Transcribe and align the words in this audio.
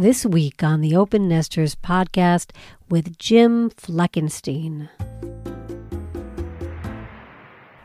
this 0.00 0.24
week 0.24 0.62
on 0.62 0.80
the 0.80 0.94
Open 0.94 1.28
Nesters 1.28 1.74
podcast 1.74 2.50
with 2.88 3.18
Jim 3.18 3.68
Fleckenstein. 3.70 4.88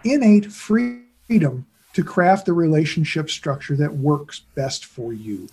Innate 0.03 0.51
freedom 0.51 1.65
to 1.93 2.03
craft 2.03 2.45
the 2.45 2.53
relationship 2.53 3.31
structure 3.31 3.75
that 3.77 3.95
works 3.95 4.41
best 4.53 4.85
for 4.85 5.11
you, 5.11 5.49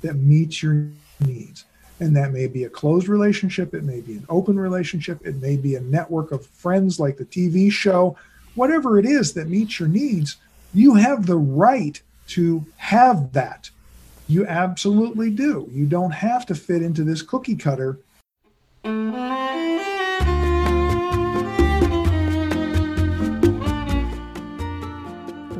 that 0.00 0.14
meets 0.14 0.62
your 0.62 0.88
needs. 1.20 1.66
And 2.00 2.16
that 2.16 2.32
may 2.32 2.46
be 2.46 2.64
a 2.64 2.70
closed 2.70 3.08
relationship, 3.08 3.74
it 3.74 3.84
may 3.84 4.00
be 4.00 4.14
an 4.14 4.24
open 4.30 4.58
relationship, 4.58 5.20
it 5.26 5.42
may 5.42 5.58
be 5.58 5.74
a 5.74 5.80
network 5.80 6.32
of 6.32 6.46
friends 6.46 6.98
like 6.98 7.18
the 7.18 7.26
TV 7.26 7.70
show, 7.70 8.16
whatever 8.54 8.98
it 8.98 9.04
is 9.04 9.34
that 9.34 9.50
meets 9.50 9.78
your 9.78 9.90
needs, 9.90 10.36
you 10.72 10.94
have 10.94 11.26
the 11.26 11.36
right 11.36 12.00
to 12.28 12.64
have 12.78 13.34
that. 13.34 13.68
You 14.30 14.46
absolutely 14.46 15.30
do. 15.30 15.66
You 15.72 15.86
don't 15.86 16.10
have 16.10 16.44
to 16.46 16.54
fit 16.54 16.82
into 16.82 17.02
this 17.02 17.22
cookie 17.22 17.56
cutter. 17.56 17.98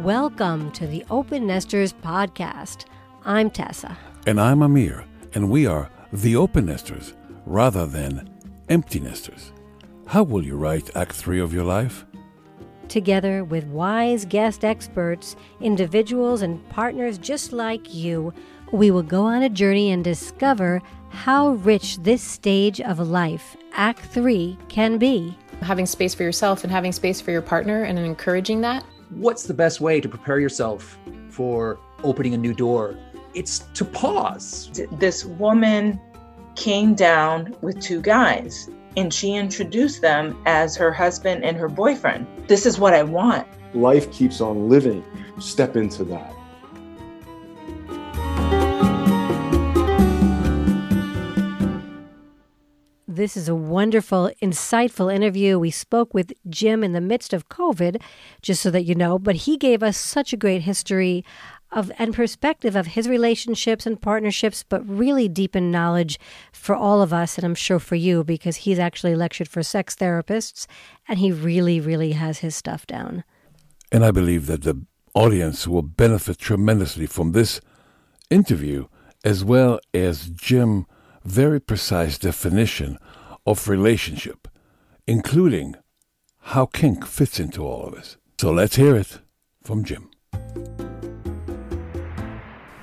Welcome 0.04 0.70
to 0.72 0.86
the 0.86 1.02
Open 1.08 1.46
Nesters 1.46 1.94
podcast. 1.94 2.84
I'm 3.24 3.48
Tessa. 3.48 3.96
And 4.26 4.38
I'm 4.38 4.60
Amir, 4.60 5.06
and 5.32 5.48
we 5.48 5.66
are 5.66 5.88
the 6.12 6.36
Open 6.36 6.66
Nesters 6.66 7.14
rather 7.46 7.86
than 7.86 8.28
Empty 8.68 9.00
Nesters. 9.00 9.50
How 10.04 10.22
will 10.22 10.44
you 10.44 10.58
write 10.58 10.94
Act 10.94 11.12
3 11.12 11.40
of 11.40 11.54
your 11.54 11.64
life? 11.64 12.04
Together 12.88 13.44
with 13.44 13.64
wise 13.66 14.24
guest 14.24 14.64
experts, 14.64 15.36
individuals, 15.60 16.40
and 16.40 16.66
partners 16.70 17.18
just 17.18 17.52
like 17.52 17.94
you, 17.94 18.32
we 18.72 18.90
will 18.90 19.02
go 19.02 19.22
on 19.22 19.42
a 19.42 19.48
journey 19.48 19.90
and 19.90 20.04
discover 20.04 20.82
how 21.10 21.50
rich 21.50 21.98
this 21.98 22.22
stage 22.22 22.80
of 22.80 22.98
life, 22.98 23.56
Act 23.72 24.00
3, 24.00 24.58
can 24.68 24.98
be. 24.98 25.36
Having 25.62 25.86
space 25.86 26.14
for 26.14 26.22
yourself 26.22 26.64
and 26.64 26.72
having 26.72 26.92
space 26.92 27.20
for 27.20 27.30
your 27.30 27.42
partner 27.42 27.84
and 27.84 27.98
encouraging 27.98 28.60
that. 28.60 28.84
What's 29.10 29.44
the 29.44 29.54
best 29.54 29.80
way 29.80 30.00
to 30.00 30.08
prepare 30.08 30.38
yourself 30.38 30.98
for 31.30 31.78
opening 32.04 32.34
a 32.34 32.38
new 32.38 32.52
door? 32.52 32.96
It's 33.34 33.60
to 33.74 33.84
pause. 33.84 34.70
This 34.92 35.24
woman 35.24 36.00
came 36.54 36.94
down 36.94 37.56
with 37.62 37.80
two 37.80 38.00
guys 38.00 38.68
and 38.96 39.12
she 39.12 39.34
introduced 39.34 40.02
them 40.02 40.40
as 40.44 40.76
her 40.76 40.92
husband 40.92 41.44
and 41.44 41.56
her 41.56 41.68
boyfriend. 41.68 42.26
This 42.48 42.66
is 42.66 42.78
what 42.78 42.94
I 42.94 43.02
want. 43.02 43.46
Life 43.74 44.10
keeps 44.12 44.40
on 44.40 44.68
living. 44.68 45.04
Step 45.38 45.76
into 45.76 46.04
that. 46.04 46.34
This 53.18 53.36
is 53.36 53.48
a 53.48 53.54
wonderful, 53.56 54.30
insightful 54.40 55.12
interview. 55.12 55.58
We 55.58 55.72
spoke 55.72 56.14
with 56.14 56.32
Jim 56.48 56.84
in 56.84 56.92
the 56.92 57.00
midst 57.00 57.32
of 57.32 57.48
COVID, 57.48 58.00
just 58.42 58.62
so 58.62 58.70
that 58.70 58.84
you 58.84 58.94
know, 58.94 59.18
but 59.18 59.34
he 59.34 59.56
gave 59.56 59.82
us 59.82 59.96
such 59.96 60.32
a 60.32 60.36
great 60.36 60.62
history 60.62 61.24
of 61.72 61.90
and 61.98 62.14
perspective 62.14 62.76
of 62.76 62.86
his 62.86 63.08
relationships 63.08 63.86
and 63.86 64.00
partnerships, 64.00 64.62
but 64.62 64.88
really 64.88 65.28
deepened 65.28 65.72
knowledge 65.72 66.20
for 66.52 66.76
all 66.76 67.02
of 67.02 67.12
us, 67.12 67.36
and 67.36 67.44
I'm 67.44 67.56
sure 67.56 67.80
for 67.80 67.96
you, 67.96 68.22
because 68.22 68.58
he's 68.58 68.78
actually 68.78 69.16
lectured 69.16 69.48
for 69.48 69.64
sex 69.64 69.96
therapists 69.96 70.68
and 71.08 71.18
he 71.18 71.32
really, 71.32 71.80
really 71.80 72.12
has 72.12 72.38
his 72.38 72.54
stuff 72.54 72.86
down. 72.86 73.24
And 73.90 74.04
I 74.04 74.12
believe 74.12 74.46
that 74.46 74.62
the 74.62 74.80
audience 75.14 75.66
will 75.66 75.82
benefit 75.82 76.38
tremendously 76.38 77.06
from 77.06 77.32
this 77.32 77.60
interview, 78.30 78.86
as 79.24 79.44
well 79.44 79.80
as 79.92 80.30
Jim' 80.30 80.86
very 81.28 81.60
precise 81.60 82.18
definition 82.18 82.98
of 83.46 83.68
relationship, 83.68 84.48
including 85.06 85.76
how 86.38 86.66
kink 86.66 87.06
fits 87.06 87.38
into 87.38 87.62
all 87.64 87.84
of 87.84 87.94
this. 87.94 88.16
So 88.40 88.50
let's 88.50 88.76
hear 88.76 88.96
it 88.96 89.18
from 89.62 89.84
Jim. 89.84 90.10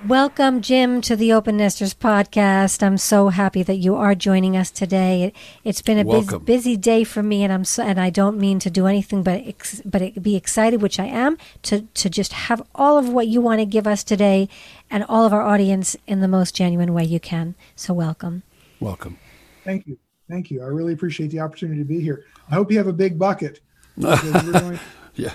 Welcome, 0.08 0.62
Jim, 0.62 1.02
to 1.02 1.16
the 1.16 1.34
Open 1.34 1.58
Nesters 1.58 1.96
podcast. 1.96 2.84
I'm 2.84 2.98
so 2.98 3.30
happy 3.30 3.64
that 3.64 3.78
you 3.78 3.96
are 3.96 4.14
joining 4.14 4.56
us 4.56 4.70
today. 4.70 5.24
It, 5.24 5.36
has 5.66 5.82
been 5.82 5.98
a 5.98 6.06
busy, 6.06 6.38
busy, 6.38 6.78
day 6.78 7.04
for 7.04 7.24
me, 7.24 7.44
and 7.44 7.52
I'm 7.52 7.66
so, 7.66 7.82
and 7.82 8.00
I 8.00 8.12
don't 8.12 8.38
mean 8.38 8.60
to 8.60 8.70
do 8.70 8.86
anything 8.86 9.24
but 9.24 9.42
ex, 9.48 9.82
but 9.84 10.04
it, 10.04 10.22
be 10.22 10.36
excited, 10.36 10.80
which 10.80 11.00
I 11.00 11.06
am, 11.06 11.40
to 11.64 11.88
to 11.96 12.08
just 12.08 12.34
have 12.34 12.62
all 12.76 13.00
of 13.00 13.10
what 13.10 13.26
you 13.26 13.42
want 13.42 13.62
to 13.62 13.66
give 13.66 13.88
us 13.88 14.04
today, 14.04 14.48
and 14.92 15.04
all 15.10 15.26
of 15.26 15.34
our 15.34 15.42
audience 15.42 15.96
in 16.06 16.20
the 16.20 16.28
most 16.28 16.56
genuine 16.56 16.94
way 16.94 17.04
you 17.04 17.20
can. 17.20 17.56
So, 17.76 17.92
welcome. 17.92 18.44
Welcome. 18.80 19.18
Thank 19.64 19.88
you, 19.88 19.98
thank 20.30 20.52
you. 20.52 20.62
I 20.62 20.68
really 20.68 20.94
appreciate 20.94 21.32
the 21.32 21.40
opportunity 21.40 21.80
to 21.80 21.86
be 21.86 22.00
here. 22.00 22.26
I 22.52 22.54
hope 22.54 22.72
you 22.72 22.78
have 22.78 22.88
a 22.88 22.94
big 22.94 23.18
bucket. 23.18 23.60
we're 23.98 24.52
going 24.52 24.80
yeah. 25.16 25.34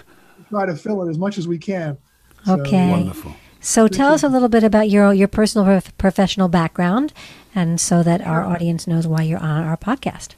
Try 0.48 0.66
to 0.66 0.76
fill 0.76 1.02
it 1.02 1.10
as 1.10 1.18
much 1.18 1.38
as 1.38 1.48
we 1.48 1.58
can. 1.58 1.98
So, 2.44 2.60
okay. 2.60 2.88
Wonderful. 2.88 3.34
So 3.60 3.88
tell 3.88 4.12
us 4.12 4.22
a 4.22 4.28
little 4.28 4.48
bit 4.48 4.64
about 4.64 4.88
your 4.88 5.12
your 5.12 5.28
personal 5.28 5.66
prof- 5.66 5.96
professional 5.98 6.48
background, 6.48 7.12
and 7.54 7.78
so 7.78 8.02
that 8.02 8.22
our 8.22 8.42
audience 8.42 8.86
knows 8.86 9.06
why 9.06 9.22
you're 9.22 9.38
on 9.38 9.64
our 9.64 9.76
podcast. 9.76 10.30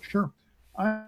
Sure, 0.00 0.30
I 0.76 1.04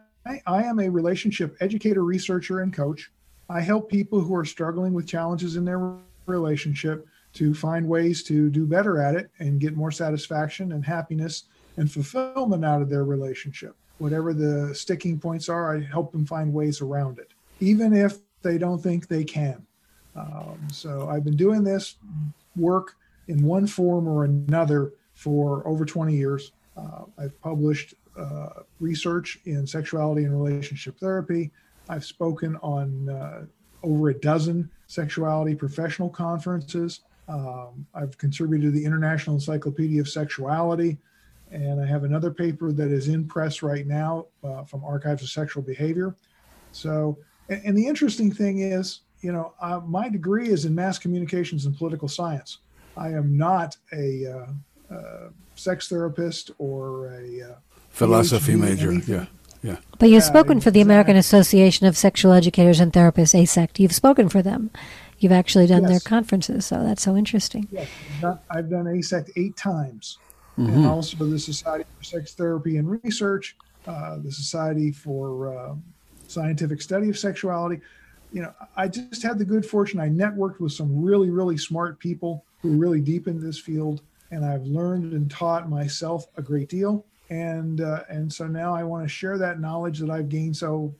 I 0.46 0.62
am 0.62 0.80
a 0.80 0.88
relationship 0.88 1.56
educator, 1.60 2.02
researcher, 2.02 2.60
and 2.60 2.72
coach. 2.72 3.10
I 3.50 3.60
help 3.60 3.90
people 3.90 4.20
who 4.20 4.34
are 4.34 4.44
struggling 4.46 4.94
with 4.94 5.06
challenges 5.06 5.56
in 5.56 5.66
their 5.66 5.92
relationship 6.26 7.06
to 7.34 7.52
find 7.52 7.86
ways 7.86 8.22
to 8.22 8.48
do 8.48 8.64
better 8.64 9.00
at 9.00 9.14
it 9.14 9.30
and 9.38 9.60
get 9.60 9.76
more 9.76 9.90
satisfaction 9.90 10.72
and 10.72 10.84
happiness 10.84 11.44
and 11.76 11.90
fulfillment 11.90 12.64
out 12.64 12.80
of 12.80 12.88
their 12.88 13.04
relationship. 13.04 13.76
Whatever 13.98 14.32
the 14.32 14.74
sticking 14.74 15.18
points 15.18 15.50
are, 15.50 15.76
I 15.76 15.82
help 15.82 16.12
them 16.12 16.24
find 16.24 16.54
ways 16.54 16.80
around 16.80 17.18
it, 17.18 17.32
even 17.60 17.92
if 17.92 18.18
they 18.42 18.56
don't 18.56 18.82
think 18.82 19.08
they 19.08 19.24
can. 19.24 19.66
Um, 20.16 20.58
so 20.72 21.08
I've 21.08 21.24
been 21.24 21.36
doing 21.36 21.64
this 21.64 21.96
work 22.56 22.96
in 23.28 23.42
one 23.42 23.66
form 23.66 24.08
or 24.08 24.24
another 24.24 24.92
for 25.14 25.66
over 25.66 25.84
20 25.84 26.14
years. 26.14 26.52
Uh, 26.76 27.04
I've 27.18 27.40
published 27.40 27.94
uh, 28.18 28.62
research 28.80 29.38
in 29.44 29.66
sexuality 29.66 30.24
and 30.24 30.40
relationship 30.40 30.98
therapy. 30.98 31.50
I've 31.88 32.04
spoken 32.04 32.56
on 32.56 33.08
uh, 33.08 33.44
over 33.82 34.10
a 34.10 34.14
dozen 34.14 34.70
sexuality 34.86 35.54
professional 35.54 36.08
conferences. 36.08 37.00
Um, 37.28 37.86
I've 37.94 38.16
contributed 38.18 38.72
to 38.72 38.78
the 38.78 38.84
International 38.84 39.36
Encyclopedia 39.36 40.00
of 40.00 40.08
Sexuality, 40.08 40.98
and 41.50 41.80
I 41.80 41.86
have 41.86 42.04
another 42.04 42.30
paper 42.30 42.72
that 42.72 42.90
is 42.90 43.08
in 43.08 43.26
press 43.26 43.62
right 43.62 43.86
now 43.86 44.26
uh, 44.42 44.64
from 44.64 44.84
Archives 44.84 45.22
of 45.22 45.30
Sexual 45.30 45.62
Behavior. 45.62 46.14
So, 46.72 47.18
and, 47.48 47.62
and 47.64 47.76
the 47.76 47.86
interesting 47.86 48.32
thing 48.32 48.60
is, 48.60 49.00
you 49.24 49.32
know, 49.32 49.54
uh, 49.58 49.80
my 49.86 50.10
degree 50.10 50.48
is 50.48 50.66
in 50.66 50.74
mass 50.74 50.98
communications 50.98 51.64
and 51.64 51.76
political 51.76 52.08
science. 52.08 52.58
I 52.94 53.08
am 53.08 53.38
not 53.38 53.74
a 53.90 54.26
uh, 54.26 54.94
uh, 54.94 55.28
sex 55.56 55.88
therapist 55.88 56.50
or 56.58 57.08
a 57.14 57.52
uh, 57.52 57.54
philosophy 57.88 58.52
PhD 58.52 58.60
major. 58.60 58.92
Yeah. 58.92 59.26
Yeah. 59.62 59.78
But 59.98 60.10
you've 60.10 60.24
spoken 60.24 60.60
for 60.60 60.70
the 60.70 60.82
American 60.82 61.16
Association 61.16 61.86
of 61.86 61.96
Sexual 61.96 62.32
Educators 62.32 62.80
and 62.80 62.92
Therapists, 62.92 63.34
AASECT. 63.34 63.78
You've 63.78 63.94
spoken 63.94 64.28
for 64.28 64.42
them. 64.42 64.70
You've 65.18 65.32
actually 65.32 65.66
done 65.66 65.84
yes. 65.84 65.90
their 65.90 66.00
conferences, 66.00 66.66
so 66.66 66.84
that's 66.84 67.02
so 67.02 67.16
interesting. 67.16 67.66
Yes, 67.72 67.88
I've 68.50 68.68
done 68.68 68.84
AASECT 68.84 69.30
eight 69.36 69.56
times, 69.56 70.18
mm-hmm. 70.58 70.70
and 70.70 70.86
also 70.86 71.16
the 71.24 71.38
Society 71.38 71.86
for 71.96 72.04
Sex 72.04 72.34
Therapy 72.34 72.76
and 72.76 73.02
Research, 73.02 73.56
uh, 73.86 74.18
the 74.18 74.30
Society 74.30 74.92
for 74.92 75.56
uh, 75.56 75.74
Scientific 76.28 76.82
Study 76.82 77.08
of 77.08 77.18
Sexuality 77.18 77.80
you 78.34 78.42
know, 78.42 78.52
I 78.76 78.88
just 78.88 79.22
had 79.22 79.38
the 79.38 79.44
good 79.44 79.64
fortune. 79.64 80.00
I 80.00 80.08
networked 80.08 80.58
with 80.58 80.72
some 80.72 81.04
really, 81.04 81.30
really 81.30 81.56
smart 81.56 82.00
people 82.00 82.44
who 82.60 82.74
are 82.74 82.76
really 82.76 83.00
deep 83.00 83.28
in 83.28 83.40
this 83.40 83.60
field, 83.60 84.02
and 84.32 84.44
I've 84.44 84.64
learned 84.64 85.12
and 85.12 85.30
taught 85.30 85.70
myself 85.70 86.26
a 86.36 86.42
great 86.42 86.68
deal. 86.68 87.06
And 87.30 87.80
uh, 87.80 88.00
and 88.08 88.30
so 88.30 88.48
now 88.48 88.74
I 88.74 88.82
want 88.82 89.04
to 89.04 89.08
share 89.08 89.38
that 89.38 89.60
knowledge 89.60 90.00
that 90.00 90.10
I've 90.10 90.28
gained 90.28 90.56
so 90.56 90.92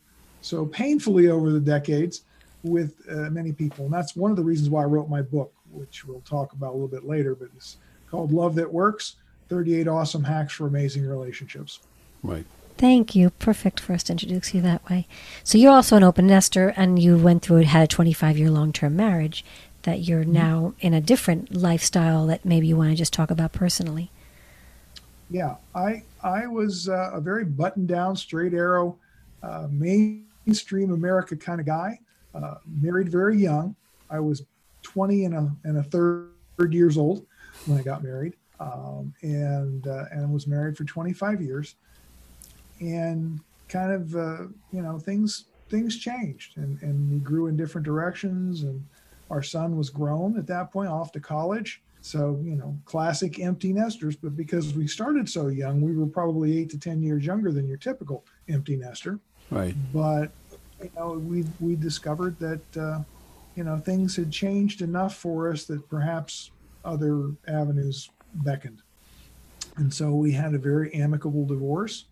so 0.42 0.64
painfully 0.64 1.28
over 1.28 1.50
the 1.50 1.58
decades 1.58 2.22
with 2.62 2.94
uh, 3.10 3.30
many 3.30 3.50
people. 3.50 3.86
And 3.86 3.92
that's 3.92 4.14
one 4.14 4.30
of 4.30 4.36
the 4.36 4.44
reasons 4.44 4.70
why 4.70 4.82
I 4.82 4.86
wrote 4.86 5.10
my 5.10 5.20
book, 5.20 5.52
which 5.72 6.04
we'll 6.04 6.20
talk 6.20 6.52
about 6.52 6.70
a 6.70 6.74
little 6.74 6.86
bit 6.86 7.04
later. 7.04 7.34
But 7.34 7.48
it's 7.56 7.78
called 8.08 8.30
Love 8.30 8.54
That 8.54 8.72
Works: 8.72 9.16
38 9.48 9.88
Awesome 9.88 10.22
Hacks 10.22 10.52
for 10.52 10.68
Amazing 10.68 11.04
Relationships. 11.04 11.80
Right. 12.22 12.46
Thank 12.84 13.14
you. 13.14 13.30
Perfect 13.30 13.80
for 13.80 13.94
us 13.94 14.02
to 14.02 14.12
introduce 14.12 14.52
you 14.52 14.60
that 14.60 14.86
way. 14.90 15.06
So 15.42 15.56
you're 15.56 15.72
also 15.72 15.96
an 15.96 16.02
open 16.02 16.26
nester, 16.26 16.74
and 16.76 16.98
you 16.98 17.16
went 17.16 17.40
through 17.40 17.60
it, 17.60 17.66
had 17.68 17.84
a 17.84 17.86
25 17.86 18.36
year 18.36 18.50
long 18.50 18.74
term 18.74 18.94
marriage. 18.94 19.42
That 19.84 20.00
you're 20.00 20.20
mm-hmm. 20.20 20.32
now 20.32 20.74
in 20.80 20.92
a 20.92 21.00
different 21.00 21.56
lifestyle 21.56 22.26
that 22.26 22.44
maybe 22.44 22.66
you 22.66 22.76
want 22.76 22.90
to 22.90 22.94
just 22.94 23.14
talk 23.14 23.30
about 23.30 23.54
personally. 23.54 24.10
Yeah, 25.30 25.54
I 25.74 26.02
I 26.22 26.46
was 26.46 26.90
uh, 26.90 27.12
a 27.14 27.22
very 27.22 27.46
button 27.46 27.86
down, 27.86 28.16
straight 28.16 28.52
arrow, 28.52 28.98
uh, 29.42 29.66
mainstream 29.70 30.92
America 30.92 31.36
kind 31.36 31.60
of 31.60 31.64
guy. 31.64 31.98
Uh, 32.34 32.56
married 32.66 33.08
very 33.08 33.38
young. 33.38 33.74
I 34.10 34.20
was 34.20 34.42
20 34.82 35.24
and 35.24 35.34
a 35.34 35.56
and 35.64 35.78
a 35.78 35.82
third 35.82 36.28
years 36.68 36.98
old 36.98 37.24
when 37.64 37.78
I 37.78 37.82
got 37.82 38.04
married. 38.04 38.34
um, 38.60 39.14
and 39.22 39.86
uh, 39.86 40.04
and 40.10 40.30
was 40.30 40.46
married 40.46 40.76
for 40.76 40.84
25 40.84 41.40
years. 41.40 41.76
And 42.80 43.40
kind 43.68 43.92
of 43.92 44.14
uh, 44.14 44.42
you 44.72 44.82
know 44.82 44.98
things 44.98 45.46
things 45.68 45.98
changed, 45.98 46.56
and 46.56 46.80
and 46.82 47.10
we 47.10 47.18
grew 47.18 47.46
in 47.46 47.56
different 47.56 47.84
directions. 47.84 48.62
And 48.62 48.84
our 49.30 49.42
son 49.42 49.76
was 49.76 49.90
grown 49.90 50.38
at 50.38 50.46
that 50.48 50.72
point, 50.72 50.90
off 50.90 51.12
to 51.12 51.20
college. 51.20 51.82
So 52.00 52.40
you 52.44 52.56
know, 52.56 52.78
classic 52.84 53.40
empty 53.40 53.72
nesters. 53.72 54.16
But 54.16 54.36
because 54.36 54.74
we 54.74 54.86
started 54.86 55.28
so 55.28 55.48
young, 55.48 55.80
we 55.80 55.96
were 55.96 56.06
probably 56.06 56.58
eight 56.58 56.70
to 56.70 56.78
10 56.78 57.02
years 57.02 57.24
younger 57.24 57.50
than 57.50 57.66
your 57.66 57.78
typical 57.78 58.24
empty 58.48 58.76
nester. 58.76 59.18
Right. 59.50 59.74
But 59.92 60.30
you 60.82 60.90
know, 60.96 61.12
we 61.12 61.44
we 61.60 61.76
discovered 61.76 62.38
that 62.40 62.76
uh, 62.76 63.00
you 63.56 63.64
know 63.64 63.78
things 63.78 64.16
had 64.16 64.30
changed 64.30 64.82
enough 64.82 65.16
for 65.16 65.50
us 65.50 65.64
that 65.64 65.88
perhaps 65.88 66.50
other 66.84 67.30
avenues 67.48 68.10
beckoned, 68.34 68.82
and 69.76 69.92
so 69.92 70.10
we 70.10 70.32
had 70.32 70.54
a 70.54 70.58
very 70.58 70.92
amicable 70.94 71.46
divorce, 71.46 72.06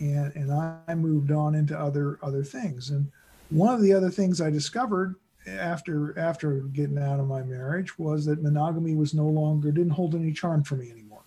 and 0.00 0.34
and 0.34 0.52
I 0.52 0.94
moved 0.94 1.30
on 1.30 1.54
into 1.54 1.78
other 1.78 2.18
other 2.22 2.42
things. 2.42 2.90
And 2.90 3.10
one 3.50 3.74
of 3.74 3.82
the 3.82 3.92
other 3.92 4.10
things 4.10 4.40
I 4.40 4.50
discovered 4.50 5.14
after 5.46 6.18
after 6.18 6.60
getting 6.72 6.98
out 6.98 7.20
of 7.20 7.26
my 7.26 7.42
marriage 7.42 7.98
was 7.98 8.24
that 8.24 8.42
monogamy 8.42 8.94
was 8.94 9.14
no 9.14 9.26
longer 9.26 9.70
didn't 9.70 9.92
hold 9.92 10.14
any 10.14 10.32
charm 10.32 10.64
for 10.64 10.76
me 10.76 10.90
anymore. 10.90 11.22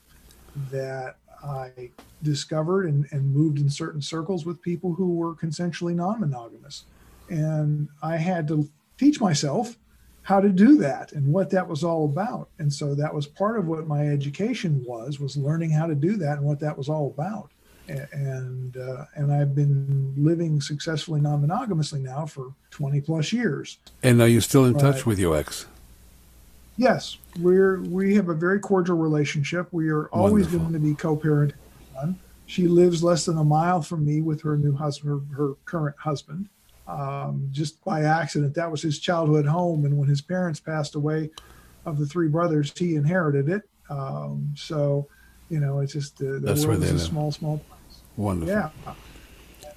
That 0.71 1.17
I 1.43 1.91
discovered 2.21 2.85
and, 2.85 3.05
and 3.11 3.33
moved 3.33 3.59
in 3.59 3.69
certain 3.69 4.01
circles 4.01 4.45
with 4.45 4.61
people 4.61 4.93
who 4.93 5.13
were 5.13 5.35
consensually 5.35 5.93
non-monogamous. 5.93 6.85
And 7.29 7.89
I 8.01 8.17
had 8.17 8.47
to 8.49 8.69
teach 8.97 9.19
myself 9.19 9.77
how 10.21 10.39
to 10.39 10.49
do 10.49 10.77
that 10.77 11.11
and 11.11 11.33
what 11.33 11.49
that 11.49 11.67
was 11.67 11.83
all 11.83 12.05
about. 12.05 12.49
And 12.59 12.71
so 12.71 12.95
that 12.95 13.13
was 13.13 13.27
part 13.27 13.59
of 13.59 13.67
what 13.67 13.87
my 13.87 14.07
education 14.07 14.81
was, 14.87 15.19
was 15.19 15.35
learning 15.35 15.71
how 15.71 15.85
to 15.85 15.95
do 15.95 16.15
that 16.15 16.37
and 16.37 16.47
what 16.47 16.61
that 16.61 16.77
was 16.77 16.87
all 16.87 17.07
about. 17.07 17.51
And 17.88 18.77
uh, 18.77 19.06
and 19.15 19.31
I've 19.31 19.53
been 19.53 20.13
living 20.18 20.62
successfully 20.62 21.19
non-monogamously 21.21 22.01
now 22.01 22.25
for 22.25 22.53
20 22.71 23.01
plus 23.01 23.33
years. 23.33 23.77
And 24.01 24.21
are 24.21 24.27
you 24.27 24.39
still 24.41 24.65
in 24.65 24.74
Right. 24.74 24.81
touch 24.81 25.06
with 25.06 25.19
your 25.19 25.35
ex? 25.35 25.65
Yes, 26.77 27.18
we're 27.39 27.81
we 27.81 28.15
have 28.15 28.30
a 28.30 28.33
very 28.33 28.59
cordial 28.59 28.97
relationship. 28.97 29.68
We 29.71 29.89
are 29.89 30.07
always 30.07 30.45
Wonderful. 30.45 30.59
going 30.59 30.74
to 30.74 30.80
be 30.80 30.95
co-parenting. 30.95 31.53
Son. 31.94 32.18
She 32.45 32.68
lives 32.68 33.03
less 33.03 33.25
than 33.25 33.38
a 33.38 33.44
mile 33.44 33.81
from 33.81 34.06
me 34.06 34.21
with 34.21 34.41
her 34.41 34.57
new 34.57 34.74
husband, 34.74 35.29
her, 35.36 35.47
her 35.47 35.53
current 35.65 35.95
husband. 35.97 36.50
Um, 36.88 37.47
just 37.51 37.83
by 37.86 38.03
accident, 38.03 38.56
that 38.56 38.69
was 38.69 38.81
his 38.81 39.00
childhood 39.00 39.45
home, 39.45 39.86
and 39.86 39.97
when 39.97 40.09
his 40.09 40.21
parents 40.21 40.59
passed 40.59 40.95
away, 40.95 41.29
of 41.86 41.97
the 41.97 42.06
three 42.06 42.27
brothers, 42.27 42.74
he 42.77 42.95
inherited 42.95 43.50
it. 43.50 43.62
Um, 43.89 44.53
so, 44.56 45.07
you 45.50 45.59
know, 45.59 45.79
it's 45.79 45.94
just 45.94 46.21
uh, 46.21 46.25
the 46.25 46.39
That's 46.39 46.65
world 46.65 46.83
is 46.83 46.91
a 46.91 47.00
small, 47.00 47.31
small 47.31 47.59
place. 47.59 47.72
Wonderful. 48.18 48.54
Yeah. 48.54 48.69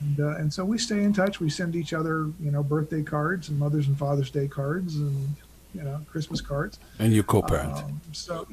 And, 0.00 0.21
uh, 0.21 0.37
and 0.37 0.53
so 0.53 0.65
we 0.65 0.77
stay 0.79 1.03
in 1.05 1.12
touch. 1.12 1.41
We 1.41 1.49
send 1.50 1.75
each 1.75 1.93
other, 1.93 2.31
you 2.41 2.50
know, 2.50 2.62
birthday 2.62 3.03
cards 3.03 3.49
and 3.49 3.59
Mother's 3.59 3.87
and 3.88 3.99
Father's 3.99 4.31
Day 4.31 4.47
cards 4.47 4.97
and, 4.97 5.35
you 5.75 5.83
know, 5.83 6.00
Christmas 6.11 6.41
cards. 6.41 6.79
And 6.99 7.12
you 7.15 7.23
co-parent. 7.23 7.79
Um, 7.79 8.00
so, 8.12 8.47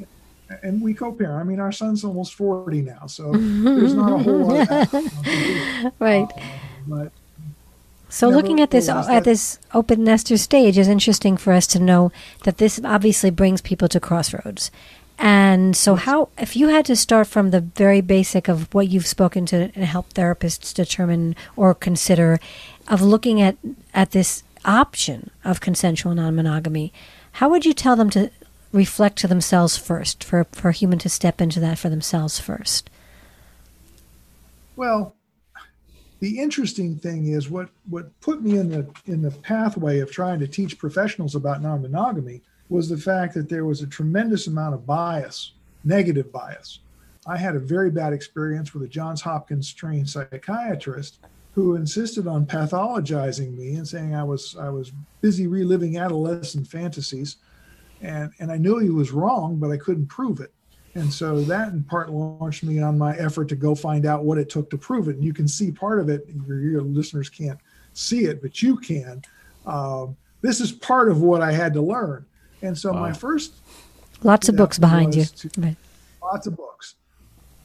and 0.62 0.82
we 0.82 0.94
co-parent. 0.94 1.40
I 1.42 1.44
mean, 1.44 1.60
our 1.60 1.72
son's 1.74 2.04
almost 2.06 2.36
40 2.36 2.82
now, 2.84 3.08
so 3.08 3.32
there's 3.34 3.94
not 3.94 4.14
a 4.14 4.24
whole 4.24 4.38
lot 4.48 4.60
of 4.62 4.68
that. 4.70 5.92
Right. 6.00 6.30
But 6.88 7.12
So 8.10 8.30
looking 8.30 8.62
at 8.62 8.72
this 8.72 8.88
at 8.88 9.08
that- 9.08 9.24
this 9.26 9.60
open 9.74 10.04
nester 10.06 10.38
stage 10.38 10.78
is 10.78 10.88
interesting 10.88 11.36
for 11.36 11.52
us 11.52 11.68
to 11.68 11.80
know 11.80 12.12
that 12.44 12.58
this 12.58 12.80
obviously 12.86 13.32
brings 13.32 13.62
people 13.62 13.88
to 13.90 14.00
crossroads. 14.00 14.72
And 15.18 15.76
so 15.76 15.96
how 15.96 16.30
if 16.38 16.56
you 16.56 16.70
had 16.70 16.86
to 16.86 16.96
start 16.96 17.28
from 17.28 17.52
the 17.52 17.62
very 17.62 18.02
basic 18.02 18.48
of 18.48 18.74
what 18.74 18.90
you've 18.90 19.08
spoken 19.08 19.46
to 19.48 19.72
and 19.76 19.86
help 19.86 20.14
therapists 20.14 20.74
determine 20.74 21.36
or 21.56 21.74
consider 21.74 22.40
of 22.88 23.02
looking 23.02 23.42
at 23.42 23.58
at 23.94 24.12
this 24.12 24.44
option 24.66 25.30
of 25.44 25.62
consensual 25.62 26.16
non-monogamy, 26.16 26.92
how 27.34 27.50
would 27.50 27.66
you 27.66 27.74
tell 27.74 27.96
them 27.96 28.10
to 28.12 28.32
reflect 28.72 29.18
to 29.20 29.28
themselves 29.28 29.78
first 29.78 30.24
for 30.24 30.46
for 30.52 30.70
a 30.70 30.74
human 30.74 31.00
to 31.00 31.10
step 31.10 31.40
into 31.40 31.60
that 31.60 31.78
for 31.78 31.90
themselves 31.90 32.40
first? 32.40 32.90
Well, 34.76 35.16
the 36.20 36.40
interesting 36.40 36.98
thing 36.98 37.28
is 37.28 37.50
what 37.50 37.70
what 37.90 38.20
put 38.22 38.42
me 38.42 38.58
in 38.58 38.70
the 38.70 38.88
in 39.06 39.22
the 39.22 39.32
pathway 39.32 40.00
of 40.00 40.12
trying 40.12 40.40
to 40.40 40.48
teach 40.48 40.80
professionals 40.80 41.36
about 41.36 41.62
non-monogamy 41.62 42.42
was 42.74 42.90
the 42.90 42.98
fact 42.98 43.36
that 43.36 43.48
there 43.48 43.66
was 43.66 43.82
a 43.82 43.88
tremendous 43.88 44.48
amount 44.48 44.74
of 44.74 44.84
bias, 44.84 45.52
negative 45.84 46.32
bias. 46.32 46.80
I 47.28 47.38
had 47.38 47.56
a 47.56 47.60
very 47.60 47.92
bad 47.92 48.14
experience 48.14 48.74
with 48.74 48.82
a 48.82 48.88
Johns 48.88 49.22
Hopkins 49.22 49.72
trained 49.72 50.10
psychiatrist 50.10 51.20
who 51.54 51.76
insisted 51.76 52.28
on 52.28 52.48
pathologizing 52.48 53.56
me 53.56 53.76
and 53.76 53.88
saying 53.88 54.16
I 54.16 54.24
was 54.24 54.56
I 54.60 54.70
was 54.70 54.92
busy 55.22 55.46
reliving 55.46 55.98
adolescent 55.98 56.68
fantasies 56.68 57.38
and 58.02 58.32
and 58.40 58.52
I 58.52 58.58
knew 58.58 58.80
he 58.80 58.90
was 58.90 59.12
wrong 59.12 59.58
but 59.58 59.70
I 59.70 59.78
couldn't 59.78 60.08
prove 60.08 60.40
it. 60.40 60.52
And 60.96 61.14
so 61.14 61.42
that 61.42 61.74
in 61.74 61.84
part 61.84 62.12
launched 62.12 62.64
me 62.64 62.82
on 62.82 62.98
my 62.98 63.16
effort 63.18 63.50
to 63.50 63.56
go 63.56 63.76
find 63.76 64.08
out 64.08 64.26
what 64.26 64.40
it 64.40 64.50
took 64.50 64.72
to 64.72 64.80
prove 64.80 65.10
it. 65.10 65.16
And 65.16 65.24
you 65.24 65.34
can 65.34 65.48
see 65.48 65.72
part 65.72 66.00
of 66.00 66.10
it. 66.10 66.28
Your, 66.48 66.60
your 66.60 66.82
listeners 66.82 67.30
can't 67.30 67.60
see 67.94 68.26
it, 68.26 68.42
but 68.42 68.64
you 68.64 68.78
can. 68.78 69.22
Um, 69.68 70.18
this 70.42 70.60
is 70.60 70.72
part 70.72 71.10
of 71.10 71.22
what 71.22 71.42
I 71.42 71.52
had 71.52 71.74
to 71.76 71.82
learn. 71.82 72.26
And 72.64 72.78
so 72.78 72.94
my 72.94 73.12
first 73.14 73.54
Lots 74.24 74.48
of 74.48 74.56
books 74.56 74.80
behind 74.80 75.14
you. 75.16 75.26
to- 75.26 75.50
Right. 75.60 75.76
lots 76.22 76.48
of 76.48 76.56
books. 76.56 76.96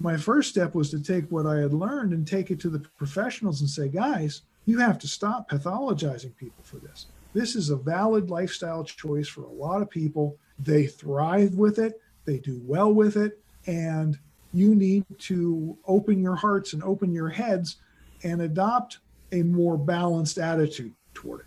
My 0.01 0.17
first 0.17 0.51
step 0.51 0.75
was 0.75 0.91
to 0.91 1.01
take 1.01 1.31
what 1.31 1.47
I 1.47 1.59
had 1.59 1.73
learned 1.73 2.13
and 2.13 2.27
take 2.27 2.51
it 2.51 2.59
to 2.61 2.69
the 2.69 2.81
professionals 2.81 3.61
and 3.61 3.71
say, 3.71 3.89
guys, 3.89 4.43
you 4.67 4.79
have 4.79 4.99
to 4.99 5.09
stop 5.09 5.49
pathologizing 5.51 6.37
people 6.37 6.63
for 6.65 6.77
this. 6.79 7.07
This 7.33 7.55
is 7.55 7.71
a 7.71 7.77
valid 7.77 8.29
lifestyle 8.31 8.83
choice 8.85 9.29
for 9.29 9.43
a 9.45 9.49
lot 9.53 9.83
of 9.83 9.89
people. 9.89 10.37
They 10.59 10.87
thrive 10.87 11.55
with 11.55 11.79
it, 11.79 12.01
they 12.25 12.39
do 12.39 12.61
well 12.65 12.93
with 12.93 13.17
it, 13.17 13.41
and 13.67 14.19
you 14.53 14.75
need 14.75 15.05
to 15.19 15.77
open 15.87 16.21
your 16.21 16.35
hearts 16.37 16.73
and 16.73 16.83
open 16.83 17.13
your 17.13 17.29
heads 17.29 17.77
and 18.25 18.43
adopt 18.43 18.99
a 19.31 19.43
more 19.43 19.77
balanced 19.79 20.39
attitude 20.39 20.93
toward 21.15 21.41
it. 21.41 21.47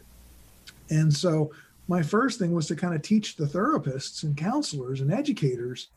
And 0.90 1.14
so 1.14 1.52
my 1.92 2.02
first 2.02 2.40
thing 2.40 2.54
was 2.54 2.68
to 2.68 2.76
kind 2.76 2.96
of 2.96 3.02
teach 3.02 3.36
the 3.36 3.44
therapists 3.44 4.24
and 4.24 4.38
counselors 4.38 5.02
and 5.02 5.12
educators 5.12 5.90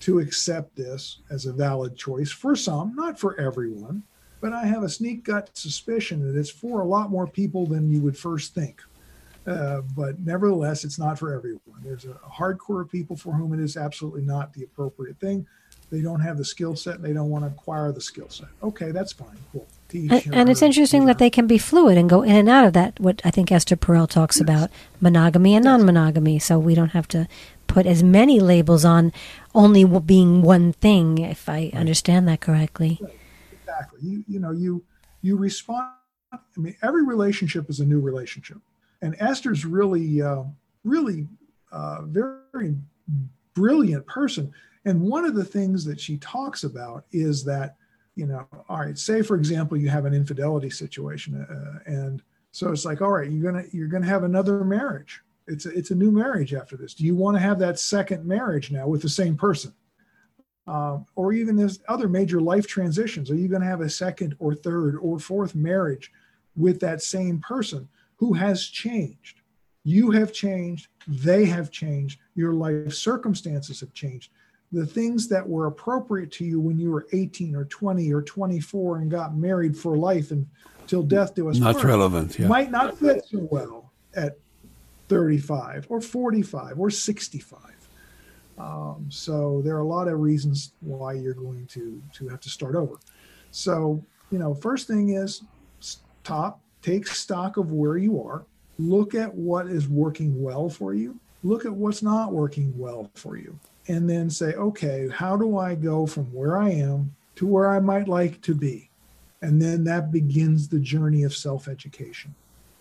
to 0.00 0.18
accept 0.18 0.74
this 0.74 1.18
as 1.30 1.44
a 1.44 1.52
valid 1.52 1.94
choice 1.94 2.30
for 2.30 2.56
some, 2.56 2.96
not 2.96 3.20
for 3.20 3.38
everyone. 3.38 4.02
But 4.40 4.54
I 4.54 4.64
have 4.64 4.82
a 4.82 4.88
sneak 4.88 5.24
gut 5.24 5.50
suspicion 5.52 6.26
that 6.26 6.40
it's 6.40 6.48
for 6.48 6.80
a 6.80 6.86
lot 6.86 7.10
more 7.10 7.26
people 7.26 7.66
than 7.66 7.90
you 7.90 8.00
would 8.00 8.16
first 8.16 8.54
think. 8.54 8.80
Uh, 9.46 9.82
but 9.94 10.18
nevertheless, 10.20 10.84
it's 10.84 10.98
not 10.98 11.18
for 11.18 11.34
everyone. 11.34 11.82
There's 11.84 12.06
a 12.06 12.14
hardcore 12.14 12.80
of 12.80 12.90
people 12.90 13.14
for 13.14 13.34
whom 13.34 13.52
it 13.52 13.60
is 13.60 13.76
absolutely 13.76 14.22
not 14.22 14.54
the 14.54 14.62
appropriate 14.64 15.20
thing. 15.20 15.46
They 15.90 16.00
don't 16.00 16.20
have 16.20 16.38
the 16.38 16.46
skill 16.46 16.76
set 16.76 16.94
and 16.96 17.04
they 17.04 17.12
don't 17.12 17.28
want 17.28 17.44
to 17.44 17.48
acquire 17.48 17.92
the 17.92 18.00
skill 18.00 18.30
set. 18.30 18.48
Okay, 18.62 18.90
that's 18.90 19.12
fine. 19.12 19.36
Cool. 19.52 19.66
And, 19.92 20.34
and 20.34 20.48
it's 20.50 20.62
interesting 20.62 21.06
that 21.06 21.18
they 21.18 21.30
can 21.30 21.46
be 21.46 21.58
fluid 21.58 21.98
and 21.98 22.08
go 22.08 22.22
in 22.22 22.34
and 22.34 22.48
out 22.48 22.66
of 22.66 22.72
that. 22.72 22.98
What 22.98 23.20
I 23.24 23.30
think 23.30 23.52
Esther 23.52 23.76
Perel 23.76 24.08
talks 24.08 24.40
about 24.40 24.70
monogamy 25.00 25.54
and 25.54 25.64
non-monogamy. 25.64 26.38
So 26.38 26.58
we 26.58 26.74
don't 26.74 26.90
have 26.90 27.08
to 27.08 27.28
put 27.66 27.86
as 27.86 28.02
many 28.02 28.40
labels 28.40 28.84
on 28.84 29.12
only 29.54 29.84
being 29.84 30.42
one 30.42 30.72
thing. 30.72 31.18
If 31.18 31.48
I 31.48 31.70
understand 31.74 32.28
that 32.28 32.40
correctly. 32.40 33.00
exactly 33.52 34.00
you 34.02 34.24
you 34.28 34.40
know 34.40 34.50
you 34.50 34.84
you 35.22 35.36
respond 35.36 35.88
i 36.32 36.38
mean 36.56 36.76
every 36.82 37.04
relationship 37.04 37.68
is 37.70 37.80
a 37.80 37.84
new 37.84 38.00
relationship 38.00 38.58
and 39.00 39.16
esther's 39.20 39.64
really 39.64 40.20
uh, 40.20 40.42
really 40.84 41.26
uh, 41.72 42.02
very 42.02 42.76
brilliant 43.54 44.06
person 44.06 44.52
and 44.84 45.00
one 45.00 45.24
of 45.24 45.34
the 45.34 45.44
things 45.44 45.84
that 45.84 46.00
she 46.00 46.16
talks 46.18 46.64
about 46.64 47.04
is 47.12 47.44
that 47.44 47.76
you 48.14 48.26
know 48.26 48.46
all 48.68 48.80
right 48.80 48.98
say 48.98 49.22
for 49.22 49.36
example 49.36 49.76
you 49.76 49.88
have 49.88 50.04
an 50.04 50.14
infidelity 50.14 50.70
situation 50.70 51.46
uh, 51.48 51.90
and 51.90 52.22
so 52.50 52.70
it's 52.70 52.84
like 52.84 53.00
all 53.00 53.12
right 53.12 53.30
you're 53.30 53.52
gonna 53.52 53.64
you're 53.72 53.88
gonna 53.88 54.06
have 54.06 54.24
another 54.24 54.64
marriage 54.64 55.22
it's 55.46 55.66
a, 55.66 55.70
it's 55.70 55.90
a 55.90 55.94
new 55.94 56.10
marriage 56.10 56.54
after 56.54 56.76
this 56.76 56.94
do 56.94 57.04
you 57.04 57.16
want 57.16 57.36
to 57.36 57.40
have 57.40 57.58
that 57.58 57.78
second 57.78 58.24
marriage 58.24 58.70
now 58.70 58.86
with 58.86 59.02
the 59.02 59.08
same 59.08 59.36
person 59.36 59.72
um, 60.66 61.06
or 61.16 61.32
even 61.32 61.58
as 61.58 61.80
other 61.88 62.08
major 62.08 62.40
life 62.40 62.66
transitions. 62.66 63.30
Are 63.30 63.34
you 63.34 63.48
going 63.48 63.62
to 63.62 63.68
have 63.68 63.80
a 63.80 63.90
second 63.90 64.36
or 64.38 64.54
third 64.54 64.96
or 65.00 65.18
fourth 65.18 65.54
marriage 65.54 66.12
with 66.56 66.80
that 66.80 67.02
same 67.02 67.40
person 67.40 67.88
who 68.16 68.32
has 68.34 68.64
changed? 68.66 69.40
You 69.84 70.12
have 70.12 70.32
changed, 70.32 70.88
they 71.08 71.44
have 71.46 71.70
changed, 71.72 72.20
your 72.34 72.52
life 72.52 72.94
circumstances 72.94 73.80
have 73.80 73.92
changed. 73.92 74.30
The 74.72 74.86
things 74.86 75.28
that 75.28 75.46
were 75.46 75.66
appropriate 75.66 76.32
to 76.32 76.44
you 76.44 76.60
when 76.60 76.78
you 76.78 76.90
were 76.90 77.06
18 77.12 77.54
or 77.54 77.66
20 77.66 78.12
or 78.12 78.22
24 78.22 78.98
and 78.98 79.10
got 79.10 79.36
married 79.36 79.76
for 79.76 79.96
life 79.96 80.30
and 80.30 80.46
till 80.86 81.02
death 81.02 81.34
do 81.34 81.48
us 81.48 81.58
Not 81.58 81.74
part 81.74 81.84
relevant. 81.84 82.38
Yeah. 82.38 82.46
might 82.48 82.70
not 82.70 82.98
fit 82.98 83.24
so 83.26 83.46
well 83.50 83.92
at 84.14 84.38
35 85.08 85.86
or 85.90 86.00
45 86.00 86.78
or 86.78 86.90
65. 86.90 87.60
Um, 88.58 89.06
so 89.10 89.60
there 89.62 89.76
are 89.76 89.80
a 89.80 89.86
lot 89.86 90.08
of 90.08 90.20
reasons 90.20 90.72
why 90.80 91.14
you're 91.14 91.34
going 91.34 91.66
to 91.68 92.02
to 92.14 92.28
have 92.28 92.40
to 92.40 92.50
start 92.50 92.74
over. 92.74 92.96
So 93.50 94.02
you 94.30 94.38
know, 94.38 94.54
first 94.54 94.86
thing 94.86 95.10
is 95.10 95.42
stop, 95.80 96.60
take 96.80 97.06
stock 97.06 97.58
of 97.58 97.70
where 97.70 97.98
you 97.98 98.22
are, 98.22 98.44
look 98.78 99.14
at 99.14 99.32
what 99.32 99.66
is 99.66 99.88
working 99.88 100.42
well 100.42 100.68
for 100.68 100.94
you, 100.94 101.18
look 101.42 101.66
at 101.66 101.72
what's 101.72 102.02
not 102.02 102.32
working 102.32 102.76
well 102.76 103.10
for 103.14 103.36
you, 103.36 103.58
and 103.88 104.08
then 104.08 104.30
say, 104.30 104.54
okay, 104.54 105.08
how 105.08 105.36
do 105.36 105.58
I 105.58 105.74
go 105.74 106.06
from 106.06 106.24
where 106.32 106.56
I 106.56 106.70
am 106.70 107.14
to 107.36 107.46
where 107.46 107.68
I 107.68 107.80
might 107.80 108.08
like 108.08 108.40
to 108.42 108.54
be? 108.54 108.90
And 109.40 109.60
then 109.60 109.82
that 109.84 110.12
begins 110.12 110.68
the 110.68 110.78
journey 110.78 111.24
of 111.24 111.34
self 111.34 111.66
education. 111.68 112.34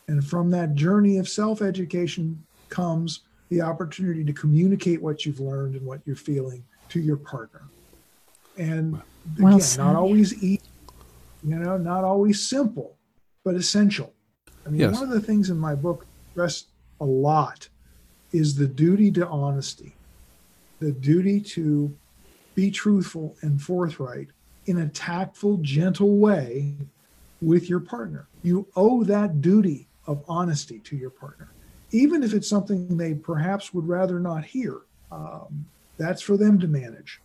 And 0.07 0.25
from 0.25 0.51
that 0.51 0.75
journey 0.75 1.17
of 1.17 1.27
self 1.27 1.61
education 1.61 2.43
comes 2.69 3.21
the 3.49 3.61
opportunity 3.61 4.23
to 4.23 4.33
communicate 4.33 5.01
what 5.01 5.25
you've 5.25 5.39
learned 5.39 5.75
and 5.75 5.85
what 5.85 6.01
you're 6.05 6.15
feeling 6.15 6.63
to 6.89 6.99
your 6.99 7.17
partner. 7.17 7.63
And 8.57 9.01
well 9.39 9.57
again, 9.57 9.77
not 9.77 9.95
always 9.95 10.33
easy, 10.43 10.61
you 11.43 11.55
know, 11.57 11.77
not 11.77 12.03
always 12.03 12.47
simple, 12.47 12.97
but 13.43 13.55
essential. 13.55 14.13
I 14.65 14.69
mean, 14.69 14.81
Yes. 14.81 14.93
one 14.93 15.03
of 15.03 15.09
the 15.09 15.19
things 15.21 15.49
in 15.49 15.57
my 15.57 15.73
book 15.73 16.05
stressed 16.31 16.67
a 16.99 17.05
lot 17.05 17.67
is 18.31 18.55
the 18.55 18.67
duty 18.67 19.11
to 19.13 19.27
honesty, 19.27 19.95
the 20.81 20.91
duty 20.91 21.39
to 21.39 21.95
be 22.55 22.69
truthful 22.69 23.37
and 23.41 23.61
forthright 23.61 24.27
in 24.65 24.79
a 24.79 24.89
tactful, 24.89 25.57
gentle 25.57 26.17
way 26.17 26.75
with 27.41 27.69
your 27.69 27.79
partner. 27.79 28.27
You 28.43 28.67
owe 28.75 29.03
that 29.05 29.41
duty 29.41 29.87
of 30.07 30.23
honesty 30.27 30.79
to 30.79 30.97
your 30.97 31.11
partner, 31.11 31.49
even 31.91 32.23
if 32.23 32.33
it's 32.33 32.49
something 32.49 32.97
they 32.97 33.13
perhaps 33.13 33.73
would 33.73 33.87
rather 33.87 34.19
not 34.19 34.43
hear. 34.43 34.81
Um, 35.11 35.65
that's 35.97 36.21
for 36.21 36.35
them 36.35 36.59
to 36.59 36.67
manage. 36.67 37.21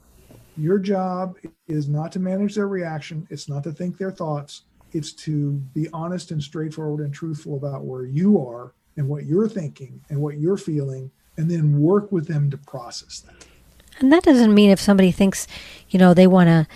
Your 0.58 0.78
job 0.78 1.36
is 1.66 1.88
not 1.88 2.12
to 2.12 2.20
manage 2.20 2.54
their 2.54 2.68
reaction, 2.68 3.26
it's 3.30 3.48
not 3.48 3.64
to 3.64 3.72
think 3.72 3.96
their 3.96 4.10
thoughts, 4.10 4.62
it's 4.92 5.12
to 5.12 5.52
be 5.74 5.88
honest 5.92 6.30
and 6.30 6.42
straightforward 6.42 7.04
and 7.04 7.12
truthful 7.12 7.56
about 7.56 7.84
where 7.84 8.04
you 8.04 8.46
are 8.46 8.72
and 8.96 9.08
what 9.08 9.24
you're 9.24 9.48
thinking 9.48 10.00
and 10.08 10.20
what 10.20 10.38
you're 10.38 10.56
feeling, 10.56 11.10
and 11.36 11.50
then 11.50 11.80
work 11.80 12.10
with 12.10 12.26
them 12.28 12.50
to 12.50 12.56
process 12.56 13.20
that. 13.20 13.46
And 13.98 14.12
that 14.12 14.24
doesn't 14.24 14.54
mean 14.54 14.70
if 14.70 14.80
somebody 14.80 15.10
thinks, 15.10 15.46
you 15.88 15.98
know, 15.98 16.12
they 16.14 16.26
want 16.26 16.48
to 16.48 16.66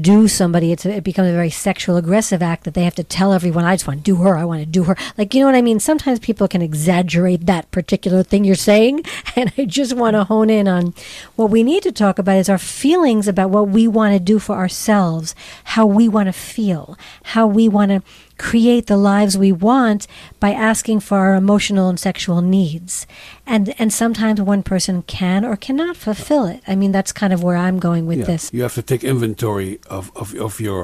do 0.00 0.28
somebody, 0.28 0.70
it's 0.70 0.86
it 0.86 1.02
becomes 1.02 1.28
a 1.28 1.32
very 1.32 1.50
sexual 1.50 1.96
aggressive 1.96 2.40
act 2.40 2.62
that 2.62 2.74
they 2.74 2.84
have 2.84 2.94
to 2.94 3.02
tell 3.02 3.32
everyone, 3.32 3.64
I 3.64 3.74
just 3.74 3.86
want 3.86 3.98
to 3.98 4.04
do 4.04 4.22
her, 4.22 4.36
I 4.36 4.44
want 4.44 4.60
to 4.60 4.66
do 4.66 4.84
her. 4.84 4.96
Like, 5.18 5.34
you 5.34 5.40
know 5.40 5.46
what 5.46 5.56
I 5.56 5.62
mean? 5.62 5.80
Sometimes 5.80 6.20
people 6.20 6.46
can 6.46 6.62
exaggerate 6.62 7.46
that 7.46 7.68
particular 7.72 8.22
thing 8.22 8.44
you're 8.44 8.54
saying. 8.54 9.04
And 9.34 9.50
I 9.56 9.64
just 9.64 9.96
want 9.96 10.14
to 10.14 10.24
hone 10.24 10.50
in 10.50 10.68
on 10.68 10.92
what 11.36 11.48
we 11.48 11.62
need 11.62 11.82
to 11.84 11.92
talk 11.92 12.18
about 12.18 12.36
is 12.36 12.50
our 12.50 12.58
feelings 12.58 13.26
about 13.26 13.48
what 13.48 13.68
we 13.68 13.88
want 13.88 14.12
to 14.12 14.20
do 14.20 14.38
for 14.38 14.56
ourselves, 14.56 15.34
how 15.64 15.86
we 15.86 16.06
want 16.06 16.26
to 16.26 16.34
feel, 16.34 16.98
how 17.24 17.46
we 17.46 17.66
want 17.66 17.92
to 17.92 18.02
create 18.50 18.86
the 18.86 18.96
lives 19.12 19.38
we 19.38 19.52
want 19.52 20.00
by 20.40 20.52
asking 20.70 20.98
for 21.00 21.16
our 21.18 21.34
emotional 21.44 21.88
and 21.88 22.00
sexual 22.08 22.40
needs. 22.58 23.06
And 23.46 23.64
and 23.80 23.90
sometimes 23.92 24.40
one 24.40 24.62
person 24.72 24.96
can 25.18 25.44
or 25.44 25.56
cannot 25.66 25.96
fulfill 25.96 26.44
it. 26.54 26.60
I 26.72 26.74
mean 26.80 26.92
that's 26.96 27.12
kind 27.22 27.32
of 27.32 27.40
where 27.46 27.56
I'm 27.66 27.78
going 27.88 28.04
with 28.10 28.18
Yeah. 28.20 28.30
this. 28.32 28.50
You 28.52 28.62
have 28.62 28.74
to 28.80 28.82
take 28.82 29.04
inventory 29.04 29.78
of, 29.96 30.04
of, 30.16 30.34
of 30.46 30.60
your 30.60 30.82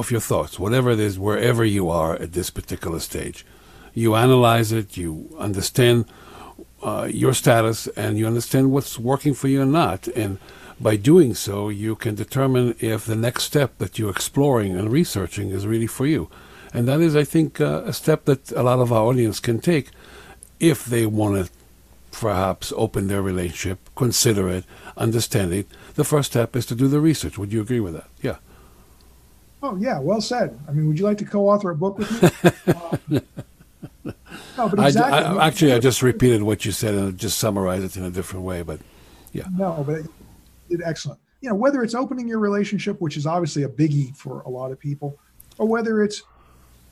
of 0.00 0.10
your 0.12 0.20
thoughts, 0.30 0.58
whatever 0.64 0.90
it 0.96 1.00
is, 1.00 1.18
wherever 1.18 1.64
you 1.64 1.84
are 2.02 2.12
at 2.24 2.30
this 2.32 2.50
particular 2.50 3.00
stage. 3.00 3.38
You 4.02 4.14
analyze 4.14 4.70
it, 4.80 4.96
you 5.02 5.10
understand 5.48 6.04
uh, 6.82 7.08
your 7.22 7.34
status, 7.42 7.78
and 7.96 8.18
you 8.18 8.26
understand 8.32 8.64
what's 8.70 8.96
working 9.12 9.34
for 9.34 9.48
you 9.48 9.62
and 9.62 9.72
not. 9.72 10.00
And 10.22 10.38
by 10.88 10.94
doing 10.96 11.34
so, 11.34 11.70
you 11.84 11.96
can 11.96 12.14
determine 12.14 12.74
if 12.80 13.00
the 13.06 13.16
next 13.26 13.42
step 13.44 13.70
that 13.78 13.98
you're 13.98 14.10
exploring 14.18 14.76
and 14.78 14.92
researching 14.92 15.48
is 15.56 15.66
really 15.66 15.88
for 15.98 16.06
you. 16.06 16.28
And 16.76 16.86
that 16.88 17.00
is, 17.00 17.16
I 17.16 17.24
think, 17.24 17.58
uh, 17.58 17.82
a 17.86 17.92
step 17.94 18.26
that 18.26 18.52
a 18.52 18.62
lot 18.62 18.80
of 18.80 18.92
our 18.92 19.04
audience 19.06 19.40
can 19.40 19.60
take 19.60 19.90
if 20.60 20.84
they 20.84 21.06
want 21.06 21.46
to 21.46 21.50
perhaps 22.10 22.70
open 22.76 23.08
their 23.08 23.22
relationship, 23.22 23.78
consider 23.96 24.48
it, 24.50 24.64
understand 24.94 25.54
it. 25.54 25.66
The 25.94 26.04
first 26.04 26.32
step 26.32 26.54
is 26.54 26.66
to 26.66 26.74
do 26.74 26.86
the 26.86 27.00
research. 27.00 27.38
Would 27.38 27.50
you 27.50 27.62
agree 27.62 27.80
with 27.80 27.94
that? 27.94 28.08
Yeah. 28.20 28.36
Oh 29.62 29.74
yeah, 29.76 29.98
well 29.98 30.20
said. 30.20 30.58
I 30.68 30.72
mean, 30.72 30.86
would 30.86 30.98
you 30.98 31.06
like 31.06 31.16
to 31.18 31.24
co-author 31.24 31.70
a 31.70 31.74
book 31.76 31.98
with 31.98 33.08
me? 33.08 33.20
No, 34.56 34.68
but 34.68 34.86
exactly. 34.86 35.18
I- 35.18 35.46
actually, 35.46 35.72
I 35.72 35.78
just 35.78 36.02
repeated 36.02 36.42
what 36.42 36.64
you 36.64 36.72
said 36.72 36.94
and 36.94 37.18
just 37.18 37.38
summarized 37.38 37.84
it 37.84 37.96
in 37.96 38.04
a 38.04 38.10
different 38.10 38.44
way. 38.44 38.62
But 38.62 38.80
yeah. 39.32 39.44
No, 39.52 39.82
but 39.86 39.96
it 39.98 40.06
did 40.70 40.82
excellent. 40.82 41.20
You 41.40 41.50
know, 41.50 41.54
whether 41.54 41.82
it's 41.82 41.94
opening 41.94 42.26
your 42.28 42.38
relationship, 42.38 43.00
which 43.00 43.16
is 43.16 43.26
obviously 43.26 43.64
a 43.64 43.68
biggie 43.68 44.16
for 44.16 44.40
a 44.42 44.48
lot 44.48 44.72
of 44.72 44.78
people, 44.78 45.18
or 45.58 45.66
whether 45.66 46.02
it's 46.02 46.22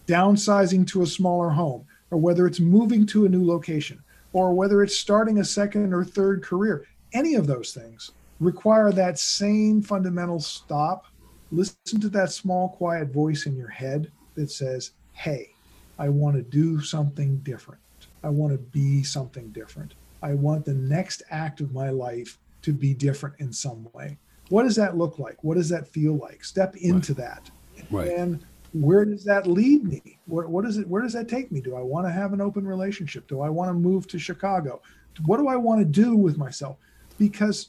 downsizing 0.07 0.87
to 0.89 1.03
a 1.03 1.07
smaller 1.07 1.51
home, 1.51 1.87
or 2.11 2.19
whether 2.19 2.47
it's 2.47 2.61
moving 2.61 3.07
to 3.07 3.27
a 3.27 3.29
new 3.29 3.45
location, 3.47 4.03
or 4.33 4.55
whether 4.55 4.83
it's 4.83 4.97
starting 4.97 5.39
a 5.39 5.45
second 5.45 5.93
or 5.93 6.05
third 6.05 6.43
career, 6.43 6.87
any 7.13 7.35
of 7.35 7.47
those 7.47 7.73
things 7.73 8.11
require 8.41 8.93
that 8.93 9.19
same 9.19 9.81
fundamental 9.81 10.41
stop. 10.41 11.07
Listen 11.53 12.01
to 12.01 12.09
that 12.11 12.33
small, 12.33 12.71
quiet 12.71 13.11
voice 13.11 13.47
in 13.47 13.57
your 13.57 13.69
head 13.69 14.11
that 14.35 14.51
says, 14.51 14.93
Hey, 15.13 15.51
I 15.99 16.09
want 16.09 16.37
to 16.37 16.43
do 16.43 16.81
something 16.81 17.39
different. 17.39 17.81
I 18.25 18.31
want 18.31 18.53
to 18.53 18.59
be 18.59 19.03
something 19.05 19.51
different. 19.51 19.95
I 20.23 20.35
want 20.35 20.65
the 20.65 20.75
next 20.75 21.23
act 21.31 21.61
of 21.61 21.73
my 21.73 21.91
life 21.91 22.39
to 22.63 22.73
be 22.73 22.95
different 22.95 23.37
in 23.39 23.53
some 23.53 23.87
way. 23.93 24.19
What 24.49 24.65
does 24.65 24.77
that 24.77 24.97
look 24.97 25.19
like? 25.19 25.43
What 25.45 25.57
does 25.57 25.69
that 25.69 25.87
feel 25.87 26.17
like? 26.17 26.45
Step 26.45 26.75
into 26.77 27.15
that. 27.15 27.51
right, 27.91 28.09
And 28.09 28.45
where 28.75 29.05
does 29.05 29.25
that 29.25 29.47
lead 29.47 29.85
me? 29.85 30.19
Where, 30.27 30.49
what 30.49 30.67
is 30.67 30.79
it? 30.79 30.89
Where 30.89 31.01
does 31.01 31.13
that 31.13 31.29
take 31.29 31.53
me? 31.53 31.61
Do 31.61 31.77
I 31.77 31.81
want 31.81 32.07
to 32.07 32.13
have 32.13 32.33
an 32.33 32.41
open 32.41 32.67
relationship? 32.67 33.27
Do 33.29 33.41
I 33.41 33.49
want 33.49 33.71
to 33.71 33.75
move 33.75 34.09
to 34.09 34.19
Chicago? 34.19 34.83
What 35.27 35.39
do 35.39 35.47
I 35.47 35.57
want 35.57 35.81
to 35.81 35.85
do 35.85 36.17
with 36.17 36.37
myself? 36.37 36.77
Because 37.17 37.69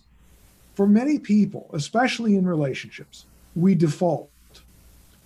for 0.73 0.87
many 0.87 1.19
people, 1.19 1.69
especially 1.73 2.35
in 2.35 2.47
relationships, 2.47 3.25
we 3.55 3.75
default. 3.75 4.31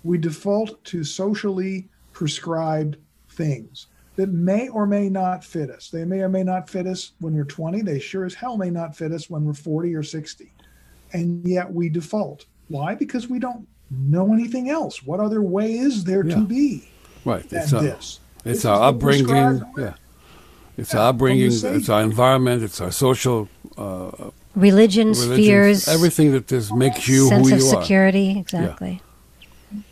We 0.04 0.18
default 0.18 0.82
to 0.84 1.02
socially 1.02 1.88
prescribed 2.12 2.98
things 3.30 3.86
that 4.16 4.28
may 4.28 4.68
or 4.68 4.86
may 4.86 5.08
not 5.08 5.42
fit 5.42 5.70
us. 5.70 5.88
They 5.88 6.04
may 6.04 6.20
or 6.20 6.28
may 6.28 6.42
not 6.42 6.68
fit 6.68 6.86
us 6.86 7.12
when 7.20 7.34
we're 7.34 7.44
20. 7.44 7.80
They 7.80 7.98
sure 7.98 8.26
as 8.26 8.34
hell 8.34 8.58
may 8.58 8.70
not 8.70 8.94
fit 8.94 9.12
us 9.12 9.30
when 9.30 9.46
we're 9.46 9.54
40 9.54 9.94
or 9.94 10.02
60. 10.02 10.52
And 11.14 11.46
yet 11.46 11.72
we 11.72 11.88
default. 11.88 12.44
Why? 12.68 12.94
Because 12.94 13.28
we 13.28 13.38
don't 13.38 13.66
know 13.90 14.32
anything 14.32 14.70
else. 14.70 15.02
What 15.02 15.20
other 15.20 15.42
way 15.42 15.72
is 15.74 16.04
there 16.04 16.24
Yeah. 16.24 16.36
to 16.36 16.40
be 16.42 16.88
right. 17.24 17.48
than 17.48 17.62
It's 17.62 17.72
our, 17.72 17.82
this? 17.82 18.20
it's 18.36 18.44
This 18.44 18.64
our 18.64 18.76
is 18.76 18.80
upbringing. 18.94 19.62
Yeah. 19.76 19.94
It's 20.76 20.92
Yeah, 20.94 21.00
our 21.00 21.08
from 21.08 21.16
upbringing. 21.16 21.50
It's 21.52 21.88
our 21.88 22.02
environment. 22.02 22.62
It's 22.62 22.80
our 22.80 22.92
social 22.92 23.48
uh, 23.76 24.30
Religion, 24.56 25.08
religion, 25.08 25.12
spheres, 25.14 25.88
everything 25.88 26.32
that 26.32 26.50
is 26.50 26.72
makes 26.72 27.06
you 27.06 27.28
sense 27.28 27.48
who 27.48 27.54
of 27.54 27.60
you 27.60 27.66
are. 27.68 27.82
security. 27.82 28.38
Exactly. 28.38 29.00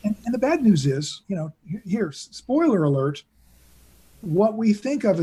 And, 0.03 0.17
and 0.25 0.35
the 0.35 0.39
bad 0.39 0.63
news 0.63 0.85
is, 0.87 1.23
you 1.29 1.37
know, 1.37 1.53
here- 1.69 1.83
here, 1.87 2.13
spoiler 2.13 2.83
alert, 2.83 3.23
what 4.21 4.57
we 4.57 4.73
think 4.73 5.05
of 5.05 5.21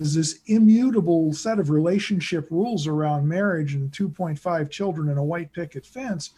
as 0.00 0.14
this 0.14 0.38
immutable 0.46 1.34
set 1.34 1.58
of 1.58 1.68
relationship 1.70 2.46
rules 2.50 2.86
around 2.86 3.28
marriage 3.28 3.74
and 3.74 3.90
2.5 3.92 4.70
children 4.70 5.08
and 5.10 5.18
a 5.18 5.22
white 5.22 5.52
picket 5.52 5.84
fence 5.84 6.30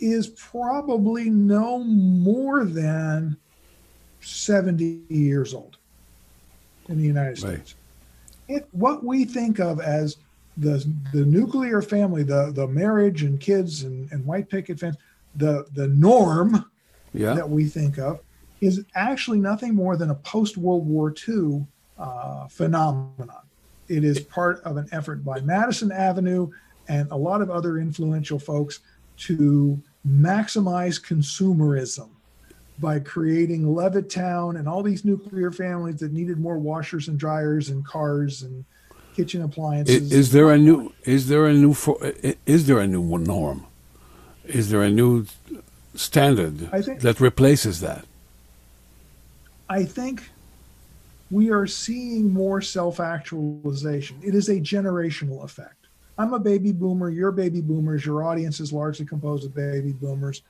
is 0.00 0.28
probably 0.28 1.30
no 1.30 1.78
more 1.84 2.64
than 2.64 3.36
70 4.20 5.02
years 5.08 5.54
old 5.54 5.76
in 6.88 6.98
the 6.98 7.06
United 7.06 7.42
Right. 7.42 7.54
States. 7.56 7.74
It, 8.48 8.68
what 8.72 9.04
we 9.04 9.24
think 9.24 9.60
of 9.60 9.80
as 9.80 10.16
the 10.56 10.84
the 11.12 11.24
nuclear 11.24 11.80
family, 11.80 12.22
the 12.24 12.50
the 12.52 12.66
marriage 12.66 13.22
and 13.22 13.38
kids 13.40 13.84
and, 13.84 14.10
and 14.10 14.26
white 14.26 14.48
picket 14.48 14.80
fence, 14.80 14.96
the 15.36 15.64
the 15.74 15.86
norm 15.88 16.64
Yeah. 17.12 17.34
that 17.34 17.48
we 17.48 17.64
think 17.66 17.98
of 17.98 18.20
is 18.60 18.84
actually 18.94 19.38
nothing 19.38 19.74
more 19.74 19.96
than 19.96 20.10
a 20.10 20.14
post 20.16 20.56
World 20.56 20.86
War 20.86 21.14
II 21.28 21.64
uh, 21.98 22.46
phenomenon. 22.48 23.42
It 23.88 24.04
is 24.04 24.20
part 24.20 24.60
of 24.64 24.76
an 24.76 24.88
effort 24.92 25.24
by 25.24 25.40
Madison 25.40 25.90
Avenue 25.92 26.50
and 26.88 27.10
a 27.10 27.16
lot 27.16 27.40
of 27.40 27.50
other 27.50 27.78
influential 27.78 28.38
folks 28.38 28.80
to 29.18 29.80
maximize 30.06 31.00
consumerism 31.00 32.08
by 32.78 32.98
creating 32.98 33.64
Levittown 33.64 34.58
and 34.58 34.66
all 34.66 34.82
these 34.82 35.04
nuclear 35.04 35.50
families 35.50 35.96
that 35.96 36.12
needed 36.12 36.38
more 36.38 36.58
washers 36.58 37.08
and 37.08 37.18
dryers 37.18 37.68
and 37.68 37.84
cars 37.84 38.42
and 38.42 38.64
kitchen 39.14 39.42
appliances. 39.42 40.12
Is 40.12 40.32
there 40.32 40.50
a 40.50 40.58
new? 40.58 40.92
Is 41.04 41.28
there 41.28 41.46
a 41.46 41.52
new? 41.52 41.74
For, 41.74 41.98
is 42.46 42.66
there 42.66 42.78
a 42.78 42.86
new 42.86 43.18
norm? 43.18 43.66
Is 44.44 44.70
there 44.70 44.82
a 44.82 44.90
new 44.90 45.26
standard 45.94 46.70
think- 46.82 47.00
that 47.00 47.20
replaces 47.20 47.80
that? 47.80 48.06
I 49.68 49.84
think 49.84 50.28
we 51.30 51.50
are 51.50 51.66
seeing 51.66 52.32
more 52.32 52.60
self 52.60 52.98
actualization. 52.98 54.18
It 54.22 54.34
is 54.34 54.48
a 54.48 54.56
generational 54.56 55.44
effect. 55.44 55.79
I'm 56.20 56.34
a 56.34 56.38
baby 56.38 56.70
boomer, 56.70 57.08
you're 57.08 57.32
baby 57.32 57.62
boomers, 57.62 58.04
your 58.04 58.24
audience 58.24 58.60
is 58.60 58.74
largely 58.74 59.06
composed 59.06 59.46
of 59.46 59.54
baby 59.54 59.94
boomers. 59.94 60.42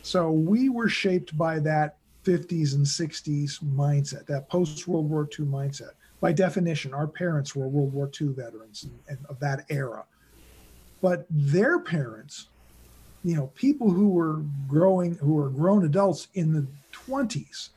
So 0.00 0.30
we 0.30 0.70
were 0.70 0.88
shaped 0.88 1.36
by 1.36 1.58
that 1.58 1.98
50s 2.24 2.74
and 2.74 2.86
60s 2.86 3.62
mindset, 3.62 4.24
that 4.24 4.48
post 4.48 4.88
World 4.88 5.10
War 5.10 5.28
II 5.38 5.44
mindset. 5.44 5.90
By 6.22 6.32
definition, 6.32 6.94
our 6.94 7.06
parents 7.06 7.54
were 7.54 7.68
World 7.68 7.92
War 7.92 8.10
II 8.18 8.28
veterans 8.28 8.84
and, 8.84 8.98
and 9.06 9.18
of 9.28 9.38
that 9.40 9.66
era. 9.68 10.06
But 11.02 11.26
their 11.28 11.78
parents, 11.78 12.48
you 13.22 13.36
know, 13.36 13.48
people 13.48 13.90
who 13.90 14.08
were 14.08 14.42
growing, 14.66 15.16
who 15.16 15.34
were 15.34 15.50
grown 15.50 15.84
adults 15.84 16.28
in 16.32 16.54
the 16.54 16.66
20s 16.94 17.68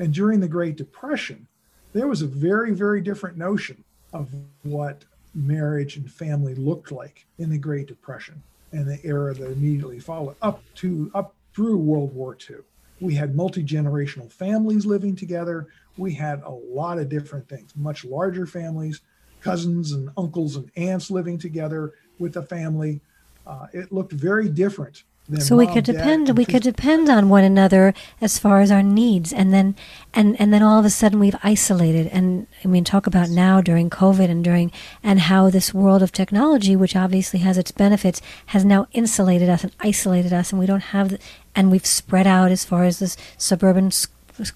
and 0.00 0.12
during 0.12 0.40
the 0.40 0.48
Great 0.48 0.74
Depression, 0.74 1.46
there 1.92 2.08
was 2.08 2.22
a 2.22 2.26
very, 2.26 2.72
very 2.72 3.00
different 3.00 3.36
notion 3.36 3.84
of 4.12 4.28
what 4.64 5.04
marriage 5.36 5.96
and 5.96 6.10
family 6.10 6.54
looked 6.54 6.90
like 6.90 7.26
in 7.38 7.50
the 7.50 7.58
Great 7.58 7.86
Depression 7.86 8.42
and 8.72 8.88
the 8.88 8.98
era 9.04 9.34
that 9.34 9.52
immediately 9.52 10.00
followed 10.00 10.36
up 10.42 10.64
to 10.76 11.10
up 11.14 11.34
through 11.54 11.76
World 11.76 12.14
War 12.14 12.36
II. 12.48 12.56
We 13.00 13.14
had 13.14 13.36
multi 13.36 13.62
generational 13.62 14.32
families 14.32 14.86
living 14.86 15.14
together. 15.14 15.68
We 15.96 16.14
had 16.14 16.42
a 16.42 16.50
lot 16.50 16.98
of 16.98 17.08
different 17.08 17.48
things, 17.48 17.76
much 17.76 18.04
larger 18.04 18.46
families, 18.46 19.02
cousins 19.40 19.92
and 19.92 20.08
uncles 20.16 20.56
and 20.56 20.70
aunts 20.76 21.10
living 21.10 21.38
together 21.38 21.92
with 22.18 22.32
the 22.32 22.42
family. 22.42 23.02
Uh, 23.46 23.66
it 23.72 23.92
looked 23.92 24.12
very 24.12 24.48
different 24.48 25.04
so 25.38 25.56
we 25.56 25.66
could 25.66 25.84
depend 25.84 26.36
we 26.36 26.44
could 26.44 26.62
depend 26.62 27.08
on 27.08 27.28
one 27.28 27.42
another 27.42 27.92
as 28.20 28.38
far 28.38 28.60
as 28.60 28.70
our 28.70 28.82
needs 28.82 29.32
and 29.32 29.52
then 29.52 29.74
and 30.14 30.38
and 30.40 30.52
then 30.52 30.62
all 30.62 30.78
of 30.78 30.84
a 30.84 30.90
sudden 30.90 31.18
we've 31.18 31.36
isolated 31.42 32.06
and 32.08 32.46
i 32.64 32.68
mean 32.68 32.84
talk 32.84 33.06
about 33.06 33.28
now 33.28 33.60
during 33.60 33.90
covid 33.90 34.30
and 34.30 34.44
during 34.44 34.70
and 35.02 35.20
how 35.20 35.50
this 35.50 35.74
world 35.74 36.02
of 36.02 36.12
technology 36.12 36.76
which 36.76 36.94
obviously 36.94 37.40
has 37.40 37.58
its 37.58 37.72
benefits 37.72 38.22
has 38.46 38.64
now 38.64 38.86
insulated 38.92 39.48
us 39.48 39.64
and 39.64 39.74
isolated 39.80 40.32
us 40.32 40.52
and 40.52 40.60
we 40.60 40.66
don't 40.66 40.80
have 40.80 41.08
the, 41.10 41.18
and 41.54 41.70
we've 41.70 41.86
spread 41.86 42.26
out 42.26 42.52
as 42.52 42.64
far 42.64 42.84
as 42.84 42.98
this 43.00 43.16
suburban 43.36 43.90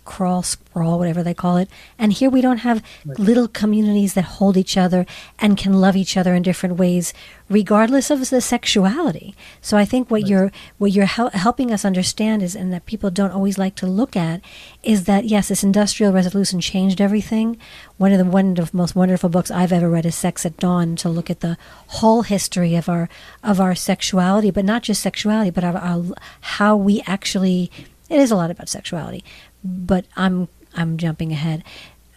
crawl, 0.05 0.43
sprawl, 0.43 0.99
whatever 0.99 1.23
they 1.23 1.35
call 1.35 1.57
it. 1.57 1.69
And 1.99 2.13
here 2.13 2.31
we 2.31 2.41
don't 2.41 2.59
have 2.59 2.83
right. 3.05 3.19
little 3.19 3.49
communities 3.49 4.15
that 4.15 4.25
hold 4.25 4.57
each 4.57 4.77
other 4.77 5.07
and 5.39 5.57
can 5.57 5.75
love 5.81 5.97
each 5.97 6.17
other 6.17 6.35
in 6.35 6.43
different 6.43 6.77
ways, 6.77 7.13
regardless 7.49 8.11
of 8.11 8.31
the 8.31 8.41
sexuality. 8.41 9.35
So 9.61 9.77
I 9.77 9.85
think 9.85 10.11
what 10.11 10.23
right. 10.23 10.31
you're 10.31 10.53
what 10.79 10.93
you're 10.93 11.07
hel- 11.07 11.31
helping 11.31 11.73
us 11.73 11.85
understand 11.85 12.43
is, 12.43 12.55
and 12.55 12.73
that 12.73 12.87
people 12.87 13.11
don't 13.11 13.33
always 13.33 13.59
like 13.59 13.75
to 13.77 13.87
look 13.87 14.17
at, 14.17 14.41
is 14.83 15.05
that 15.05 15.25
yes, 15.25 15.49
this 15.49 15.65
industrial 15.65 16.13
revolution 16.13 16.61
changed 16.61 17.01
everything. 17.01 17.57
One 17.97 18.13
of 18.13 18.19
the 18.19 18.25
one 18.25 18.59
of 18.59 18.71
the 18.71 18.77
most 18.77 18.95
wonderful 18.95 19.29
books 19.29 19.51
I've 19.51 19.73
ever 19.73 19.89
read 19.89 20.07
is 20.07 20.15
Sex 20.15 20.47
at 20.47 20.57
Dawn, 20.57 20.97
to 20.97 21.09
look 21.09 21.31
at 21.31 21.41
the 21.41 21.57
whole 21.89 22.23
history 22.23 22.75
of 22.75 22.89
our 22.89 23.09
of 23.43 23.61
our 23.61 23.75
sexuality, 23.75 24.51
but 24.51 24.65
not 24.65 24.83
just 24.83 25.03
sexuality, 25.03 25.51
but 25.51 25.65
our, 25.65 25.77
our 25.77 26.05
how 26.41 26.77
we 26.77 27.03
actually 27.07 27.71
it 28.11 28.19
is 28.19 28.31
a 28.31 28.37
lot 28.37 28.51
about 28.51 28.69
sexuality, 28.69 29.25
but 29.65 30.05
I'm 30.17 30.49
I'm 30.75 30.99
jumping 30.99 31.33
ahead. 31.33 31.65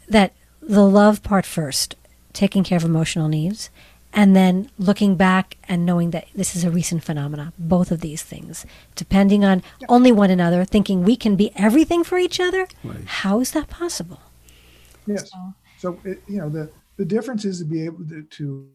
That 0.10 0.34
the 0.62 0.86
love 0.86 1.24
part 1.24 1.46
first, 1.46 1.96
taking 2.34 2.64
care 2.64 2.78
of 2.78 2.84
emotional 2.84 3.30
needs, 3.30 3.70
and 4.12 4.36
then 4.36 4.70
looking 4.78 5.16
back 5.16 5.58
and 5.68 5.86
knowing 5.86 6.12
that 6.12 6.28
this 6.36 6.56
is 6.56 6.64
a 6.64 6.72
recent 6.72 7.04
phenomena. 7.04 7.54
Both 7.58 7.92
of 7.92 8.02
these 8.02 8.24
things, 8.24 8.66
depending 8.96 9.46
on 9.46 9.64
only 9.88 10.12
one 10.12 10.30
another, 10.30 10.66
thinking 10.66 11.04
we 11.04 11.16
can 11.16 11.36
be 11.36 11.52
everything 11.56 12.04
for 12.04 12.18
each 12.18 12.40
other. 12.40 12.68
Right. 12.84 13.06
How 13.06 13.40
is 13.40 13.52
that 13.52 13.70
possible? 13.70 14.20
Yes. 15.06 15.32
So, 15.32 15.54
so 15.78 16.00
it, 16.04 16.22
you 16.28 16.40
know 16.40 16.50
the 16.50 16.70
the 16.98 17.06
difference 17.06 17.46
is 17.46 17.60
to 17.60 17.66
be 17.66 17.86
able 17.86 18.06
to, 18.08 18.24
to 18.24 18.70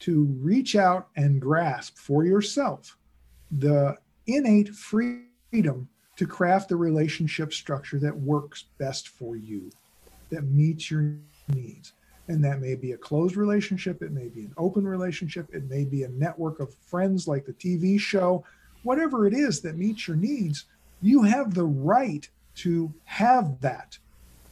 to 0.00 0.24
reach 0.40 0.74
out 0.74 1.08
and 1.16 1.40
grasp 1.40 1.96
for 1.96 2.24
yourself 2.24 2.96
the 3.50 3.96
innate 4.26 4.68
freedom 4.70 5.88
to 6.22 6.28
craft 6.28 6.68
the 6.68 6.76
relationship 6.76 7.52
structure 7.52 7.98
that 7.98 8.16
works 8.16 8.66
best 8.78 9.08
for 9.08 9.34
you, 9.34 9.72
that 10.30 10.44
meets 10.44 10.88
your 10.88 11.16
needs. 11.52 11.94
And 12.28 12.44
that 12.44 12.60
may 12.60 12.76
be 12.76 12.92
a 12.92 12.96
closed 12.96 13.36
relationship, 13.36 14.02
it 14.02 14.12
may 14.12 14.28
be 14.28 14.42
an 14.42 14.54
open 14.56 14.86
relationship, 14.86 15.52
it 15.52 15.68
may 15.68 15.84
be 15.84 16.04
a 16.04 16.08
network 16.10 16.60
of 16.60 16.72
friends 16.74 17.26
like 17.26 17.44
the 17.44 17.54
TV 17.54 17.98
show, 17.98 18.44
whatever 18.84 19.26
it 19.26 19.34
is 19.34 19.60
that 19.62 19.76
meets 19.76 20.06
your 20.06 20.16
needs, 20.16 20.66
you 21.00 21.24
have 21.24 21.54
the 21.54 21.64
right 21.64 22.28
to 22.54 22.94
have 23.02 23.60
that. 23.60 23.98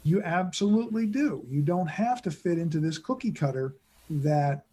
You 0.03 0.25
absolutely 0.25 1.07
do. 1.07 1.47
You 1.49 1.63
don't 1.63 1.87
have 1.87 2.21
to 2.23 2.33
fit 2.33 2.59
into 2.59 2.81
this 2.81 2.99
cookie 2.99 3.31
cutter 3.31 3.77
that 4.09 4.65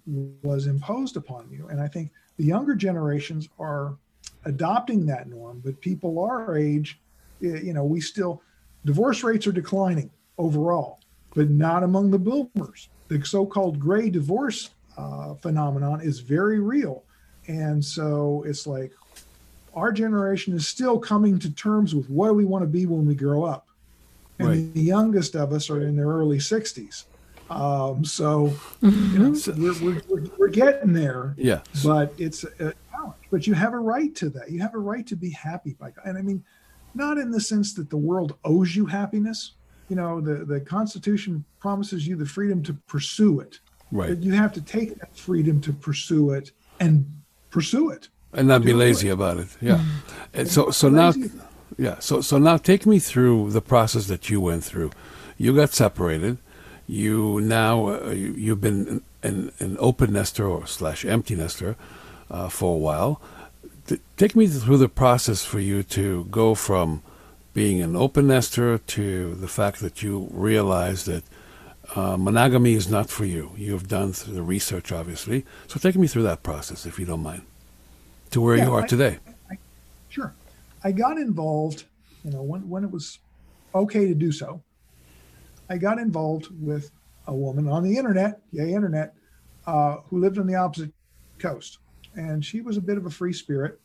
was 0.42 0.66
imposed 0.66 1.16
upon 1.16 1.48
you. 1.52 1.68
And 1.68 1.80
I 1.80 1.90
think 1.90 2.10
the 2.38 2.46
younger 2.46 2.74
generations 2.74 3.50
are 3.60 3.96
adopting 4.46 5.06
that 5.06 5.28
norm, 5.28 5.62
but 5.64 5.80
people 5.82 6.20
our 6.20 6.58
age, 6.58 7.00
you 7.40 7.74
know, 7.74 7.84
we 7.84 8.00
still 8.00 8.42
divorce 8.86 9.24
rates 9.24 9.46
are 9.48 9.52
declining 9.52 10.10
overall, 10.38 11.00
but 11.36 11.50
not 11.50 11.84
among 11.84 12.12
the 12.12 12.20
boomers. 12.20 12.90
The 13.10 13.24
so-called 13.24 13.80
gray 13.80 14.10
divorce 14.10 14.72
uh, 14.98 15.36
phenomenon 15.36 16.02
is 16.02 16.20
very 16.20 16.60
real, 16.60 17.04
and 17.48 17.84
so 17.84 18.44
it's 18.48 18.66
like 18.68 18.92
our 19.74 19.92
generation 19.92 20.54
is 20.54 20.68
still 20.68 20.98
coming 20.98 21.38
to 21.40 21.54
terms 21.54 21.94
with 21.94 22.10
what 22.10 22.30
do 22.30 22.34
we 22.34 22.46
want 22.46 22.64
to 22.64 22.68
be 22.68 22.86
when 22.86 23.06
we 23.06 23.16
grow 23.16 23.44
up, 23.44 23.68
and 24.40 24.48
right. 24.48 24.74
the 24.74 24.82
youngest 24.82 25.36
of 25.36 25.54
us 25.54 25.70
are 25.70 25.82
in 25.82 25.96
their 25.96 26.08
early 26.08 26.40
60s. 26.40 27.06
Um, 27.50 28.04
so, 28.04 28.48
mm-hmm. 28.82 29.14
you 29.14 29.20
know, 29.20 29.82
we're, 29.82 30.02
we're, 30.10 30.30
we're, 30.38 30.48
getting 30.50 30.92
there. 30.92 31.34
Yeah. 31.38 31.62
But 31.84 32.14
it's 32.18 32.44
a, 32.44 32.74
but 33.30 33.48
you 33.48 33.54
have 33.54 33.74
a 33.74 33.80
right 33.80 34.14
to 34.16 34.30
that. 34.30 34.52
You 34.52 34.62
have 34.62 34.74
a 34.74 34.80
right 34.80 35.06
to 35.08 35.16
be 35.16 35.32
happy 35.32 35.76
by 35.80 35.92
God. 35.92 36.06
And 36.06 36.18
I 36.18 36.22
mean, 36.22 36.44
not 36.94 37.18
in 37.18 37.32
the 37.32 37.42
sense 37.42 37.74
that 37.76 37.90
the 37.90 37.98
world 37.98 38.36
owes 38.44 38.76
you 38.76 38.86
happiness. 38.86 39.54
You 39.90 39.96
know, 39.96 40.20
the, 40.20 40.46
the 40.46 40.60
Constitution 40.60 41.44
promises 41.60 42.08
you 42.08 42.16
the 42.16 42.26
freedom 42.26 42.64
to 42.64 42.74
pursue 42.88 43.40
it. 43.40 43.60
Right. 43.92 44.10
But 44.10 44.24
you 44.24 44.34
have 44.34 44.54
to 44.54 44.62
take 44.62 45.00
that 45.00 45.16
freedom 45.16 45.62
to 45.62 45.74
pursue 45.74 46.32
it 46.32 46.52
and 46.80 47.06
pursue 47.50 47.90
it. 47.92 48.10
And 48.34 48.48
not 48.48 48.64
be 48.64 48.74
lazy 48.74 49.10
it. 49.10 49.12
about 49.12 49.38
it. 49.38 49.48
Yeah. 49.62 49.78
Mm-hmm. 49.78 50.40
And 50.40 50.48
so 50.50 50.70
so 50.72 50.90
now 50.90 51.14
yeah, 51.78 52.00
so 52.00 52.22
so 52.22 52.38
now 52.38 52.58
take 52.58 52.86
me 52.86 53.00
through 53.00 53.52
the 53.52 53.62
process 53.62 54.08
that 54.08 54.30
you 54.30 54.42
went 54.42 54.64
through. 54.64 54.92
You 55.38 55.56
got 55.56 55.72
separated. 55.72 56.38
You 56.86 57.42
now 57.42 57.88
uh, 57.88 58.10
you, 58.12 58.52
have 58.52 58.62
been 58.62 59.02
an, 59.22 59.52
an 59.60 59.78
open 59.80 60.14
nester 60.14 60.48
or 60.48 60.66
slash 60.68 61.06
empty 61.06 61.36
nester 61.36 61.76
uh, 62.30 62.50
for 62.50 62.76
a 62.76 62.78
while. 62.78 63.22
Th- 63.88 64.02
take 64.18 64.36
me 64.36 64.48
through 64.48 64.78
the 64.78 64.90
process 64.90 65.44
for 65.44 65.60
you 65.60 65.84
to 65.84 66.26
go 66.26 66.56
from 66.56 67.02
being 67.54 67.82
an 67.82 67.96
open 67.96 68.28
nester 68.28 68.78
to 68.78 69.34
the 69.36 69.48
fact 69.48 69.80
that 69.80 70.04
you 70.04 70.30
realize 70.32 71.06
that 71.06 71.24
uh, 71.96 72.18
monogamy 72.18 72.74
is 72.74 72.90
not 72.90 73.10
for 73.10 73.26
you. 73.26 73.52
You've 73.56 73.88
done 73.88 74.14
the 74.28 74.44
research, 74.44 74.92
obviously. 74.92 75.46
So 75.68 75.80
take 75.80 75.96
me 75.96 76.08
through 76.08 76.24
that 76.24 76.44
process, 76.44 76.86
if 76.86 77.00
you 77.00 77.06
don't 77.06 77.24
mind, 77.24 77.44
to 78.32 78.42
where 78.42 78.58
yeah, 78.58 78.66
you 78.66 78.74
are 78.74 78.84
I, 78.84 78.88
today. 78.88 79.20
I, 79.50 79.58
sure. 80.10 80.34
I 80.84 80.92
got 80.92 81.18
involved, 81.18 81.86
you 82.24 82.32
know, 82.32 82.44
when, 82.44 82.68
when 82.70 82.84
it 82.84 82.92
was 82.92 83.20
okay 83.74 84.08
to 84.08 84.14
do 84.14 84.32
so. 84.32 84.62
I 85.70 85.78
got 85.78 85.98
involved 85.98 86.50
with 86.62 86.92
a 87.26 87.34
woman 87.34 87.68
on 87.68 87.84
the 87.84 87.98
internet, 87.98 88.40
yay, 88.52 88.74
internet, 88.74 89.14
uh, 89.66 89.98
who 90.10 90.20
lived 90.20 90.38
on 90.38 90.48
the 90.48 90.56
opposite 90.56 90.94
coast 91.40 91.80
and 92.18 92.44
she 92.44 92.62
was 92.62 92.76
a 92.76 92.82
bit 92.82 92.98
of 92.98 93.06
a 93.06 93.10
free 93.10 93.32
spirit. 93.32 93.80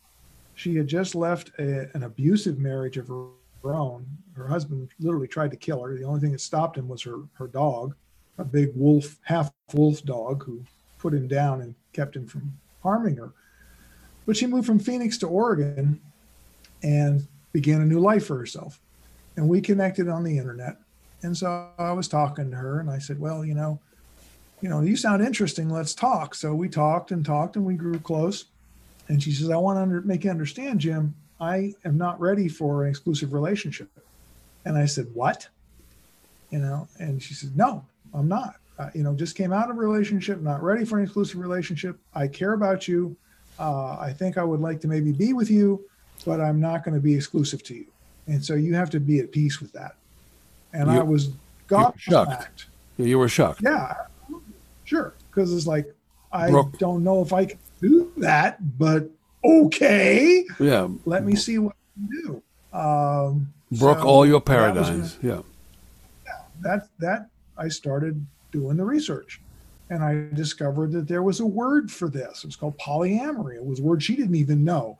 She 0.55 0.75
had 0.75 0.87
just 0.87 1.15
left 1.15 1.51
a, 1.59 1.89
an 1.95 2.03
abusive 2.03 2.59
marriage 2.59 2.97
of 2.97 3.07
her 3.07 3.75
own. 3.75 4.05
Her 4.35 4.47
husband 4.47 4.89
literally 4.99 5.27
tried 5.27 5.51
to 5.51 5.57
kill 5.57 5.81
her. 5.81 5.95
The 5.95 6.03
only 6.03 6.19
thing 6.19 6.31
that 6.33 6.41
stopped 6.41 6.77
him 6.77 6.87
was 6.87 7.03
her 7.03 7.19
her 7.33 7.47
dog, 7.47 7.95
a 8.37 8.43
big 8.43 8.71
wolf, 8.75 9.17
half 9.23 9.51
wolf 9.73 10.03
dog, 10.03 10.43
who 10.43 10.63
put 10.97 11.13
him 11.13 11.27
down 11.27 11.61
and 11.61 11.75
kept 11.93 12.15
him 12.15 12.27
from 12.27 12.53
harming 12.81 13.15
her. 13.17 13.31
But 14.25 14.35
she 14.35 14.47
moved 14.47 14.67
from 14.67 14.79
Phoenix 14.79 15.17
to 15.19 15.27
Oregon 15.27 16.01
and 16.81 17.27
began 17.51 17.81
a 17.81 17.85
new 17.85 17.99
life 17.99 18.25
for 18.25 18.37
herself. 18.37 18.79
And 19.37 19.47
we 19.47 19.61
connected 19.61 20.09
on 20.09 20.23
the 20.23 20.37
internet. 20.37 20.77
And 21.21 21.35
so 21.35 21.69
I 21.77 21.91
was 21.91 22.07
talking 22.07 22.51
to 22.51 22.57
her 22.57 22.79
and 22.79 22.89
I 22.89 22.97
said, 22.97 23.19
Well, 23.19 23.45
you 23.45 23.53
know, 23.53 23.79
you 24.63 24.69
know, 24.69 24.79
you 24.79 24.95
sound 24.95 25.21
interesting. 25.21 25.69
Let's 25.69 25.93
talk. 25.93 26.33
So 26.33 26.53
we 26.55 26.69
talked 26.69 27.11
and 27.11 27.25
talked 27.25 27.57
and 27.57 27.65
we 27.65 27.73
grew 27.73 27.99
close. 27.99 28.45
And 29.09 29.21
she 29.21 29.33
says, 29.33 29.49
I 29.49 29.57
want 29.57 29.75
to 29.75 29.81
under, 29.81 30.01
make 30.01 30.23
you 30.23 30.31
understand, 30.31 30.79
Jim, 30.79 31.13
I 31.41 31.73
am 31.83 31.97
not 31.97 32.17
ready 32.21 32.47
for 32.47 32.85
an 32.85 32.89
exclusive 32.89 33.33
relationship. 33.33 33.89
And 34.63 34.77
I 34.77 34.85
said, 34.85 35.07
What? 35.13 35.49
You 36.49 36.59
know, 36.59 36.87
and 36.97 37.21
she 37.21 37.33
said, 37.33 37.57
No, 37.57 37.83
I'm 38.13 38.29
not. 38.29 38.55
Uh, 38.79 38.89
you 38.95 39.03
know, 39.03 39.13
just 39.13 39.35
came 39.35 39.51
out 39.51 39.69
of 39.69 39.75
a 39.75 39.79
relationship, 39.79 40.39
not 40.39 40.63
ready 40.63 40.85
for 40.85 40.97
an 40.97 41.03
exclusive 41.03 41.39
relationship. 41.39 41.99
I 42.13 42.29
care 42.29 42.53
about 42.53 42.87
you. 42.87 43.17
Uh, 43.59 43.97
I 43.99 44.13
think 44.17 44.37
I 44.37 44.45
would 44.45 44.61
like 44.61 44.79
to 44.81 44.87
maybe 44.87 45.11
be 45.11 45.33
with 45.33 45.51
you, 45.51 45.83
but 46.25 46.39
I'm 46.39 46.61
not 46.61 46.85
going 46.85 46.95
to 46.95 47.01
be 47.01 47.13
exclusive 47.13 47.63
to 47.63 47.75
you. 47.75 47.85
And 48.27 48.43
so 48.43 48.53
you 48.53 48.75
have 48.75 48.89
to 48.91 49.01
be 49.01 49.19
at 49.19 49.33
peace 49.33 49.59
with 49.59 49.73
that. 49.73 49.97
And 50.71 50.89
you, 50.89 50.99
I 50.99 51.03
was 51.03 51.31
gobsmacked. 51.67 52.65
You 52.97 53.19
were 53.19 53.27
shocked. 53.27 53.59
Yeah, 53.61 53.93
Sure, 54.93 55.15
because 55.29 55.51
it's 55.51 55.65
like 55.65 55.91
I 56.31 56.51
Brooke. 56.51 56.77
don't 56.77 57.03
know 57.03 57.23
if 57.23 57.33
I 57.33 57.45
can 57.45 57.57
do 57.81 58.11
that, 58.17 58.77
but 58.77 59.09
okay. 59.43 60.45
Yeah. 60.59 60.87
Let 61.05 61.25
me 61.25 61.35
see 61.35 61.57
what 61.57 61.73
I 61.75 61.99
can 61.99 62.21
do. 62.21 62.77
Um, 62.77 63.53
Broke 63.71 63.99
so 63.99 64.05
all 64.05 64.25
your 64.25 64.39
paradigms. 64.39 65.17
Yeah. 65.23 65.41
that 66.61 66.87
that 66.99 67.29
I 67.57 67.69
started 67.69 68.23
doing 68.51 68.77
the 68.77 68.85
research, 68.85 69.41
and 69.89 70.03
I 70.03 70.27
discovered 70.35 70.91
that 70.91 71.07
there 71.07 71.23
was 71.23 71.39
a 71.39 71.45
word 71.45 71.91
for 71.91 72.07
this. 72.07 72.43
It 72.43 72.45
was 72.45 72.55
called 72.55 72.77
polyamory. 72.77 73.55
It 73.55 73.65
was 73.65 73.79
a 73.79 73.83
word 73.83 74.03
she 74.03 74.15
didn't 74.15 74.35
even 74.35 74.63
know, 74.63 74.99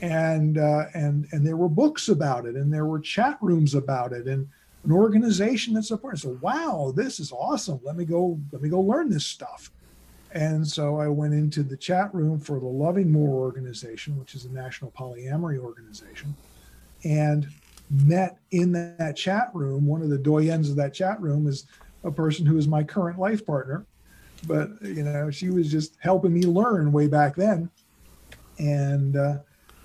and 0.00 0.58
uh, 0.58 0.86
and 0.94 1.28
and 1.30 1.46
there 1.46 1.56
were 1.56 1.68
books 1.68 2.08
about 2.08 2.44
it, 2.44 2.56
and 2.56 2.74
there 2.74 2.86
were 2.86 2.98
chat 2.98 3.38
rooms 3.40 3.74
about 3.76 4.12
it, 4.12 4.26
and 4.26 4.48
an 4.84 4.92
organization 4.92 5.74
that 5.74 5.84
supports. 5.84 6.22
So 6.22 6.38
wow, 6.40 6.92
this 6.94 7.20
is 7.20 7.32
awesome. 7.32 7.80
Let 7.82 7.96
me 7.96 8.04
go. 8.04 8.38
Let 8.52 8.62
me 8.62 8.68
go 8.68 8.80
learn 8.80 9.10
this 9.10 9.26
stuff. 9.26 9.70
And 10.32 10.66
so 10.66 11.00
I 11.00 11.08
went 11.08 11.32
into 11.32 11.62
the 11.62 11.76
chat 11.76 12.14
room 12.14 12.38
for 12.38 12.60
the 12.60 12.66
Loving 12.66 13.10
More 13.10 13.38
organization, 13.38 14.18
which 14.18 14.34
is 14.34 14.44
a 14.44 14.50
national 14.50 14.90
polyamory 14.90 15.58
organization, 15.58 16.34
and 17.02 17.48
met 17.90 18.38
in 18.50 18.72
that 18.72 19.16
chat 19.16 19.50
room. 19.54 19.86
One 19.86 20.02
of 20.02 20.10
the 20.10 20.18
doyens 20.18 20.68
of 20.68 20.76
that 20.76 20.92
chat 20.92 21.20
room 21.20 21.46
is 21.46 21.66
a 22.04 22.10
person 22.10 22.44
who 22.44 22.58
is 22.58 22.68
my 22.68 22.82
current 22.82 23.18
life 23.18 23.44
partner. 23.46 23.86
But, 24.46 24.70
you 24.82 25.02
know, 25.02 25.30
she 25.30 25.50
was 25.50 25.70
just 25.70 25.96
helping 26.00 26.32
me 26.32 26.42
learn 26.42 26.92
way 26.92 27.08
back 27.08 27.34
then. 27.34 27.70
And 28.58 29.16
uh, 29.16 29.38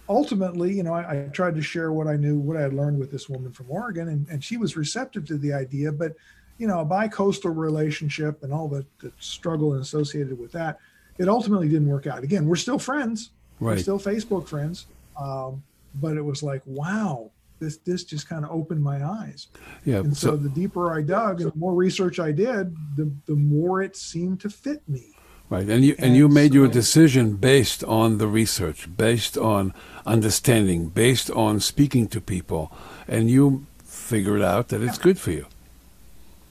ultimately, 0.10 0.74
you 0.74 0.84
know, 0.84 0.94
I, 0.94 1.26
I 1.26 1.30
tried 1.30 1.56
to 1.56 1.62
share 1.62 1.92
what 1.92 2.08
I 2.08 2.16
knew, 2.16 2.38
what 2.38 2.58
I 2.58 2.62
had 2.62 2.74
learned 2.74 3.00
with 3.00 3.12
this 3.12 3.30
woman 3.30 3.52
from 3.52 3.68
Oregon, 3.70 4.10
and, 4.10 4.28
and 4.30 4.44
she 4.44 4.58
was 4.58 4.76
receptive 4.76 5.26
to 5.28 5.38
the 5.38 5.54
idea. 5.54 5.92
But, 5.92 6.16
you 6.58 6.68
know, 6.68 6.82
a 6.82 6.86
bi-coastal 6.86 7.52
relationship 7.52 8.44
and 8.44 8.54
all 8.54 8.68
the, 8.68 8.86
the 9.00 9.12
struggle 9.20 9.74
associated 9.76 10.38
with 10.38 10.52
that, 10.52 10.80
it 11.18 11.28
ultimately 11.28 11.70
didn't 11.70 11.88
work 11.88 12.08
out. 12.08 12.24
Again, 12.24 12.48
we're 12.48 12.56
still 12.56 12.80
friends. 12.80 13.32
We're 13.60 13.78
still 13.78 14.00
Facebook 14.00 14.48
friends. 14.48 14.88
Um, 15.20 15.64
but 15.96 16.18
it 16.18 16.26
was 16.26 16.42
like, 16.44 16.62
wow, 16.66 17.30
this 17.60 17.78
this 17.78 18.04
just 18.04 18.28
kind 18.28 18.44
of 18.44 18.52
opened 18.52 18.84
my 18.84 19.06
eyes. 19.06 19.48
Yeah. 19.86 19.98
And 19.98 20.18
so, 20.18 20.32
So, 20.32 20.36
the 20.36 20.50
deeper 20.50 20.92
I 20.92 21.02
dug 21.02 21.40
and 21.40 21.52
the 21.52 21.58
more 21.58 21.74
research 21.74 22.20
I 22.20 22.32
did, 22.32 22.76
the 22.98 23.12
the 23.26 23.36
more 23.36 23.82
it 23.82 23.96
seemed 23.96 24.42
to 24.42 24.50
fit 24.50 24.82
me. 24.90 25.13
Right. 25.54 25.70
And 25.70 25.86
you 25.86 25.96
and 26.00 26.16
you 26.16 26.26
and 26.26 26.34
made 26.34 26.54
your 26.54 26.68
decision 26.68 27.36
based 27.36 27.84
on 27.84 28.18
the 28.18 28.28
research, 28.28 28.88
based 28.96 29.38
on 29.38 29.74
understanding, 30.06 30.90
based 30.90 31.30
on 31.32 31.60
speaking 31.60 32.08
to 32.10 32.22
people, 32.22 32.72
and 33.08 33.30
you 33.30 33.66
figured 33.84 34.42
out 34.42 34.70
that 34.70 34.82
it's 34.82 34.98
good 34.98 35.18
for 35.18 35.32
you. 35.32 35.46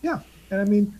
Yeah. 0.00 0.20
And 0.50 0.60
I 0.60 0.64
mean, 0.64 0.98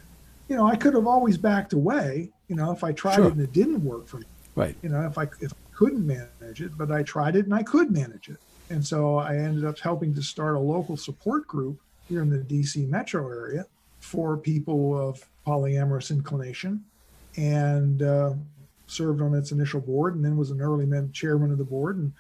you 0.49 0.57
know, 0.57 0.67
I 0.67 0.77
could 0.77 0.95
have 0.95 1.07
always 1.07 1.39
backed 1.39 1.73
away, 1.73 2.31
you 2.49 2.57
know, 2.57 2.73
if 2.73 2.85
I 2.85 2.93
tried 2.93 3.17
Sure. 3.17 3.27
it 3.27 3.33
and 3.33 3.41
it 3.41 3.53
didn't 3.53 3.85
work 3.85 4.07
for 4.07 4.19
me. 4.19 4.27
Right. 4.55 4.77
You 4.83 4.91
know, 4.91 5.03
if 5.07 5.17
I 5.19 5.25
if 5.41 5.53
I 5.53 5.77
couldn't 5.77 6.07
manage 6.07 6.61
it, 6.61 6.77
but 6.77 6.91
I 6.91 7.03
tried 7.03 7.37
it 7.37 7.45
and 7.47 7.55
I 7.55 7.63
could 7.63 7.91
manage 7.91 8.29
it. 8.29 8.39
And 8.71 8.85
so 8.85 9.17
I 9.17 9.37
ended 9.37 9.65
up 9.65 9.79
helping 9.79 10.15
to 10.15 10.23
start 10.23 10.57
a 10.57 10.59
local 10.59 10.97
support 10.97 11.47
group 11.47 11.79
here 12.09 12.23
in 12.23 12.31
the 12.31 12.39
DC 12.39 12.89
metro 12.89 13.29
area 13.29 13.67
for 14.01 14.37
people 14.37 14.99
of 14.99 15.25
polyamorous 15.47 16.11
inclination 16.11 16.85
and 17.37 18.03
uh, 18.03 18.35
served 18.87 19.23
on 19.23 19.35
its 19.35 19.53
initial 19.53 19.81
board 19.81 20.15
and 20.15 20.25
then 20.25 20.37
was 20.37 20.51
an 20.51 20.61
early 20.61 20.87
chairman 21.13 21.51
of 21.51 21.59
the 21.59 21.65
board. 21.65 21.97
And 21.97 22.13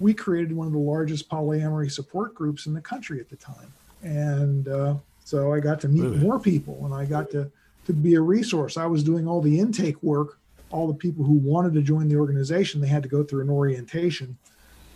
we 0.00 0.14
created 0.14 0.52
one 0.52 0.66
of 0.66 0.72
the 0.72 0.78
largest 0.78 1.28
polyamory 1.28 1.90
support 1.90 2.34
groups 2.34 2.66
in 2.66 2.74
the 2.74 2.80
country 2.80 3.20
at 3.20 3.28
the 3.28 3.36
time. 3.36 3.72
And 4.02 4.68
uh, 4.68 4.94
so 5.24 5.52
I 5.52 5.60
got 5.60 5.80
to 5.80 5.88
meet 5.88 6.02
Really? 6.02 6.18
more 6.18 6.38
people 6.38 6.84
and 6.84 6.94
I 6.94 7.04
got 7.04 7.30
to, 7.30 7.50
to 7.86 7.92
be 7.92 8.14
a 8.14 8.20
resource. 8.20 8.76
I 8.76 8.86
was 8.86 9.02
doing 9.02 9.26
all 9.26 9.40
the 9.40 9.58
intake 9.58 10.00
work 10.02 10.38
all 10.70 10.86
the 10.86 10.94
people 10.94 11.24
who 11.24 11.34
wanted 11.34 11.74
to 11.74 11.82
join 11.82 12.08
the 12.08 12.16
organization, 12.16 12.80
they 12.80 12.88
had 12.88 13.02
to 13.02 13.08
go 13.08 13.22
through 13.22 13.42
an 13.42 13.50
orientation 13.50 14.36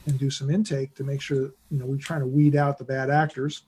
and 0.06 0.18
do 0.18 0.30
some 0.30 0.50
intake 0.50 0.94
to 0.94 1.04
make 1.04 1.20
sure 1.20 1.42
that, 1.42 1.52
you 1.70 1.78
know, 1.78 1.86
we're 1.86 1.96
trying 1.96 2.20
to 2.20 2.26
weed 2.26 2.56
out 2.56 2.78
the 2.78 2.84
bad 2.84 3.08
actors. 3.08 3.62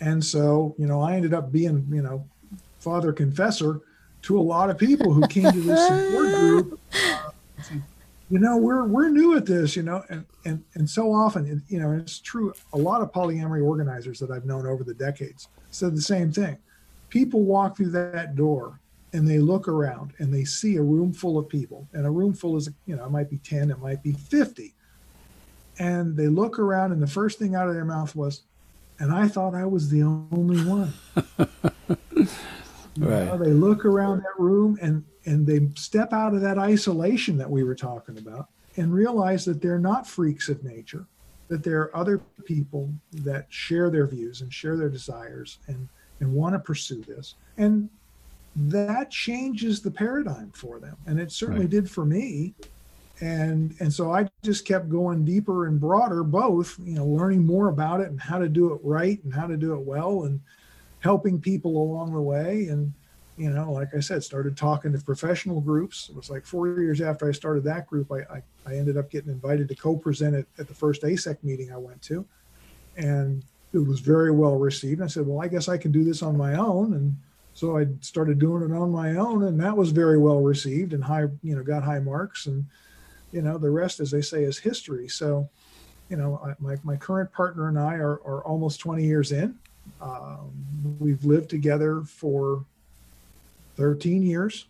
And 0.00 0.24
so, 0.24 0.74
you 0.78 0.86
know, 0.86 1.02
I 1.02 1.14
ended 1.14 1.34
up 1.34 1.52
being, 1.52 1.86
you 1.90 2.02
know, 2.02 2.26
father 2.78 3.12
confessor 3.12 3.80
to 4.22 4.38
a 4.38 4.42
lot 4.42 4.70
of 4.70 4.78
people 4.78 5.12
who 5.12 5.26
came 5.28 5.50
to 5.50 5.60
this 5.60 5.86
support 5.86 6.34
group. 6.34 6.80
Uh, 6.94 7.30
you 8.30 8.38
know, 8.38 8.56
we're 8.56 8.84
we're 8.84 9.08
new 9.08 9.36
at 9.36 9.46
this, 9.46 9.76
you 9.76 9.82
know, 9.82 10.02
and 10.08 10.24
and 10.44 10.62
and 10.74 10.88
so 10.88 11.12
often, 11.12 11.62
you 11.68 11.80
know, 11.80 11.92
it's 11.92 12.20
true. 12.20 12.52
A 12.72 12.78
lot 12.78 13.02
of 13.02 13.12
polyamory 13.12 13.64
organizers 13.64 14.18
that 14.20 14.30
I've 14.30 14.44
known 14.44 14.66
over 14.66 14.84
the 14.84 14.94
decades 14.94 15.48
said 15.70 15.96
the 15.96 16.02
same 16.02 16.32
thing. 16.32 16.58
People 17.08 17.42
walk 17.42 17.76
through 17.76 17.90
that 17.90 18.36
door 18.36 18.80
and 19.12 19.28
they 19.28 19.38
look 19.38 19.68
around 19.68 20.12
and 20.18 20.32
they 20.32 20.44
see 20.44 20.76
a 20.76 20.82
room 20.82 21.12
full 21.12 21.38
of 21.38 21.48
people 21.48 21.88
and 21.92 22.06
a 22.06 22.10
room 22.10 22.32
full 22.32 22.56
is 22.56 22.70
you 22.86 22.96
know 22.96 23.04
it 23.04 23.10
might 23.10 23.30
be 23.30 23.38
10 23.38 23.70
it 23.70 23.78
might 23.78 24.02
be 24.02 24.12
50 24.12 24.74
and 25.78 26.16
they 26.16 26.28
look 26.28 26.58
around 26.58 26.92
and 26.92 27.02
the 27.02 27.06
first 27.06 27.38
thing 27.38 27.54
out 27.54 27.68
of 27.68 27.74
their 27.74 27.84
mouth 27.84 28.14
was 28.14 28.42
and 28.98 29.12
i 29.12 29.26
thought 29.26 29.54
i 29.54 29.64
was 29.64 29.88
the 29.88 30.02
only 30.02 30.64
one 30.64 30.92
You 32.96 33.06
Right. 33.06 33.26
know, 33.28 33.38
they 33.38 33.52
look 33.52 33.84
around 33.84 34.18
that 34.18 34.38
room 34.42 34.78
and 34.82 35.04
and 35.26 35.46
they 35.46 35.68
step 35.76 36.12
out 36.12 36.34
of 36.34 36.40
that 36.40 36.58
isolation 36.58 37.36
that 37.38 37.50
we 37.50 37.62
were 37.62 37.74
talking 37.74 38.16
about 38.18 38.48
and 38.76 38.92
realize 38.92 39.44
that 39.44 39.60
they're 39.60 39.78
not 39.78 40.06
freaks 40.06 40.48
of 40.48 40.64
nature 40.64 41.06
that 41.48 41.62
there 41.64 41.80
are 41.80 41.96
other 41.96 42.24
people 42.44 42.94
that 43.12 43.44
share 43.50 43.90
their 43.90 44.06
views 44.06 44.40
and 44.40 44.52
share 44.52 44.76
their 44.76 44.88
desires 44.88 45.58
and 45.68 45.88
and 46.20 46.32
want 46.32 46.54
to 46.54 46.58
pursue 46.58 47.04
this 47.04 47.36
and 47.56 47.90
that 48.54 49.10
changes 49.10 49.82
the 49.82 49.90
paradigm 49.90 50.50
for 50.52 50.80
them 50.80 50.96
and 51.06 51.20
it 51.20 51.30
certainly 51.32 51.62
Right. 51.62 51.70
did 51.70 51.90
for 51.90 52.04
me 52.06 52.54
and 53.20 53.74
and 53.80 53.92
so 53.92 54.12
i 54.12 54.26
just 54.42 54.66
kept 54.66 54.88
going 54.88 55.24
deeper 55.24 55.66
and 55.66 55.78
broader 55.80 56.22
both 56.24 56.76
you 56.78 56.94
know 56.94 57.06
learning 57.06 57.44
more 57.44 57.68
about 57.68 58.00
it 58.00 58.08
and 58.08 58.20
how 58.20 58.38
to 58.38 58.48
do 58.48 58.72
it 58.72 58.80
right 58.82 59.22
and 59.24 59.34
how 59.34 59.46
to 59.46 59.56
do 59.56 59.74
it 59.74 59.80
well 59.80 60.24
and 60.24 60.40
helping 61.00 61.40
people 61.40 61.82
along 61.82 62.12
the 62.12 62.20
way. 62.20 62.68
And 62.68 62.92
you 63.40 63.48
know 63.48 63.72
like 63.72 63.94
i 63.96 64.00
said 64.00 64.22
started 64.22 64.54
talking 64.54 64.92
to 64.92 64.98
professional 64.98 65.62
groups. 65.62 66.10
It 66.10 66.16
was 66.16 66.28
like 66.28 66.44
four 66.44 66.68
years 66.68 67.00
after 67.00 67.26
i 67.26 67.32
started 67.32 67.64
that 67.64 67.86
group 67.86 68.12
i 68.12 68.18
i, 68.34 68.42
I 68.66 68.76
ended 68.76 68.98
up 68.98 69.10
getting 69.10 69.30
invited 69.30 69.68
to 69.68 69.74
co-present 69.74 70.36
it 70.36 70.46
at 70.58 70.68
the 70.68 70.74
first 70.74 71.02
AASECT 71.02 71.42
meeting 71.42 71.72
i 71.72 71.76
went 71.78 72.02
to. 72.02 72.26
And 72.98 73.42
it 73.72 73.78
was 73.78 74.00
very 74.00 74.30
well 74.30 74.56
received. 74.56 75.00
I 75.00 75.06
said 75.06 75.26
well 75.26 75.40
i 75.40 75.48
guess 75.48 75.68
i 75.68 75.78
can 75.78 75.90
do 75.90 76.04
this 76.04 76.22
on 76.22 76.36
my 76.36 76.54
own. 76.54 76.92
And 76.92 77.16
so 77.54 77.78
i 77.78 77.86
started 78.02 78.38
doing 78.38 78.62
it 78.62 78.76
on 78.76 78.90
my 78.90 79.16
own 79.16 79.44
and 79.44 79.58
that 79.58 79.76
was 79.76 79.90
very 79.90 80.18
well 80.18 80.40
received 80.40 80.92
and 80.92 81.02
high 81.02 81.26
you 81.42 81.56
know 81.56 81.62
got 81.62 81.82
high 81.82 82.00
marks. 82.00 82.46
And 82.46 82.66
you 83.32 83.40
know 83.40 83.56
the 83.56 83.70
rest 83.70 84.00
as 84.00 84.10
they 84.10 84.22
say 84.22 84.44
is 84.44 84.58
history. 84.58 85.08
So 85.08 85.48
you 86.10 86.18
know 86.18 86.42
I, 86.44 86.54
my, 86.58 86.76
my 86.82 86.96
current 86.96 87.32
partner 87.32 87.68
and 87.68 87.78
i 87.78 87.94
are, 87.94 88.20
are 88.26 88.44
almost 88.44 88.80
20 88.80 89.02
years 89.02 89.32
in 89.32 89.58
um, 90.00 90.50
we've 90.98 91.24
lived 91.24 91.50
together 91.50 92.02
for 92.02 92.64
13 93.76 94.22
years. 94.22 94.66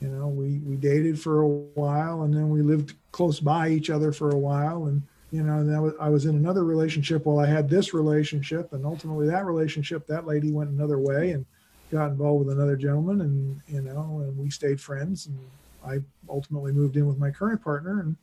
You 0.00 0.08
know 0.08 0.28
we 0.28 0.58
we 0.58 0.76
dated 0.76 1.18
for 1.18 1.40
a 1.40 1.48
while 1.48 2.22
and 2.22 2.34
then 2.34 2.50
we 2.50 2.60
lived 2.60 2.94
close 3.12 3.40
by 3.40 3.70
each 3.70 3.88
other 3.88 4.12
for 4.12 4.30
a 4.30 4.38
while. 4.38 4.86
And 4.86 5.02
you 5.32 5.42
know 5.42 5.58
and 5.58 5.82
was, 5.82 5.94
i 5.98 6.10
was 6.10 6.26
in 6.26 6.36
another 6.36 6.64
relationship 6.64 7.24
while 7.24 7.38
i 7.38 7.46
had 7.46 7.68
this 7.70 7.94
relationship. 7.94 8.72
And 8.74 8.84
ultimately 8.84 9.26
that 9.28 9.46
relationship 9.46 10.06
that 10.06 10.26
lady 10.26 10.52
went 10.52 10.70
another 10.70 10.98
way 10.98 11.30
and 11.30 11.46
got 11.90 12.10
involved 12.10 12.46
with 12.46 12.56
another 12.56 12.76
gentleman 12.76 13.22
and 13.22 13.60
you 13.68 13.80
know 13.80 14.20
and 14.22 14.36
we 14.36 14.50
stayed 14.50 14.80
friends. 14.80 15.28
And 15.28 15.38
i 15.86 15.98
ultimately 16.28 16.72
moved 16.72 16.96
in 16.96 17.06
with 17.06 17.18
my 17.18 17.30
current 17.30 17.62
partner 17.62 18.00
and 18.00 18.16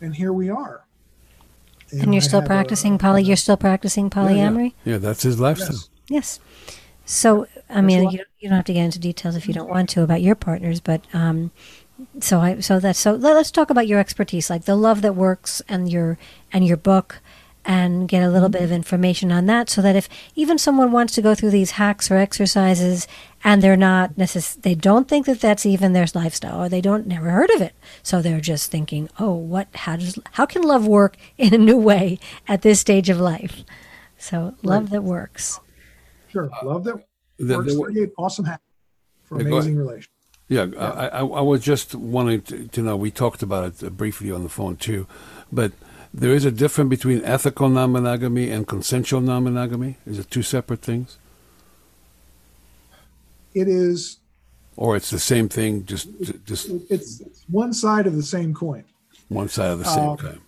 and 0.00 0.16
here 0.16 0.32
we 0.32 0.48
are 0.48 0.86
And 1.92 2.14
you're 2.14 2.22
I 2.22 2.26
still 2.26 2.40
have 2.40 2.46
a- 2.46 2.54
practicing 2.54 2.98
poly. 2.98 3.22
You're 3.22 3.36
still 3.36 3.56
practicing 3.56 4.10
polyamory. 4.10 4.72
Yeah, 4.84 4.98
that's 4.98 5.22
his 5.22 5.38
lifestyle. 5.38 5.76
Yes. 5.76 5.88
Yes. 6.08 6.40
So, 7.04 7.46
I 7.68 7.80
mean, 7.80 8.10
you 8.10 8.18
don't, 8.18 8.28
you 8.38 8.48
don't 8.48 8.56
have 8.56 8.64
to 8.66 8.72
get 8.72 8.84
into 8.84 8.98
details 8.98 9.36
if 9.36 9.46
you 9.48 9.54
don't 9.54 9.68
want 9.68 9.88
to 9.90 10.02
about 10.02 10.22
your 10.22 10.34
partners, 10.34 10.80
but 10.80 11.02
um, 11.12 11.50
so 12.20 12.40
I 12.40 12.60
so 12.60 12.80
that's 12.80 12.98
so. 12.98 13.12
Let, 13.12 13.36
us 13.36 13.50
talk 13.50 13.70
about 13.70 13.86
your 13.86 13.98
expertise, 13.98 14.48
like 14.48 14.64
the 14.64 14.76
love 14.76 15.02
that 15.02 15.14
works, 15.14 15.62
and 15.68 15.90
your 15.90 16.16
and 16.52 16.66
your 16.66 16.76
book, 16.76 17.20
and 17.64 18.08
get 18.08 18.22
a 18.22 18.30
little 18.30 18.48
bit 18.48 18.62
of 18.62 18.72
information 18.72 19.32
on 19.32 19.46
that, 19.46 19.68
so 19.68 19.82
that 19.82 19.96
if 19.96 20.08
even 20.34 20.58
someone 20.58 20.92
wants 20.92 21.14
to 21.14 21.22
go 21.22 21.34
through 21.34 21.50
these 21.50 21.72
hacks 21.72 22.10
or 22.10 22.16
exercises, 22.16 23.06
and 23.44 23.62
they're 23.62 23.76
not 23.76 24.14
necess- 24.16 24.60
they 24.62 24.74
don't 24.74 25.08
think 25.08 25.26
that 25.26 25.40
that's 25.40 25.66
even 25.66 25.92
their 25.92 26.06
lifestyle, 26.14 26.62
or 26.62 26.68
they 26.68 26.80
don't 26.80 27.06
never 27.06 27.30
heard 27.30 27.50
of 27.50 27.60
it, 27.60 27.74
so 28.02 28.20
they're 28.22 28.40
just 28.40 28.70
thinking, 28.70 29.08
oh, 29.18 29.32
what? 29.34 29.68
How 29.74 29.96
does 29.96 30.18
how 30.32 30.46
can 30.46 30.62
love 30.62 30.86
work 30.86 31.16
in 31.38 31.52
a 31.54 31.58
new 31.58 31.76
way 31.78 32.18
at 32.48 32.62
this 32.62 32.80
stage 32.80 33.08
of 33.10 33.18
life? 33.20 33.64
So, 34.18 34.54
love 34.62 34.90
that 34.90 35.02
works. 35.02 35.58
sure 36.30 36.48
love 36.62 36.84
that 36.84 37.04
The- 37.38 37.56
works 37.58 37.74
the- 37.74 37.80
38 37.80 38.10
awesome 38.16 38.44
hack 38.44 38.60
for 39.24 39.38
Yeah, 39.38 39.48
go 39.48 39.56
amazing 39.56 39.76
relation 39.76 40.10
Yeah, 40.48 40.66
I, 40.78 41.08
I, 41.08 41.20
I 41.20 41.40
was 41.40 41.60
just 41.62 41.94
wanting 41.94 42.42
to, 42.42 42.68
to 42.68 42.82
know. 42.82 42.96
We 42.96 43.10
talked 43.10 43.42
about 43.42 43.64
it 43.64 43.82
uh, 43.84 43.90
briefly 43.90 44.30
on 44.30 44.42
the 44.44 44.48
phone 44.48 44.76
too, 44.76 45.06
but 45.50 45.72
there 46.14 46.30
is 46.32 46.44
a 46.44 46.50
difference 46.52 46.90
between 46.90 47.24
ethical 47.24 47.68
non-monogamy 47.70 48.50
and 48.50 48.68
consensual 48.68 49.20
non-monogamy. 49.22 49.96
Is 50.06 50.18
it 50.18 50.30
two 50.30 50.42
separate 50.42 50.82
things? 50.82 51.18
It 53.54 53.68
is 53.68 54.18
or 54.76 54.96
it's 54.96 55.10
the 55.10 55.18
same 55.18 55.48
thing, 55.48 55.84
just 55.84 56.08
just 56.44 56.68
It's, 56.88 57.20
it's 57.20 57.44
one 57.48 57.72
side 57.72 58.06
of 58.06 58.16
the 58.16 58.22
same 58.22 58.54
coin. 58.54 58.84
one 59.28 59.48
side 59.48 59.70
of 59.70 59.78
the 59.78 59.84
same 59.84 60.10
Um, 60.10 60.16
coin. 60.16 60.40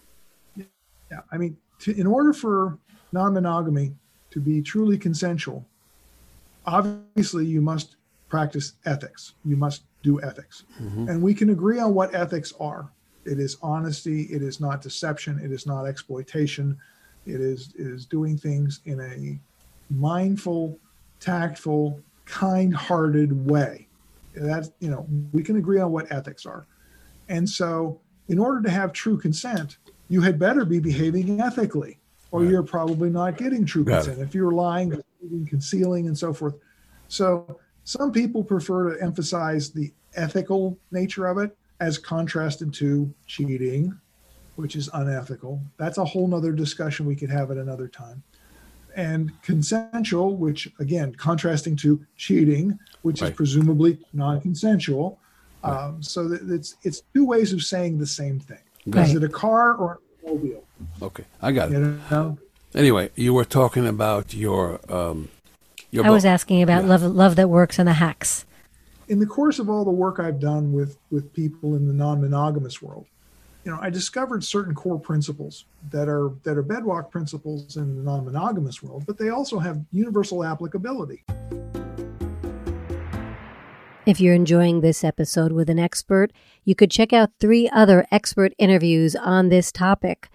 Yeah, 0.57 1.21
I 1.31 1.37
mean, 1.37 1.57
to, 1.81 1.93
in 1.99 2.07
order 2.07 2.33
for 2.33 2.79
non-monogamy 3.13 3.95
to 4.31 4.41
be 4.41 4.63
truly 4.63 4.99
consensual, 4.99 5.65
obviously 6.67 7.45
you 7.47 7.61
must 7.61 7.97
practice 8.29 8.73
ethics. 8.87 9.35
You 9.45 9.57
must 9.57 9.83
do 10.03 10.21
ethics, 10.23 10.65
and 10.79 11.23
we 11.23 11.35
can 11.35 11.51
agree 11.51 11.79
on 11.79 11.95
what 11.95 12.15
ethics 12.15 12.53
are. 12.59 12.91
It 13.25 13.39
is 13.39 13.57
honesty. 13.63 14.23
It 14.25 14.43
is 14.43 14.61
not 14.61 14.83
deception. 14.83 15.39
It 15.39 15.51
is 15.53 15.67
not 15.67 15.85
exploitation. 15.87 16.77
It 17.27 17.41
is 17.41 17.75
it 17.79 17.87
is 17.87 18.05
doing 18.07 18.37
things 18.37 18.81
in 18.87 19.01
a 19.01 19.39
mindful, 19.95 20.79
tactful, 21.21 22.01
kind-hearted 22.25 23.47
way. 23.49 23.89
That's 24.35 24.71
you 24.81 24.91
know 24.91 25.07
we 25.33 25.43
can 25.43 25.57
agree 25.57 25.79
on 25.81 25.93
what 25.93 26.11
ethics 26.11 26.45
are, 26.45 26.67
and 27.29 27.49
so 27.49 28.01
in 28.29 28.39
order 28.39 28.61
to 28.63 28.71
have 28.71 28.93
true 28.93 29.17
consent, 29.17 29.77
you 30.09 30.21
had 30.21 30.39
better 30.39 30.65
be 30.65 30.81
behaving 30.81 31.41
ethically, 31.41 31.99
or 32.33 32.41
Right. 32.41 32.51
you're 32.51 32.63
probably 32.63 33.11
not 33.11 33.37
getting 33.37 33.65
true 33.65 33.85
Got 33.85 34.03
it. 34.03 34.05
consent. 34.07 34.29
If 34.29 34.35
you're 34.35 34.51
lying, 34.53 35.01
concealing, 35.47 36.09
and 36.09 36.19
so 36.19 36.33
forth. 36.33 36.55
So 37.09 37.61
some 37.85 38.11
people 38.11 38.43
prefer 38.43 38.95
to 38.95 39.03
emphasize 39.03 39.71
the 39.71 39.93
ethical 40.17 40.77
nature 40.91 41.27
of 41.27 41.39
it 41.39 41.57
as 41.81 41.99
contrasted 41.99 42.73
to 42.75 43.13
cheating, 43.27 43.97
which 44.57 44.75
is 44.75 44.89
unethical. 44.95 45.61
That's 45.77 45.99
a 45.99 46.05
whole 46.05 46.27
nother 46.27 46.53
discussion 46.53 47.07
we 47.07 47.15
could 47.15 47.31
have 47.31 47.51
at 47.51 47.57
another 47.59 47.87
time. 47.89 48.23
And 48.97 49.33
consensual, 49.43 50.37
which 50.37 50.73
again, 50.79 51.15
contrasting 51.17 51.77
to 51.77 52.01
cheating, 52.17 52.79
which 53.03 53.21
Right. 53.23 53.31
is 53.31 53.37
presumably 53.37 53.99
non-consensual. 54.13 55.19
Um, 55.65 56.03
so 56.03 56.29
that 56.29 56.43
it's 56.51 56.77
it's 56.83 57.03
two 57.15 57.25
ways 57.25 57.53
of 57.53 57.63
saying 57.63 57.99
the 57.99 58.07
same 58.07 58.39
thing. 58.39 58.59
Got 58.91 59.07
Is 59.09 59.15
it. 59.15 59.23
it 59.23 59.25
a 59.25 59.29
car 59.31 59.75
or 59.75 59.93
an 59.93 59.99
automobile? 60.31 60.63
Okay, 61.01 61.25
I 61.41 61.53
got 61.53 61.71
it. 61.71 61.75
You 61.75 61.99
know, 62.11 62.39
Anyway, 62.75 63.11
you 63.15 63.33
were 63.33 63.45
talking 63.47 63.87
about 63.87 64.35
your 64.35 64.81
um, 64.93 65.29
your 65.91 66.05
I 66.05 66.11
was 66.11 66.25
asking 66.27 66.63
about 66.63 66.83
Yeah. 66.83 66.89
love, 66.91 67.03
love 67.03 67.37
that 67.37 67.49
works 67.49 67.79
and 67.79 67.89
the 67.89 67.95
hacks. 67.95 68.45
in 69.09 69.19
the 69.21 69.27
course 69.27 69.59
of 69.59 69.69
all 69.71 69.85
the 69.85 69.91
work 69.91 70.19
I've 70.21 70.39
done 70.41 70.73
with 70.73 70.99
with 71.11 71.33
people 71.33 71.75
in 71.77 71.87
the 71.89 71.95
non-monogamous 71.95 72.81
world, 72.83 73.07
you 73.65 73.73
know, 73.73 73.79
I 73.81 73.89
discovered 73.89 74.45
certain 74.45 74.75
core 74.75 75.01
principles 75.01 75.65
that 75.91 76.09
are 76.09 76.33
that 76.43 76.59
are 76.59 76.63
bedrock 76.63 77.11
principles 77.11 77.77
in 77.77 77.97
the 77.97 78.03
non-monogamous 78.03 78.83
world, 78.83 79.05
but 79.07 79.17
they 79.17 79.31
also 79.31 79.59
have 79.59 79.83
universal 79.91 80.45
applicability. 80.45 81.25
If 84.07 84.21
you're 84.21 84.35
enjoying 84.35 84.81
this 84.83 85.03
episode 85.03 85.53
with 85.53 85.71
an 85.71 85.79
expert, 85.79 86.31
you 86.65 86.75
could 86.75 86.91
check 86.91 87.15
out 87.15 87.31
three 87.41 87.71
other 87.71 88.07
expert 88.11 88.53
interviews 88.59 89.17
on 89.17 89.49
this 89.49 89.73
topic 89.73 90.29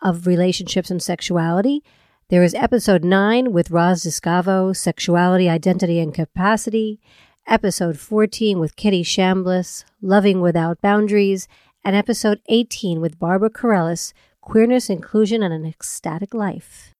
of 0.00 0.28
relationships 0.28 0.88
and 0.88 1.02
sexuality. 1.02 1.82
There 2.28 2.44
is 2.44 2.54
episode 2.54 3.02
9 3.02 3.52
with 3.52 3.72
Roz 3.72 4.04
Discavo, 4.04 4.76
Sexuality, 4.76 5.48
Identity, 5.48 5.98
and 5.98 6.14
Capacity, 6.14 7.00
episode 7.48 7.98
14 7.98 8.60
with 8.60 8.76
Kitty 8.76 9.02
Chambliss, 9.02 9.84
Loving 10.00 10.40
Without 10.40 10.80
Boundaries, 10.80 11.48
and 11.88 11.96
episode 11.96 12.38
18 12.50 13.00
with 13.00 13.18
Barbara 13.18 13.48
Carrellas, 13.48 14.12
Queerness, 14.42 14.90
Inclusion, 14.90 15.42
and 15.42 15.54
an 15.54 15.64
Ecstatic 15.64 16.34
Life. 16.34 16.94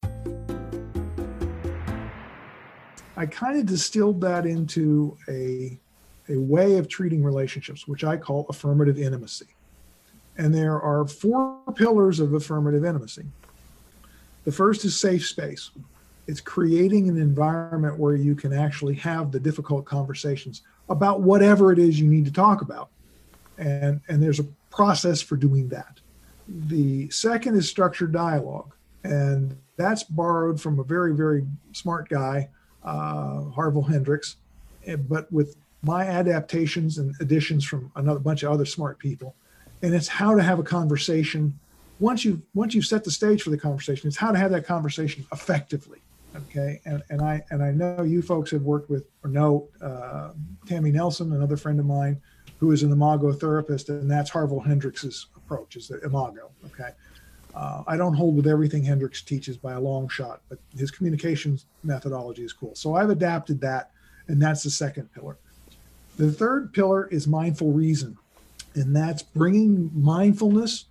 I 3.15 3.27
kind 3.27 3.59
of 3.59 3.67
distilled 3.67 4.19
that 4.21 4.47
into 4.47 5.15
a 5.29 5.79
a 6.27 6.39
way 6.39 6.79
of 6.79 6.87
treating 6.87 7.23
relationships, 7.23 7.87
which 7.87 8.03
I 8.03 8.17
call 8.17 8.47
affirmative 8.49 8.97
intimacy. 8.97 9.45
And 10.39 10.51
there 10.55 10.81
are 10.81 11.07
four 11.07 11.59
pillars 11.75 12.19
of 12.19 12.33
affirmative 12.33 12.83
intimacy. 12.83 13.25
The 14.45 14.51
first 14.51 14.85
is 14.85 14.99
safe 14.99 15.23
space. 15.23 15.69
It's 16.25 16.41
creating 16.41 17.09
an 17.09 17.17
environment 17.17 17.99
where 17.99 18.15
you 18.15 18.33
can 18.33 18.53
actually 18.53 18.95
have 18.95 19.31
the 19.31 19.39
difficult 19.39 19.85
conversations 19.85 20.63
about 20.89 21.21
whatever 21.21 21.71
it 21.71 21.77
is 21.77 21.99
you 21.99 22.07
need 22.07 22.25
to 22.25 22.31
talk 22.31 22.63
about. 22.63 22.89
And, 23.59 24.01
and 24.07 24.23
there's 24.23 24.39
a 24.39 24.45
process 24.69 25.21
for 25.21 25.35
doing 25.35 25.69
that. 25.69 25.99
The 26.47 27.09
second 27.09 27.55
is 27.55 27.69
structured 27.69 28.11
dialogue. 28.11 28.73
And 29.03 29.55
that's 29.77 30.03
borrowed 30.03 30.59
from 30.59 30.79
a 30.79 30.83
very, 30.83 31.15
very 31.15 31.45
smart 31.71 32.09
guy, 32.09 32.49
uh, 32.83 33.43
Harville 33.45 33.83
Hendrix, 33.83 34.35
eh, 34.85 34.95
but 34.97 35.31
with 35.31 35.55
my 35.81 36.03
adaptations 36.03 36.97
and 36.97 37.15
additions 37.21 37.63
from 37.63 37.91
another 37.95 38.19
bunch 38.19 38.43
of 38.43 38.51
other 38.51 38.65
smart 38.65 38.99
people. 38.99 39.35
And 39.81 39.93
it's 39.93 40.09
how 40.09 40.35
to 40.35 40.43
have 40.43 40.59
a 40.59 40.63
conversation. 40.63 41.57
Once 41.99 42.25
you've 42.25 42.41
once 42.53 42.73
you've 42.73 42.85
set 42.85 43.05
the 43.05 43.11
stage 43.11 43.41
for 43.43 43.49
the 43.49 43.57
conversation, 43.57 44.07
it's 44.07 44.17
how 44.17 44.31
to 44.31 44.37
have 44.37 44.51
that 44.51 44.65
conversation 44.65 45.25
effectively. 45.31 45.99
Okay, 46.35 46.81
and 46.85 47.01
and 47.09 47.21
I 47.21 47.41
and 47.49 47.63
I 47.63 47.71
know 47.71 48.03
you 48.03 48.21
folks 48.21 48.51
have 48.51 48.63
worked 48.63 48.89
with 48.89 49.05
or 49.23 49.29
know 49.29 49.69
uh, 49.81 50.31
Tammy 50.67 50.91
Nelson, 50.91 51.31
another 51.31 51.55
friend 51.55 51.79
of 51.79 51.85
mine, 51.85 52.21
who 52.59 52.71
is 52.71 52.83
an 52.83 52.91
Imago 52.91 53.31
therapist, 53.31 53.89
and 53.89 54.09
that's 54.09 54.29
Harville 54.29 54.59
Hendrix's 54.59 55.27
approach 55.35 55.75
is 55.75 55.87
the 55.87 55.99
Imago. 56.01 56.51
Okay, 56.65 56.89
uh, 57.55 57.83
I 57.87 57.97
don't 57.97 58.13
hold 58.13 58.35
with 58.35 58.47
everything 58.47 58.83
Hendrix 58.83 59.21
teaches 59.21 59.57
by 59.57 59.73
a 59.73 59.79
long 59.79 60.07
shot, 60.09 60.41
but 60.49 60.59
his 60.77 60.91
communications 60.91 61.65
methodology 61.83 62.43
is 62.43 62.53
cool. 62.53 62.75
So 62.75 62.95
I've 62.95 63.09
adapted 63.09 63.61
that, 63.61 63.91
and 64.27 64.41
that's 64.41 64.63
the 64.63 64.69
second 64.69 65.11
pillar. 65.13 65.37
The 66.17 66.31
third 66.31 66.73
pillar 66.73 67.07
is 67.07 67.27
mindful 67.27 67.71
reason, 67.71 68.17
and 68.75 68.95
that's 68.95 69.23
bringing 69.23 69.89
mindfulness 69.93 70.85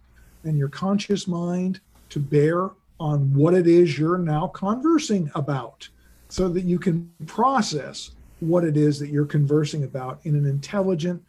and 0.45 0.57
your 0.57 0.69
conscious 0.69 1.29
mind 1.29 1.81
to 2.11 2.19
bear 2.19 2.71
on 3.01 3.33
what 3.35 3.55
it 3.55 3.67
is 3.67 3.99
you're 3.99 4.19
now 4.19 4.49
conversing 4.49 5.31
about 5.35 5.89
so 6.29 6.49
that 6.49 6.65
you 6.65 6.79
can 6.79 7.11
process 7.27 8.13
what 8.41 8.65
it 8.65 8.77
is 8.77 8.99
that 8.99 9.09
you're 9.09 9.27
conversing 9.27 9.85
about 9.85 10.21
in 10.25 10.35
an 10.35 10.47
intelligent, 10.47 11.23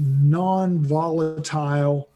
non 0.00 0.78
volatile 0.78 2.08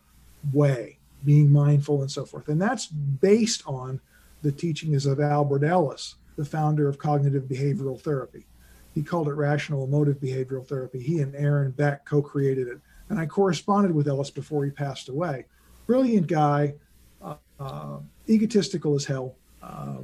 way, 0.53 0.99
being 1.25 1.53
mindful 1.53 2.01
and 2.01 2.11
so 2.11 2.25
forth. 2.25 2.49
And 2.49 2.61
that's 2.61 2.87
based 2.87 3.63
on 3.67 4.01
the 4.43 4.53
teachings 4.53 5.07
of 5.07 5.21
Albert 5.21 5.65
Ellis, 5.65 6.17
the 6.37 6.45
founder 6.45 6.89
of 6.89 6.99
cognitive 6.99 7.45
behavioral 7.45 8.01
therapy. 8.01 8.47
He 8.95 9.03
called 9.03 9.29
it 9.29 9.33
rational 9.33 9.85
emotive 9.85 10.17
behavioral 10.17 10.67
therapy. 10.67 11.01
He 11.01 11.21
and 11.21 11.35
Aaron 11.35 11.73
Beck 11.73 12.05
co 12.05 12.23
created 12.23 12.69
it. 12.69 12.81
And 13.09 13.19
I 13.19 13.27
corresponded 13.27 13.95
with 13.95 14.09
Ellis 14.09 14.31
before 14.31 14.65
he 14.65 14.71
passed 14.71 15.09
away. 15.09 15.45
Brilliant 15.87 16.27
guy, 16.27 16.75
uh, 17.21 17.37
uh, 17.61 17.99
egotistical 18.29 18.95
as 18.95 19.05
hell, 19.05 19.35
uh, 19.63 19.97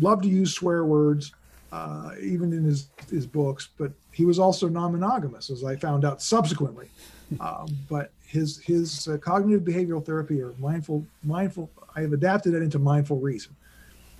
loved 0.00 0.22
to 0.22 0.28
use 0.28 0.54
swear 0.54 0.84
words, 0.84 1.32
uh, 1.72 2.10
even 2.20 2.52
in 2.52 2.64
his, 2.64 2.90
his 3.10 3.26
books, 3.26 3.70
but 3.78 3.92
he 4.12 4.24
was 4.24 4.38
also 4.38 4.68
non 4.68 4.92
monogamous, 4.92 5.50
as 5.50 5.64
I 5.64 5.74
found 5.74 6.04
out 6.04 6.22
subsequently. 6.22 6.88
Um, 7.40 7.66
but 7.88 8.12
his 8.26 8.58
his 8.58 9.08
uh, 9.08 9.16
cognitive 9.16 9.62
behavioral 9.62 10.04
therapy 10.04 10.42
or 10.42 10.52
mindful 10.58 11.06
mindful 11.24 11.70
I 11.96 12.02
have 12.02 12.12
adapted 12.12 12.52
it 12.52 12.60
into 12.60 12.78
mindful 12.78 13.20
reason. 13.20 13.56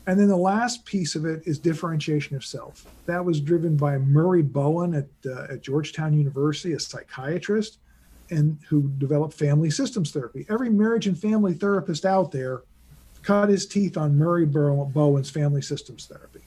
And 0.06 0.18
then 0.18 0.28
the 0.28 0.36
last 0.36 0.86
piece 0.86 1.14
of 1.14 1.26
it 1.26 1.42
is 1.46 1.58
differentiation 1.58 2.36
of 2.36 2.44
self. 2.44 2.86
That 3.04 3.24
was 3.24 3.40
driven 3.40 3.76
by 3.76 3.98
Murray 3.98 4.42
Bowen 4.42 4.94
at, 4.94 5.08
uh, 5.26 5.52
at 5.52 5.62
Georgetown 5.62 6.14
University, 6.14 6.72
a 6.72 6.80
psychiatrist, 6.80 7.78
and 8.30 8.58
who 8.68 8.88
developed 8.98 9.34
family 9.34 9.70
systems 9.70 10.10
therapy. 10.10 10.46
Every 10.48 10.70
marriage 10.70 11.06
and 11.06 11.18
family 11.18 11.54
therapist 11.54 12.04
out 12.04 12.32
there 12.32 12.62
cut 13.22 13.48
his 13.48 13.66
teeth 13.66 13.96
on 13.96 14.16
Murray 14.18 14.46
Bow- 14.46 14.86
Bowen's 14.86 15.30
family 15.30 15.62
systems 15.62 16.06
therapy. 16.06 16.40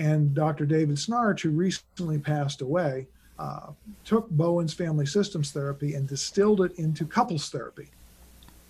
And 0.00 0.32
Dr. 0.32 0.64
David 0.64 0.96
Schnarch, 0.96 1.42
who 1.42 1.50
recently 1.50 2.18
passed 2.18 2.62
away, 2.62 3.06
uh, 3.38 3.72
took 4.02 4.30
Bowen's 4.30 4.72
family 4.72 5.04
systems 5.04 5.52
therapy 5.52 5.92
and 5.92 6.08
distilled 6.08 6.62
it 6.62 6.72
into 6.78 7.04
couples 7.04 7.50
therapy 7.50 7.90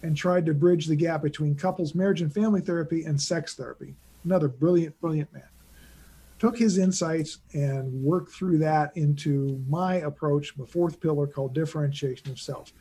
and 0.03 0.17
tried 0.17 0.45
to 0.47 0.55
bridge 0.55 0.87
the 0.87 0.97
gap 0.97 1.23
between 1.23 1.55
couples 1.55 1.95
marriage 1.95 2.21
and 2.21 2.35
family 2.35 2.61
therapy 2.61 3.05
and 3.05 3.21
sex 3.21 3.55
therapy. 3.55 3.95
Another 4.25 4.49
brilliant 4.49 5.01
brilliant 5.01 5.33
man. 5.33 5.45
Took 6.41 6.59
his 6.59 6.79
insights 6.79 7.39
and 7.53 7.93
worked 8.03 8.33
through 8.33 8.59
that 8.59 8.97
into 8.97 9.63
my 9.69 9.97
approach 9.97 10.57
the 10.57 10.67
fourth 10.67 11.01
pillar 11.01 11.29
called 11.29 11.55
differentiation 11.55 12.29
of 12.33 12.41
self. 12.41 12.73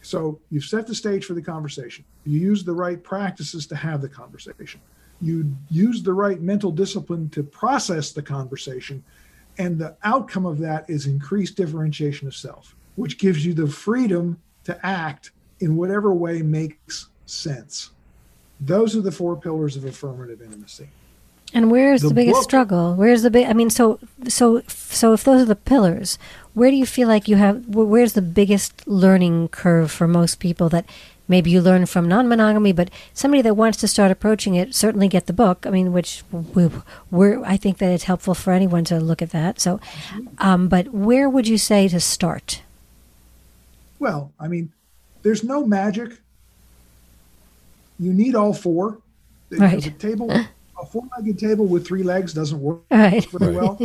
So 0.00 0.38
you've 0.50 0.62
set 0.62 0.86
the 0.86 0.94
stage 0.94 1.24
for 1.24 1.34
the 1.34 1.42
conversation. 1.42 2.04
You 2.24 2.38
use 2.38 2.62
the 2.62 2.72
right 2.72 3.02
practices 3.02 3.66
to 3.66 3.74
have 3.74 4.00
the 4.00 4.08
conversation 4.08 4.80
you 5.20 5.54
use 5.70 6.02
the 6.02 6.12
right 6.12 6.40
mental 6.40 6.70
discipline 6.70 7.28
to 7.30 7.42
process 7.42 8.12
the 8.12 8.22
conversation 8.22 9.02
and 9.58 9.78
the 9.78 9.96
outcome 10.04 10.44
of 10.44 10.58
that 10.58 10.88
is 10.90 11.06
increased 11.06 11.56
differentiation 11.56 12.26
of 12.28 12.34
self 12.34 12.74
which 12.96 13.18
gives 13.18 13.44
you 13.44 13.54
the 13.54 13.66
freedom 13.66 14.38
to 14.64 14.86
act 14.86 15.30
in 15.60 15.76
whatever 15.76 16.12
way 16.12 16.42
makes 16.42 17.08
sense. 17.26 17.90
Those 18.60 18.96
are 18.96 19.00
the 19.00 19.12
four 19.12 19.36
pillars 19.36 19.76
of 19.76 19.84
affirmative 19.84 20.42
intimacy. 20.42 20.88
And 21.54 21.70
where's 21.70 22.02
the, 22.02 22.08
The 22.08 22.14
biggest 22.14 22.36
book- 22.36 22.44
struggle? 22.44 22.94
Where's 22.94 23.22
the 23.22 23.30
big? 23.30 23.46
I 23.46 23.52
mean, 23.52 23.70
so 23.70 23.98
so 24.28 24.62
so 24.66 25.12
if 25.12 25.22
those 25.24 25.42
are 25.42 25.46
the 25.46 25.54
pillars, 25.54 26.18
where 26.54 26.70
do 26.70 26.76
you 26.76 26.86
feel 26.86 27.06
like 27.06 27.28
you 27.28 27.36
have 27.36 27.66
where's 27.68 28.14
the 28.14 28.22
biggest 28.22 28.86
learning 28.88 29.48
curve 29.48 29.90
for 29.92 30.08
most 30.08 30.40
people 30.40 30.68
that 30.70 30.86
maybe 31.28 31.50
you 31.50 31.60
learn 31.60 31.86
from 31.86 32.06
non-monogamy 32.08 32.72
but 32.72 32.90
somebody 33.14 33.42
that 33.42 33.54
wants 33.54 33.78
to 33.78 33.88
start 33.88 34.10
approaching 34.10 34.54
it 34.54 34.74
certainly 34.74 35.08
get 35.08 35.26
the 35.26 35.32
book 35.32 35.66
i 35.66 35.70
mean 35.70 35.92
which 35.92 36.22
we, 36.30 36.70
we're 37.10 37.42
i 37.44 37.56
think 37.56 37.78
that 37.78 37.90
it's 37.92 38.04
helpful 38.04 38.34
for 38.34 38.52
anyone 38.52 38.84
to 38.84 38.98
look 39.00 39.20
at 39.22 39.30
that 39.30 39.58
so 39.60 39.80
um, 40.38 40.68
but 40.68 40.88
where 40.92 41.28
would 41.28 41.48
you 41.48 41.58
say 41.58 41.88
to 41.88 41.98
start 42.00 42.62
Well, 43.98 44.32
I 44.38 44.46
mean, 44.48 44.72
there's 45.22 45.42
no 45.42 45.64
magic. 45.66 46.20
You 47.98 48.12
need 48.12 48.34
all 48.34 48.52
four. 48.52 48.98
Right. 49.50 49.82
The 49.82 49.90
table, 49.90 50.30
a 50.30 50.86
four-legged 50.92 51.38
table 51.38 51.64
with 51.66 51.86
three 51.86 52.02
legs 52.02 52.32
doesn't 52.34 52.60
work 52.60 52.82
Right. 52.90 53.24
very 53.30 53.54
well. 53.56 53.76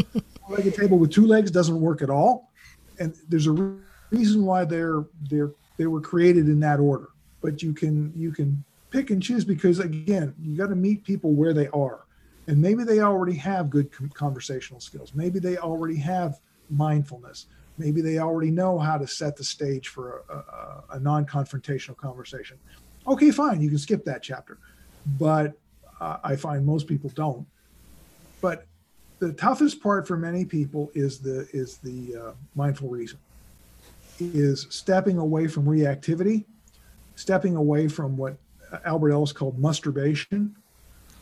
Four-legged 0.45 0.75
table 0.75 0.97
with 0.99 1.11
two 1.11 1.25
legs 1.25 1.49
doesn't 1.49 1.79
work 1.79 2.01
at 2.01 2.09
all. 2.09 2.51
And 2.99 3.15
there's 3.29 3.47
a 3.47 3.53
reason 4.11 4.45
why 4.45 4.65
they're 4.65 5.05
they're 5.29 5.51
they 5.77 5.87
were 5.87 6.01
created 6.01 6.47
in 6.49 6.59
that 6.59 6.79
order. 6.79 7.07
But 7.41 7.61
you 7.61 7.73
can 7.73 8.13
you 8.15 8.31
can 8.31 8.63
pick 8.91 9.09
and 9.09 9.21
choose 9.21 9.45
because 9.45 9.79
again, 9.79 10.35
you 10.41 10.55
got 10.55 10.67
to 10.67 10.75
meet 10.75 11.03
people 11.03 11.33
where 11.33 11.53
they 11.53 11.67
are. 11.69 12.05
And 12.47 12.61
maybe 12.61 12.83
they 12.83 12.99
already 12.99 13.35
have 13.35 13.69
good 13.69 13.89
conversational 14.13 14.79
skills. 14.79 15.13
Maybe 15.13 15.39
they 15.39 15.57
already 15.57 15.97
have 15.97 16.39
mindfulness. 16.69 17.45
Maybe 17.77 18.01
they 18.01 18.17
already 18.19 18.51
know 18.51 18.77
how 18.77 18.97
to 18.97 19.07
set 19.07 19.37
the 19.37 19.43
stage 19.43 19.87
for 19.87 20.23
a, 20.29 20.33
a, 20.33 20.83
a 20.97 20.99
non-confrontational 20.99 21.97
conversation. 21.97 22.57
Okay, 23.07 23.31
fine, 23.31 23.61
you 23.61 23.69
can 23.69 23.77
skip 23.77 24.03
that 24.05 24.21
chapter. 24.21 24.57
But 25.17 25.53
uh, 25.99 26.17
I 26.23 26.35
find 26.35 26.65
most 26.65 26.87
people 26.87 27.09
don't. 27.15 27.47
But 28.41 28.65
the 29.19 29.31
toughest 29.33 29.81
part 29.81 30.07
for 30.07 30.17
many 30.17 30.45
people 30.45 30.91
is 30.93 31.19
the 31.19 31.47
is 31.53 31.77
the 31.77 32.15
uh, 32.15 32.31
mindful 32.55 32.89
reason 32.89 33.19
is 34.19 34.67
stepping 34.69 35.17
away 35.17 35.47
from 35.47 35.65
reactivity 35.65 36.45
stepping 37.21 37.55
away 37.55 37.87
from 37.87 38.17
what 38.17 38.35
albert 38.85 39.11
ellis 39.11 39.31
called 39.31 39.59
masturbation. 39.59 40.55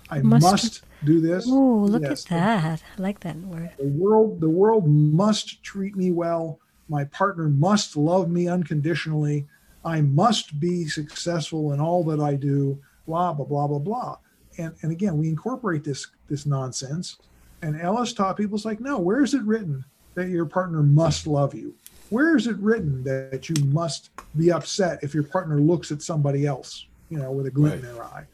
I 0.10 0.20
Mastur- 0.20 0.42
must 0.42 0.84
do 1.04 1.20
this. 1.22 1.46
Oh 1.48 1.86
look 1.88 2.02
Yes, 2.02 2.26
at 2.26 2.30
that. 2.30 2.82
I 2.98 3.02
like 3.02 3.20
that 3.22 3.36
word. 3.38 3.72
The 3.78 3.88
world 3.88 4.40
the 4.42 4.50
world 4.50 4.88
must 4.88 5.62
treat 5.62 5.96
me 5.96 6.12
well. 6.12 6.60
My 6.88 7.04
partner 7.06 7.48
must 7.50 7.96
love 7.96 8.30
me 8.30 8.48
unconditionally. 8.48 9.46
I 9.86 10.02
must 10.02 10.60
be 10.60 10.88
successful 10.88 11.72
in 11.74 11.80
all 11.80 12.04
that 12.06 12.20
i 12.20 12.36
do 12.36 12.80
blah 13.06 13.34
blah 13.34 13.46
blah 13.46 13.68
blah 13.68 13.80
blah. 13.80 14.18
And 14.58 14.74
and 14.82 14.92
again 14.92 15.18
we 15.18 15.28
incorporate 15.30 15.84
this 15.84 16.08
this 16.30 16.46
nonsense. 16.46 17.18
And 17.62 17.80
ellis 17.80 18.14
taught 18.14 18.38
people 18.38 18.56
it's 18.56 18.66
like 18.66 18.80
no 18.80 18.98
where 19.00 19.22
is 19.24 19.34
it 19.34 19.44
written 19.44 19.84
that 20.16 20.30
your 20.30 20.46
partner 20.46 20.82
must 20.82 21.28
love 21.28 21.54
you 21.54 21.76
where 22.10 22.36
is 22.36 22.48
it 22.48 22.58
written 22.58 23.04
that 23.04 23.50
you 23.50 23.56
must 23.66 24.10
be 24.38 24.52
upset 24.52 25.00
if 25.04 25.14
your 25.14 25.24
partner 25.24 25.60
looks 25.60 25.92
at 25.92 26.02
somebody 26.02 26.46
else 26.46 26.86
you 27.10 27.18
know 27.18 27.32
with 27.32 27.46
a 27.46 27.52
glint 27.52 27.76
in 27.76 27.82
their 27.82 28.04
eye? 28.04 28.26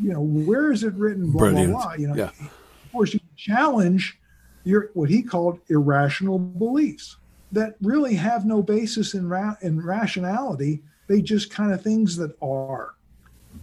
You 0.00 0.12
know 0.12 0.20
where 0.20 0.72
is 0.72 0.84
it 0.84 0.94
written 0.94 1.30
blah 1.30 1.40
Brilliant. 1.40 1.72
blah 1.72 1.84
blah 1.84 1.94
you 1.94 2.08
know? 2.08 2.14
Yeah. 2.14 2.30
of 2.40 2.92
course 2.92 3.14
you 3.14 3.20
challenge 3.36 4.18
your 4.64 4.90
what 4.94 5.10
he 5.10 5.22
called 5.22 5.60
irrational 5.68 6.38
beliefs 6.38 7.16
that 7.52 7.76
really 7.82 8.14
have 8.14 8.44
no 8.44 8.62
basis 8.62 9.14
in 9.14 9.28
ra- 9.28 9.56
in 9.62 9.80
rationality. 9.80 10.82
They 11.06 11.22
just 11.22 11.50
kind 11.50 11.72
of 11.72 11.82
things 11.82 12.16
that 12.16 12.36
are. 12.42 12.94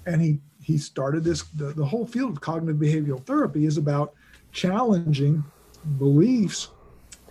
And 0.06 0.22
he 0.22 0.40
he 0.64 0.78
started 0.78 1.24
this 1.24 1.44
the, 1.56 1.74
the 1.74 1.86
whole 1.86 2.06
field 2.06 2.32
of 2.32 2.42
cognitive 2.42 2.80
behavioral 2.80 3.24
therapy 3.26 3.66
is 3.66 3.78
about 3.78 4.14
challenging 4.54 5.44
beliefs 5.98 6.70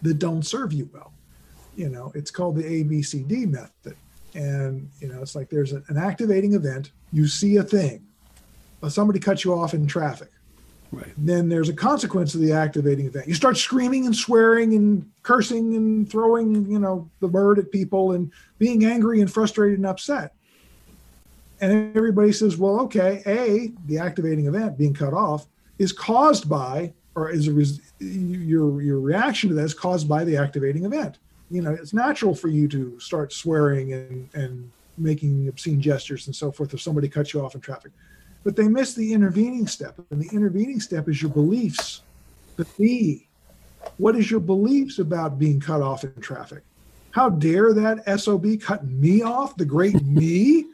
that 0.02 0.14
don't 0.18 0.44
serve 0.44 0.72
you 0.72 0.88
well 0.92 1.12
you 1.76 1.88
know 1.88 2.12
it's 2.14 2.30
called 2.30 2.56
the 2.56 2.62
abcd 2.62 3.46
method 3.48 3.96
and 4.34 4.88
you 5.00 5.08
know 5.08 5.20
it's 5.22 5.34
like 5.34 5.48
there's 5.48 5.72
an 5.72 5.96
activating 5.96 6.54
event 6.54 6.92
you 7.12 7.26
see 7.26 7.56
a 7.56 7.62
thing 7.62 8.04
Uh, 8.82 8.88
somebody 8.88 9.18
cuts 9.18 9.44
you 9.44 9.52
off 9.54 9.74
in 9.74 9.86
traffic 9.86 10.30
Right. 10.92 11.12
then 11.16 11.48
there's 11.48 11.68
a 11.68 11.72
consequence 11.72 12.34
of 12.34 12.40
the 12.40 12.52
activating 12.52 13.06
event. 13.06 13.28
You 13.28 13.34
start 13.34 13.56
screaming 13.56 14.06
and 14.06 14.16
swearing 14.16 14.74
and 14.74 15.08
cursing 15.22 15.76
and 15.76 16.10
throwing, 16.10 16.68
you 16.68 16.80
know, 16.80 17.08
the 17.20 17.28
bird 17.28 17.60
at 17.60 17.70
people 17.70 18.10
and 18.10 18.32
being 18.58 18.84
angry 18.84 19.20
and 19.20 19.32
frustrated 19.32 19.78
and 19.78 19.86
upset. 19.86 20.34
And 21.60 21.96
everybody 21.96 22.32
says, 22.32 22.56
well, 22.56 22.80
okay, 22.80 23.22
A, 23.26 23.72
the 23.86 23.98
activating 23.98 24.46
event 24.46 24.76
being 24.76 24.92
cut 24.92 25.12
off 25.14 25.46
is 25.78 25.92
caused 25.92 26.48
by, 26.48 26.92
or 27.14 27.30
is 27.30 27.46
a 27.46 27.52
res- 27.52 27.80
your 28.00 28.82
your 28.82 28.98
reaction 28.98 29.48
to 29.50 29.54
that 29.54 29.64
is 29.64 29.74
caused 29.74 30.08
by 30.08 30.24
the 30.24 30.36
activating 30.36 30.84
event. 30.86 31.18
You 31.50 31.62
know, 31.62 31.72
it's 31.72 31.92
natural 31.92 32.34
for 32.34 32.48
you 32.48 32.68
to 32.68 32.98
start 33.00 33.32
swearing 33.32 33.92
and 33.92 34.28
and 34.34 34.70
making 34.98 35.48
obscene 35.48 35.80
gestures 35.80 36.26
and 36.26 36.36
so 36.36 36.52
forth 36.52 36.74
if 36.74 36.80
somebody 36.80 37.08
cuts 37.08 37.32
you 37.32 37.42
off 37.42 37.54
in 37.54 37.60
traffic 37.60 37.90
but 38.44 38.56
they 38.56 38.68
miss 38.68 38.94
the 38.94 39.12
intervening 39.12 39.66
step. 39.66 40.00
And 40.10 40.20
the 40.20 40.34
intervening 40.34 40.80
step 40.80 41.08
is 41.08 41.20
your 41.20 41.30
beliefs. 41.30 42.02
The 42.56 42.66
B. 42.78 43.28
What 43.96 44.16
is 44.16 44.30
your 44.30 44.40
beliefs 44.40 44.98
about 44.98 45.38
being 45.38 45.60
cut 45.60 45.82
off 45.82 46.04
in 46.04 46.14
traffic? 46.20 46.62
How 47.12 47.28
dare 47.28 47.72
that 47.74 48.20
SOB 48.20 48.60
cut 48.60 48.84
me 48.86 49.22
off, 49.22 49.56
the 49.56 49.64
great 49.64 50.02
me? 50.04 50.66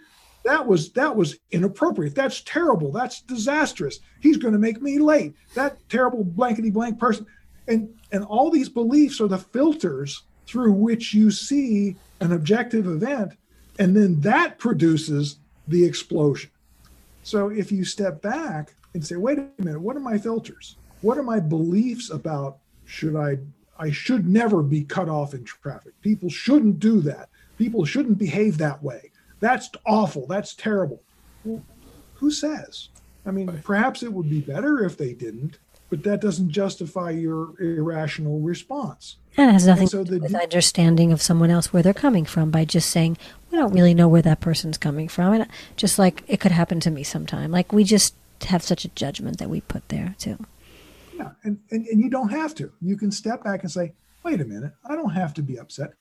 That 0.45 0.65
was 0.65 0.93
that 0.93 1.15
was 1.15 1.39
inappropriate. 1.51 2.15
That's 2.15 2.41
terrible. 2.43 2.93
That's 2.93 3.21
disastrous. 3.23 3.99
He's 4.21 4.37
going 4.37 4.53
to 4.53 4.61
make 4.61 4.81
me 4.81 4.99
late. 4.99 5.35
That 5.55 5.77
terrible 5.89 6.23
blankety 6.23 6.71
blank 6.71 7.01
person. 7.01 7.27
And 7.67 7.93
and 8.13 8.25
all 8.25 8.51
these 8.51 8.69
beliefs 8.69 9.21
are 9.21 9.27
the 9.27 9.39
filters 9.39 10.23
through 10.47 10.73
which 10.73 11.13
you 11.15 11.31
see 11.31 11.97
an 12.21 12.33
objective 12.33 12.87
event, 12.87 13.33
and 13.79 13.97
then 13.97 14.21
that 14.21 14.59
produces 14.59 15.39
the 15.69 15.85
explosion. 15.85 16.51
So 17.23 17.49
if 17.49 17.73
you 17.73 17.85
step 17.85 18.23
back 18.23 18.75
and 18.95 19.05
say, 19.05 19.17
wait 19.17 19.39
a 19.39 19.49
minute, 19.59 19.81
what 19.81 19.97
are 19.97 20.01
my 20.01 20.17
filters? 20.17 20.77
What 21.01 21.19
are 21.19 21.23
my 21.23 21.41
beliefs 21.41 22.11
about 22.11 22.59
should 22.85 23.17
I 23.17 23.39
I 23.79 23.91
should 23.91 24.29
never 24.29 24.63
be 24.63 24.85
cut 24.85 25.09
off 25.09 25.35
in 25.35 25.45
traffic. 25.45 26.01
People 26.01 26.31
shouldn't 26.31 26.81
do 26.81 27.01
that. 27.03 27.29
People 27.59 27.85
shouldn't 27.85 28.19
behave 28.19 28.59
that 28.59 28.83
way. 28.83 29.11
That's 29.41 29.71
awful. 29.87 30.27
That's 30.27 30.55
terrible. 30.55 31.03
Well, 31.45 31.63
who 32.15 32.31
says? 32.31 32.89
I 33.27 33.33
mean, 33.33 33.61
perhaps 33.65 34.03
it 34.03 34.13
would 34.13 34.31
be 34.31 34.41
better 34.41 34.85
if 34.85 34.97
they 34.97 35.13
didn't, 35.13 35.59
but 35.91 36.03
that 36.03 36.21
doesn't 36.21 36.51
justify 36.51 37.11
your 37.11 37.55
irrational 37.61 38.41
response. 38.41 39.17
and 39.37 39.51
it 39.51 39.53
has 39.53 39.67
nothing 39.67 39.87
so 39.87 40.03
to 40.05 40.11
do 40.13 40.19
with 40.21 40.33
de- 40.33 40.43
understanding 40.43 41.13
of 41.13 41.23
someone 41.23 41.51
else 41.51 41.73
where 41.73 41.83
they're 41.83 41.95
coming 41.95 42.25
from 42.25 42.51
by 42.51 42.65
just 42.65 42.91
saying 42.91 43.17
we 43.51 43.59
don't 43.59 43.73
really 43.73 43.95
know 43.95 44.09
where 44.09 44.23
that 44.23 44.41
person's 44.41 44.79
coming 44.79 45.09
from 45.09 45.33
and 45.35 45.47
just 45.77 45.99
like 45.99 46.23
it 46.27 46.41
could 46.41 46.53
happen 46.53 46.81
to 46.81 46.91
me 46.91 47.03
sometime 47.03 47.51
like 47.51 47.73
we 47.73 47.85
just 47.85 48.15
have 48.49 48.63
such 48.63 48.85
a 48.85 48.89
judgment 48.89 49.39
that 49.39 49.49
we 49.51 49.61
put 49.61 49.89
there 49.89 50.15
too 50.19 50.39
Yeah, 51.17 51.31
and, 51.45 51.59
and, 51.71 51.87
and 51.87 52.01
you 52.01 52.11
don't 52.11 52.29
have 52.31 52.55
to. 52.57 52.71
You 52.83 52.97
can 52.97 53.11
step 53.11 53.43
back 53.45 53.63
and 53.63 53.71
say, 53.71 53.93
wait 54.23 54.41
a 54.41 54.45
minute, 54.45 54.73
I 54.89 54.95
don't 54.95 55.11
have 55.11 55.33
to 55.35 55.43
be 55.43 55.59
upset. 55.59 55.95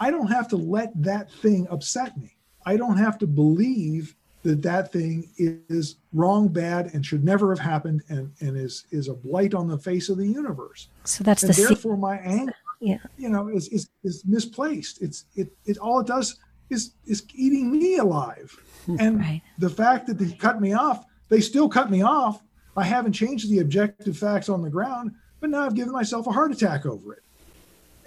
I 0.00 0.10
don't 0.10 0.26
have 0.26 0.48
to 0.48 0.56
let 0.56 0.90
that 1.02 1.30
thing 1.30 1.68
upset 1.70 2.16
me. 2.16 2.36
I 2.64 2.76
don't 2.76 2.96
have 2.96 3.16
to 3.18 3.26
believe 3.28 4.16
that 4.46 4.62
that 4.62 4.92
thing 4.92 5.28
is 5.38 5.96
wrong, 6.12 6.48
bad, 6.48 6.90
and 6.94 7.04
should 7.04 7.24
never 7.24 7.50
have 7.54 7.58
happened 7.58 8.02
and, 8.08 8.32
and 8.40 8.56
is, 8.56 8.84
is 8.90 9.08
a 9.08 9.14
blight 9.14 9.54
on 9.54 9.66
the 9.68 9.78
face 9.78 10.08
of 10.08 10.16
the 10.18 10.26
universe. 10.26 10.88
so 11.04 11.24
that's 11.24 11.42
And 11.42 11.52
the 11.52 11.62
therefore 11.62 11.96
my 11.96 12.16
anger, 12.18 12.54
yeah 12.80 12.98
you 13.16 13.28
know, 13.28 13.48
is, 13.48 13.68
is, 13.68 13.88
is 14.04 14.24
misplaced. 14.26 15.02
It's, 15.02 15.24
it, 15.34 15.48
it, 15.64 15.78
all 15.78 16.00
it 16.00 16.06
does 16.06 16.38
is, 16.70 16.92
is 17.06 17.24
eating 17.34 17.72
me 17.72 17.96
alive. 17.98 18.50
Hmm. 18.86 18.96
And 19.00 19.18
Right. 19.20 19.42
the 19.58 19.70
fact 19.70 20.06
that 20.06 20.18
they 20.18 20.30
cut 20.32 20.60
me 20.60 20.72
off, 20.74 21.04
they 21.28 21.40
still 21.40 21.68
cut 21.68 21.90
me 21.90 22.02
off. 22.02 22.42
I 22.76 22.84
haven't 22.84 23.14
changed 23.14 23.50
the 23.50 23.60
objective 23.60 24.16
facts 24.16 24.48
on 24.48 24.62
the 24.62 24.70
ground, 24.70 25.12
but 25.40 25.50
now 25.50 25.64
I've 25.64 25.74
given 25.74 25.92
myself 25.92 26.26
a 26.26 26.32
heart 26.32 26.52
attack 26.52 26.86
over 26.86 27.14
it. 27.14 27.22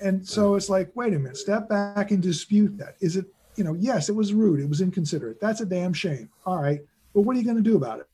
And 0.01 0.25
so 0.25 0.55
it's 0.55 0.69
like, 0.69 0.89
wait 0.95 1.13
a 1.13 1.19
minute, 1.19 1.37
step 1.37 1.67
back 1.67 2.11
and 2.11 2.21
dispute 2.23 2.77
that. 2.77 2.95
Is 3.01 3.17
it, 3.17 3.25
you 3.59 3.63
know, 3.63 3.75
yes, 3.75 4.09
it 4.09 4.15
was 4.15 4.33
rude, 4.33 4.59
it 4.59 4.67
was 4.67 4.81
inconsiderate. 4.81 5.39
That's 5.39 5.61
a 5.61 5.65
damn 5.65 5.93
shame. 5.93 6.29
All 6.45 6.61
right. 6.61 6.81
But 7.13 7.21
what 7.21 7.35
are 7.35 7.39
you 7.39 7.45
going 7.45 7.57
to 7.57 7.69
do 7.69 7.75
about 7.75 7.99
it? 7.99 8.07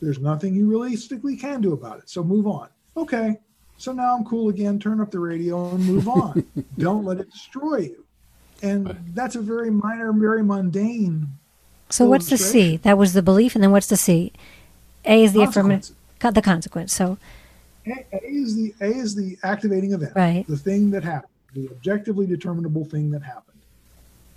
There's 0.00 0.18
nothing 0.18 0.54
you 0.54 0.66
realistically 0.68 1.36
can 1.36 1.60
do 1.60 1.74
about 1.74 1.98
it. 1.98 2.08
So 2.08 2.24
move 2.24 2.46
on. 2.46 2.68
Okay. 2.96 3.38
So 3.76 3.92
now 3.92 4.16
I'm 4.16 4.24
cool 4.24 4.48
again. 4.48 4.78
Turn 4.78 5.00
up 5.00 5.10
the 5.10 5.18
radio 5.18 5.70
and 5.70 5.84
move 5.84 6.08
on. 6.08 6.44
Don't 6.78 7.04
let 7.04 7.18
it 7.18 7.30
destroy 7.30 7.78
you. 7.78 8.04
And 8.62 8.96
that's 9.12 9.34
a 9.34 9.40
very 9.40 9.70
minor, 9.70 10.12
very 10.12 10.42
mundane 10.42 11.26
so 11.92 12.06
what's 12.06 12.30
the 12.30 12.38
c 12.38 12.78
that 12.78 12.96
was 12.96 13.12
the 13.12 13.22
belief 13.22 13.54
and 13.54 13.62
then 13.62 13.70
what's 13.70 13.88
the 13.88 13.96
c 13.96 14.32
a 15.04 15.22
is 15.22 15.32
the 15.32 15.42
affirmative 15.42 15.94
Consequences. 16.18 16.34
the 16.34 16.42
consequence 16.42 16.92
so 16.94 17.18
A, 17.86 18.06
A 18.12 18.20
is 18.24 18.56
the 18.56 18.74
A 18.80 18.86
is 18.86 19.14
the 19.14 19.36
activating 19.42 19.92
event, 19.92 20.12
Right. 20.14 20.46
The 20.46 20.56
thing 20.56 20.90
that 20.92 21.04
happened, 21.04 21.32
the 21.54 21.68
objectively 21.68 22.26
determinable 22.26 22.84
thing 22.84 23.10
that 23.10 23.22
happened. 23.22 23.51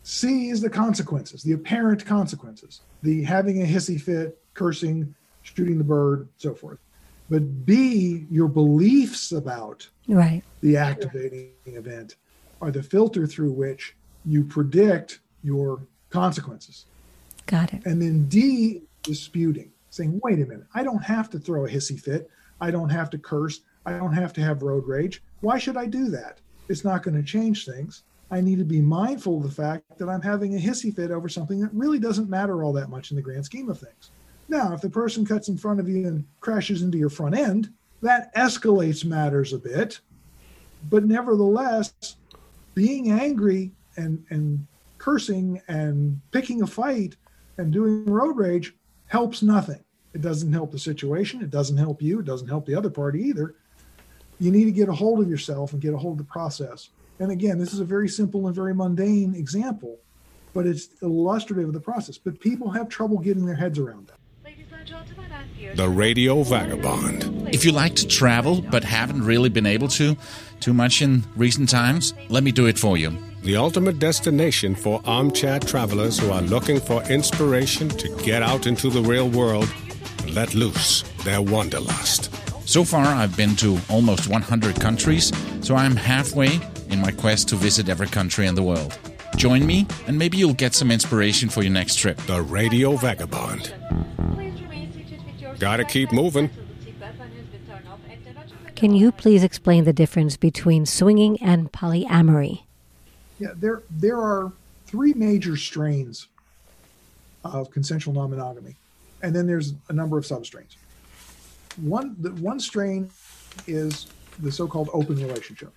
C 0.05 0.49
is 0.49 0.61
the 0.61 0.69
consequences, 0.69 1.41
the 1.41 1.53
apparent 1.53 2.05
consequences, 2.05 2.81
the 3.01 3.23
having 3.23 3.63
a 3.63 3.65
hissy 3.65 3.99
fit, 3.99 4.37
cursing, 4.53 5.15
shooting 5.41 5.79
the 5.79 5.83
bird, 5.83 6.27
so 6.37 6.53
forth. 6.53 6.77
But 7.27 7.65
B, 7.65 8.27
your 8.29 8.47
beliefs 8.47 9.31
about 9.31 9.89
right 10.07 10.43
the 10.61 10.77
activating 10.77 11.53
event 11.65 12.17
are 12.61 12.69
the 12.69 12.83
filter 12.83 13.25
through 13.25 13.53
which 13.53 13.95
you 14.25 14.43
predict 14.43 15.21
your 15.43 15.81
consequences. 16.11 16.85
Got 17.47 17.73
it. 17.73 17.83
And 17.87 17.99
then 17.99 18.27
D, 18.27 18.83
disputing, 19.01 19.71
saying, 19.89 20.19
wait 20.23 20.35
a 20.35 20.45
minute, 20.45 20.67
I 20.75 20.83
don't 20.83 21.03
have 21.03 21.31
to 21.31 21.39
throw 21.39 21.65
a 21.65 21.69
hissy 21.69 21.99
fit. 21.99 22.29
I 22.61 22.69
don't 22.69 22.89
have 22.89 23.09
to 23.09 23.17
curse. 23.17 23.61
I 23.87 23.97
don't 23.97 24.13
have 24.13 24.33
to 24.33 24.41
have 24.41 24.61
road 24.61 24.85
rage. 24.85 25.23
Why 25.41 25.57
should 25.57 25.77
I 25.77 25.87
do 25.87 26.09
that? 26.09 26.41
It's 26.69 26.83
not 26.83 27.01
going 27.01 27.17
to 27.17 27.23
change 27.23 27.65
things. 27.65 28.03
I 28.31 28.41
need 28.41 28.57
to 28.57 28.65
be 28.65 28.81
mindful 28.81 29.37
of 29.37 29.43
the 29.43 29.51
fact 29.51 29.97
that 29.97 30.09
I'm 30.09 30.21
having 30.21 30.55
a 30.55 30.59
hissy 30.59 30.93
fit 30.93 31.11
over 31.11 31.29
something 31.29 31.59
that 31.59 31.73
really 31.73 31.99
doesn't 31.99 32.29
matter 32.29 32.63
all 32.63 32.73
that 32.73 32.89
much 32.89 33.11
in 33.11 33.15
the 33.15 33.21
grand 33.21 33.45
scheme 33.45 33.69
of 33.69 33.79
things. 33.79 34.11
Now, 34.47 34.73
if 34.73 34.81
the 34.81 34.89
person 34.89 35.25
cuts 35.25 35.47
in 35.47 35.57
front 35.57 35.79
of 35.79 35.89
you 35.89 36.07
and 36.07 36.25
crashes 36.39 36.81
into 36.81 36.97
your 36.97 37.09
front 37.09 37.35
end, 37.35 37.69
that 38.01 38.33
escalates 38.35 39.05
matters 39.05 39.53
a 39.53 39.57
bit. 39.57 39.99
But 40.89 41.05
nevertheless, 41.05 41.93
being 42.73 43.11
angry 43.11 43.71
and, 43.97 44.23
and 44.29 44.65
cursing 44.97 45.61
and 45.67 46.19
picking 46.31 46.61
a 46.61 46.67
fight 46.67 47.15
and 47.57 47.71
doing 47.71 48.05
road 48.05 48.37
rage 48.37 48.75
helps 49.07 49.41
nothing. 49.41 49.83
It 50.13 50.21
doesn't 50.21 50.51
help 50.53 50.71
the 50.71 50.79
situation. 50.79 51.41
It 51.41 51.49
doesn't 51.49 51.77
help 51.77 52.01
you. 52.01 52.19
It 52.19 52.25
doesn't 52.25 52.47
help 52.47 52.65
the 52.65 52.75
other 52.75 52.89
party 52.89 53.21
either. 53.21 53.55
You 54.39 54.51
need 54.51 54.65
to 54.65 54.71
get 54.71 54.89
a 54.89 54.93
hold 54.93 55.21
of 55.21 55.29
yourself 55.29 55.73
and 55.73 55.81
get 55.81 55.93
a 55.93 55.97
hold 55.97 56.19
of 56.19 56.25
the 56.25 56.31
process. 56.31 56.89
And 57.19 57.31
again, 57.31 57.57
this 57.57 57.73
is 57.73 57.79
a 57.79 57.85
very 57.85 58.09
simple 58.09 58.47
and 58.47 58.55
very 58.55 58.73
mundane 58.73 59.35
example, 59.35 59.99
but 60.53 60.67
it's 60.67 60.89
illustrative 61.01 61.67
of 61.67 61.73
the 61.73 61.79
process. 61.79 62.17
But 62.17 62.39
people 62.39 62.71
have 62.71 62.89
trouble 62.89 63.19
getting 63.19 63.45
their 63.45 63.55
heads 63.55 63.79
around 63.79 64.07
that. 64.07 64.17
The 65.75 65.89
Radio 65.89 66.43
Vagabond. 66.43 67.49
If 67.51 67.65
you 67.65 67.71
like 67.71 67.95
to 67.95 68.07
travel 68.07 68.61
but 68.61 68.83
haven't 68.83 69.23
really 69.23 69.49
been 69.49 69.65
able 69.65 69.87
to 69.89 70.15
too 70.59 70.73
much 70.73 71.01
in 71.01 71.23
recent 71.35 71.69
times, 71.69 72.13
let 72.29 72.43
me 72.43 72.51
do 72.51 72.67
it 72.67 72.77
for 72.77 72.97
you. 72.97 73.17
The 73.41 73.55
ultimate 73.55 73.99
destination 73.99 74.75
for 74.75 75.01
armchair 75.05 75.59
travelers 75.59 76.19
who 76.19 76.31
are 76.31 76.41
looking 76.41 76.79
for 76.79 77.03
inspiration 77.03 77.89
to 77.89 78.09
get 78.23 78.41
out 78.41 78.67
into 78.67 78.89
the 78.89 79.01
real 79.01 79.29
world 79.29 79.71
and 80.19 80.33
let 80.33 80.53
loose 80.53 81.03
their 81.23 81.41
wanderlust. 81.41 82.31
So 82.65 82.83
far, 82.83 83.05
I've 83.05 83.37
been 83.37 83.55
to 83.57 83.79
almost 83.89 84.27
100 84.27 84.81
countries, 84.81 85.31
so 85.61 85.75
I'm 85.75 85.95
halfway 85.95 86.59
in 86.89 86.99
my 86.99 87.11
quest 87.11 87.47
to 87.49 87.55
visit 87.55 87.89
every 87.89 88.07
country 88.07 88.47
in 88.47 88.55
the 88.55 88.63
world. 88.63 88.97
Join 89.37 89.65
me, 89.65 89.85
and 90.07 90.17
maybe 90.17 90.37
you'll 90.37 90.55
get 90.55 90.73
some 90.73 90.89
inspiration 90.89 91.47
for 91.47 91.61
your 91.61 91.71
next 91.71 91.95
trip. 91.95 92.17
The 92.21 92.41
Radio 92.41 92.95
Vagabond. 92.95 93.73
Gotta 95.59 95.85
keep 95.85 96.11
moving. 96.11 96.49
Can 98.75 98.93
you 98.93 99.11
please 99.11 99.43
explain 99.43 99.83
the 99.83 99.93
difference 99.93 100.35
between 100.35 100.85
swinging 100.85 101.41
and 101.41 101.71
polyamory? 101.71 102.63
Yeah, 103.39 103.49
there 103.55 103.83
there 103.89 104.19
are 104.19 104.51
three 104.85 105.13
major 105.13 105.55
strains 105.55 106.27
of 107.43 107.69
consensual 107.71 108.13
non-monogamy, 108.13 108.75
and 109.21 109.35
then 109.35 109.45
there's 109.45 109.75
a 109.89 109.93
number 109.93 110.17
of 110.17 110.25
substrains. 110.25 110.75
One 111.77 112.15
the 112.19 112.31
one 112.41 112.59
strain 112.59 113.09
is 113.67 114.07
the 114.39 114.51
so-called 114.51 114.89
open 114.93 115.15
relationship, 115.15 115.73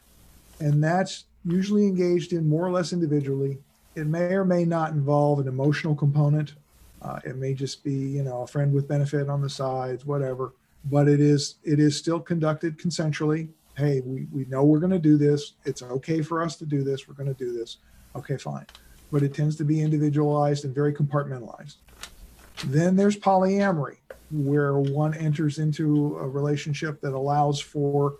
and 0.61 0.83
that's 0.83 1.25
usually 1.45 1.87
engaged 1.87 2.33
in 2.33 2.49
more 2.49 2.67
or 2.67 2.71
less 2.71 2.93
individually. 2.93 3.59
It 3.95 4.07
may 4.07 4.35
or 4.35 4.45
may 4.45 4.65
not 4.65 4.93
involve 4.93 5.41
an 5.41 5.49
emotional 5.49 5.95
component. 5.95 6.55
Uh, 7.03 7.21
it 7.25 7.37
may 7.37 7.55
just 7.55 7.83
be 7.85 7.95
you 7.95 8.23
know 8.23 8.43
a 8.43 8.47
friend 8.47 8.73
with 8.73 8.89
benefit 8.89 9.29
on 9.29 9.41
the 9.41 9.51
sides, 9.51 10.05
whatever. 10.05 10.55
But 10.85 11.09
it 11.09 11.21
is 11.21 11.57
it 11.65 11.81
is 11.81 11.97
still 11.97 12.21
conducted 12.21 12.79
consensually 12.79 13.49
hey, 13.79 14.03
we, 14.05 14.27
we 14.33 14.45
know 14.47 14.65
we're 14.65 14.81
going 14.81 14.91
to 14.91 14.99
do 14.99 15.17
this. 15.17 15.53
It's 15.65 15.83
okay 15.83 16.21
for 16.21 16.43
us 16.43 16.57
to 16.57 16.67
do 16.67 16.83
this. 16.83 17.07
We're 17.07 17.15
going 17.15 17.33
to 17.33 17.45
do 17.45 17.57
this. 17.57 17.79
Okay, 18.17 18.37
fine. 18.37 18.67
But 19.13 19.23
it 19.23 19.33
tends 19.33 19.55
to 19.57 19.65
be 19.65 19.81
individualized 19.81 20.65
and 20.65 20.75
very 20.75 20.93
compartmentalized. 20.93 21.77
Then 22.67 22.97
there's 22.97 23.17
polyamory, 23.17 23.99
where 24.31 24.79
one 24.79 25.15
enters 25.15 25.59
into 25.59 26.17
a 26.19 26.29
relationship 26.29 27.01
that 27.01 27.13
allows 27.13 27.61
for 27.61 28.17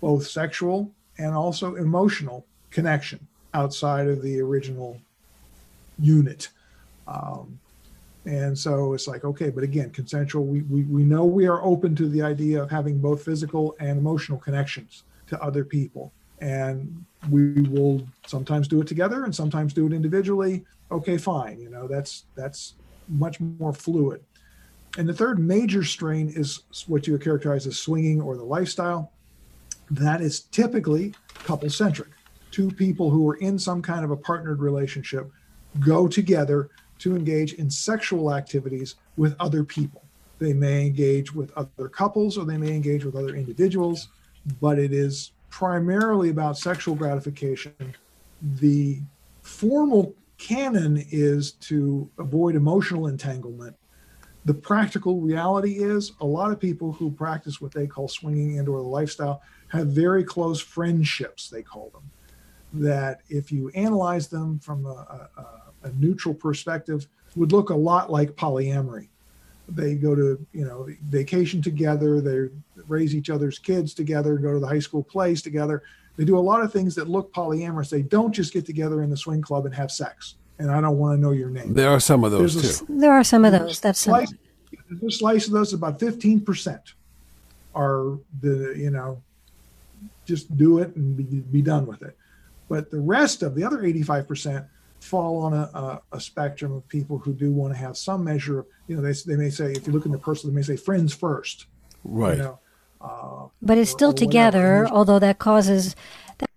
both 0.00 0.26
sexual 0.26 0.90
and 1.18 1.34
also 1.34 1.74
emotional 1.76 2.46
connection 2.70 3.26
outside 3.54 4.06
of 4.08 4.22
the 4.22 4.40
original 4.40 5.00
unit. 5.98 6.48
Um, 7.06 7.58
and 8.24 8.56
so 8.56 8.92
it's 8.92 9.08
like, 9.08 9.24
okay, 9.24 9.50
but 9.50 9.64
again, 9.64 9.90
consensual, 9.90 10.44
we, 10.44 10.62
we, 10.62 10.84
we 10.84 11.02
know 11.02 11.24
we 11.24 11.46
are 11.46 11.62
open 11.62 11.96
to 11.96 12.08
the 12.08 12.22
idea 12.22 12.62
of 12.62 12.70
having 12.70 12.98
both 12.98 13.24
physical 13.24 13.74
and 13.80 13.98
emotional 13.98 14.38
connections 14.38 15.02
to 15.26 15.42
other 15.42 15.64
people. 15.64 16.12
And 16.40 17.04
we 17.30 17.62
will 17.62 18.06
sometimes 18.26 18.68
do 18.68 18.80
it 18.80 18.86
together 18.86 19.24
and 19.24 19.34
sometimes 19.34 19.72
do 19.72 19.86
it 19.86 19.92
individually. 19.92 20.64
Okay, 20.90 21.16
fine. 21.16 21.60
You 21.60 21.70
know, 21.70 21.86
that's 21.86 22.24
that's 22.34 22.74
much 23.08 23.40
more 23.40 23.72
fluid. 23.72 24.22
And 24.98 25.08
the 25.08 25.14
third 25.14 25.38
major 25.38 25.84
strain 25.84 26.32
is 26.34 26.64
what 26.86 27.06
you 27.06 27.14
would 27.14 27.22
characterize 27.22 27.66
as 27.66 27.78
swinging 27.78 28.20
or 28.20 28.36
the 28.36 28.44
lifestyle. 28.44 29.10
That 29.90 30.20
is 30.20 30.40
typically 30.40 31.14
couple 31.44 31.70
centric. 31.70 32.10
Two 32.50 32.70
people 32.70 33.10
who 33.10 33.28
are 33.28 33.36
in 33.36 33.58
some 33.58 33.80
kind 33.80 34.04
of 34.04 34.10
a 34.10 34.16
partnered 34.16 34.60
relationship 34.60 35.30
go 35.80 36.06
together 36.06 36.70
to 36.98 37.16
engage 37.16 37.54
in 37.54 37.70
sexual 37.70 38.34
activities 38.34 38.96
with 39.16 39.34
other 39.40 39.64
people. 39.64 40.04
They 40.38 40.52
may 40.52 40.86
engage 40.86 41.34
with 41.34 41.50
other 41.56 41.88
couples 41.88 42.36
or 42.36 42.44
they 42.44 42.58
may 42.58 42.74
engage 42.74 43.04
with 43.04 43.16
other 43.16 43.34
individuals, 43.34 44.08
but 44.60 44.78
it 44.78 44.92
is 44.92 45.32
primarily 45.50 46.30
about 46.30 46.58
sexual 46.58 46.94
gratification. 46.94 47.74
The 48.42 49.00
formal 49.42 50.14
canon 50.38 51.04
is 51.10 51.52
to 51.52 52.10
avoid 52.18 52.56
emotional 52.56 53.06
entanglement. 53.06 53.76
The 54.44 54.54
practical 54.54 55.20
reality 55.20 55.78
is 55.78 56.12
a 56.20 56.26
lot 56.26 56.50
of 56.50 56.58
people 56.58 56.92
who 56.92 57.10
practice 57.10 57.60
what 57.60 57.72
they 57.72 57.86
call 57.86 58.08
swinging 58.08 58.56
indoor 58.56 58.80
lifestyle 58.80 59.40
have 59.68 59.88
very 59.88 60.24
close 60.24 60.60
friendships, 60.60 61.48
they 61.48 61.62
call 61.62 61.90
them. 61.90 62.10
That 62.72 63.20
if 63.28 63.52
you 63.52 63.70
analyze 63.74 64.28
them 64.28 64.58
from 64.58 64.86
a, 64.86 65.28
a, 65.36 65.88
a 65.88 65.92
neutral 65.92 66.34
perspective 66.34 67.06
would 67.36 67.52
look 67.52 67.70
a 67.70 67.74
lot 67.74 68.10
like 68.10 68.36
polyamory. 68.36 69.08
They 69.68 69.94
go 69.94 70.14
to, 70.14 70.44
you 70.52 70.64
know, 70.64 70.88
vacation 71.04 71.62
together, 71.62 72.20
they 72.20 72.48
raise 72.88 73.14
each 73.14 73.30
other's 73.30 73.58
kids 73.58 73.94
together, 73.94 74.36
go 74.36 74.52
to 74.52 74.58
the 74.58 74.66
high 74.66 74.80
school 74.80 75.04
plays 75.04 75.40
together. 75.40 75.82
They 76.16 76.24
do 76.24 76.36
a 76.36 76.40
lot 76.40 76.62
of 76.62 76.72
things 76.72 76.94
that 76.96 77.08
look 77.08 77.32
polyamorous. 77.32 77.88
They 77.88 78.02
don't 78.02 78.32
just 78.32 78.52
get 78.52 78.66
together 78.66 79.02
in 79.02 79.08
the 79.08 79.16
swing 79.16 79.40
club 79.40 79.64
and 79.66 79.74
have 79.74 79.90
sex. 79.90 80.34
And 80.62 80.70
I 80.70 80.80
don't 80.80 80.96
want 80.98 81.16
to 81.16 81.20
know 81.20 81.32
your 81.32 81.50
name. 81.50 81.74
There 81.74 81.90
are 81.90 81.98
some 82.00 82.22
of 82.22 82.30
those 82.30 82.54
There's 82.54 82.78
too. 82.80 82.86
a- 82.88 82.98
There 83.00 83.12
are 83.12 83.24
some 83.24 83.44
of 83.44 83.50
those. 83.52 83.80
That's 83.80 83.98
some. 83.98 84.14
slice, 84.14 84.34
the 84.90 85.10
slice 85.10 85.46
of 85.48 85.52
those 85.52 85.72
about 85.72 85.98
15% 85.98 86.78
are 87.74 88.18
the 88.40 88.74
you 88.76 88.90
know 88.90 89.20
just 90.26 90.54
do 90.56 90.78
it 90.78 90.94
and 90.94 91.16
be, 91.16 91.22
be 91.24 91.62
done 91.62 91.86
with 91.86 92.02
it 92.02 92.14
but 92.68 92.90
the 92.90 93.00
rest 93.00 93.42
of 93.42 93.54
the 93.54 93.64
other 93.64 93.78
85% 93.78 94.66
fall 95.00 95.38
on 95.42 95.54
a, 95.54 95.62
a, 95.74 96.02
a 96.12 96.20
spectrum 96.20 96.72
of 96.72 96.86
people 96.88 97.16
who 97.18 97.32
do 97.32 97.50
want 97.50 97.72
to 97.72 97.78
have 97.78 97.96
some 97.96 98.22
measure 98.24 98.58
of 98.60 98.66
you 98.88 98.94
know 98.96 99.00
they, 99.02 99.12
they 99.26 99.36
may 99.36 99.48
say 99.48 99.72
if 99.72 99.86
you 99.86 99.92
look 99.94 100.04
in 100.04 100.12
the 100.12 100.18
person 100.18 100.50
they 100.50 100.54
may 100.54 100.62
say 100.62 100.76
friends 100.76 101.14
first 101.14 101.66
Right. 102.04 102.36
you 102.36 102.42
know 102.42 102.58
uh, 103.00 103.46
but 103.62 103.78
it's 103.78 103.90
still 103.90 104.10
or 104.10 104.12
whatever. 104.12 104.26
together, 104.30 104.88
although 104.92 105.18
that 105.18 105.40
causes 105.40 105.94
that 105.94 105.96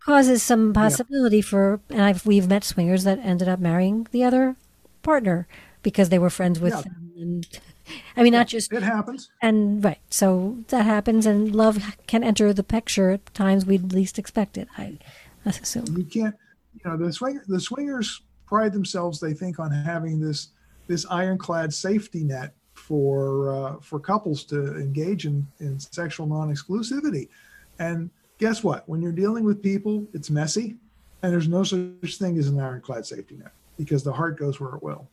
causes 0.06 0.44
some 0.44 0.74
possibility 0.74 1.42
for. 1.42 1.80
And 1.90 2.02
I've 2.02 2.26
we've 2.26 2.48
met 2.48 2.64
swingers 2.64 3.04
that 3.04 3.20
ended 3.20 3.48
up 3.48 3.60
marrying 3.60 4.08
the 4.12 4.24
other 4.24 4.56
partner 5.02 5.48
because 5.84 6.10
they 6.10 6.20
were 6.20 6.30
friends 6.30 6.60
with 6.60 6.74
Yeah. 6.74 6.82
them. 6.82 7.12
And 7.18 7.48
I 8.18 8.24
mean, 8.24 8.34
not 8.34 8.48
just 8.48 8.74
it 8.74 8.84
happens 8.84 9.30
and 9.42 9.84
right. 9.84 10.00
So 10.10 10.58
that 10.70 10.86
happens, 10.86 11.26
and 11.26 11.54
love 11.56 11.78
can 12.08 12.24
enter 12.24 12.52
the 12.54 12.64
picture 12.64 13.12
at 13.12 13.34
times 13.34 13.66
we'd 13.66 13.94
least 13.94 14.18
expect 14.18 14.58
it. 14.58 14.68
I, 14.78 14.98
I 15.46 15.50
assume. 15.50 15.86
you 15.98 16.04
can't 16.06 16.36
you 16.74 16.90
know 16.90 16.98
the 16.98 17.14
swinger 17.14 17.44
the 17.48 17.60
swingers 17.60 18.22
pride 18.48 18.74
themselves 18.74 19.20
they 19.20 19.34
think 19.34 19.60
on 19.60 19.72
having 19.72 20.20
this 20.20 20.50
this 20.88 21.06
ironclad 21.10 21.74
safety 21.74 22.24
net 22.24 22.54
for 22.74 23.54
uh, 23.56 23.76
for 23.82 24.00
couples 24.00 24.44
to 24.46 24.76
engage 24.78 25.26
in 25.26 25.48
in 25.60 25.80
sexual 25.80 26.26
non-exclusivity 26.28 27.30
and 27.80 28.10
guess 28.38 28.64
what? 28.64 28.88
When 28.88 29.02
you're 29.02 29.12
dealing 29.12 29.44
with 29.44 29.62
people 29.62 30.06
it's 30.14 30.30
messy 30.30 30.76
and 31.24 31.32
there's 31.32 31.48
no 31.48 31.64
such 31.64 32.18
thing 32.18 32.38
as 32.38 32.48
an 32.48 32.60
ironclad 32.60 33.06
safety 33.06 33.36
net 33.38 33.52
because 33.78 34.04
the 34.04 34.14
heart 34.14 34.38
goes 34.38 34.60
where 34.60 34.76
it 34.76 34.84
will. 34.84 35.08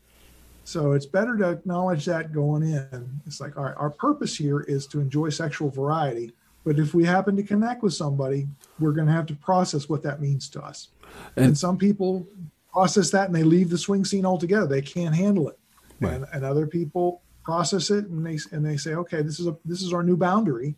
So 0.65 0.93
it's 0.93 1.07
better 1.07 1.37
to 1.39 1.51
acknowledge 1.51 2.05
that 2.05 2.33
going 2.33 2.63
in. 2.63 3.21
It's 3.27 3.41
like 3.41 3.57
all 3.57 3.65
right 3.65 3.75
our 3.77 3.91
purpose 3.91 4.37
here 4.37 4.61
is 4.61 4.87
to 4.89 5.01
enjoy 5.01 5.29
sexual 5.31 5.71
variety 5.71 6.33
but 6.65 6.79
if 6.79 6.95
we 6.95 7.05
happen 7.05 7.35
to 7.37 7.43
connect 7.43 7.83
with 7.83 7.95
somebody 7.95 8.47
we're 8.79 8.93
going 8.93 9.07
to 9.07 9.13
have 9.13 9.27
to 9.27 9.35
process 9.35 9.89
what 9.89 10.03
that 10.05 10.21
means 10.21 10.49
to 10.51 10.63
us. 10.63 10.89
And, 11.37 11.47
And- 11.47 11.59
some 11.59 11.77
people 11.79 12.27
process 12.73 13.11
that 13.11 13.27
and 13.27 13.35
they 13.35 13.43
leave 13.43 13.69
the 13.69 13.77
swing 13.77 14.03
scene 14.05 14.25
altogether. 14.25 14.67
They 14.67 14.81
can't 14.81 15.15
handle 15.15 15.49
it. 15.51 15.59
Right. 16.01 16.15
and, 16.15 16.27
and 16.33 16.45
other 16.45 16.67
people 16.67 17.23
process 17.45 17.91
it 17.91 18.07
and 18.07 18.25
they 18.25 18.39
and 18.53 18.65
they 18.65 18.77
say 18.77 18.95
okay 18.95 19.21
this 19.23 19.41
is 19.41 19.47
a 19.49 19.57
this 19.65 19.83
is 19.83 19.93
our 19.93 20.03
new 20.03 20.17
boundary 20.17 20.77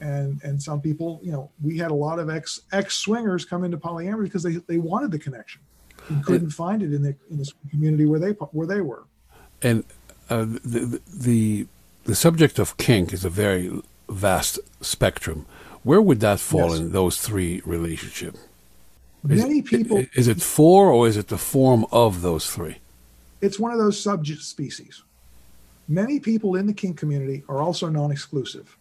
and 0.00 0.40
and 0.42 0.62
some 0.62 0.80
people 0.80 1.20
you 1.22 1.32
know 1.32 1.50
we 1.62 1.76
had 1.76 1.90
a 1.90 1.94
lot 1.94 2.18
of 2.18 2.30
ex 2.30 2.60
ex 2.72 2.96
swingers 2.96 3.44
come 3.44 3.64
into 3.64 3.76
polyamory 3.76 4.24
because 4.24 4.42
they 4.42 4.56
they 4.66 4.78
wanted 4.78 5.10
the 5.10 5.18
connection 5.18 5.60
and 6.08 6.24
couldn't 6.24 6.50
find 6.50 6.82
it 6.82 6.92
in 6.92 7.02
the 7.02 7.14
in 7.30 7.38
the 7.38 7.50
community 7.70 8.06
where 8.06 8.20
they 8.20 8.30
where 8.30 8.66
they 8.66 8.80
were. 8.80 9.04
And 9.62 9.84
uh, 10.30 10.44
the, 10.44 11.00
the 11.12 11.66
the 12.04 12.14
subject 12.14 12.58
of 12.58 12.76
kink 12.76 13.12
is 13.12 13.24
a 13.24 13.30
very 13.30 13.82
vast 14.08 14.58
spectrum. 14.80 15.46
Where 15.82 16.02
would 16.02 16.20
that 16.20 16.40
fall 16.40 16.70
yes. 16.70 16.78
in 16.78 16.92
those 16.92 17.20
three 17.20 17.62
relationships 17.64 18.38
many 19.22 19.62
people 19.62 20.04
is 20.14 20.28
it 20.28 20.40
four 20.40 20.90
or 20.90 21.08
is 21.08 21.16
it 21.16 21.28
the 21.28 21.38
form 21.38 21.86
of 21.92 22.22
those 22.22 22.50
three? 22.50 22.78
It's 23.40 23.58
one 23.58 23.72
of 23.72 23.78
those 23.78 24.00
subject 24.00 24.42
species. 24.42 25.02
Many 25.88 26.20
people 26.20 26.56
in 26.56 26.66
the 26.66 26.72
kink 26.72 26.98
community 26.98 27.44
are 27.48 27.60
also 27.60 27.88
non-exclusive 27.88 28.76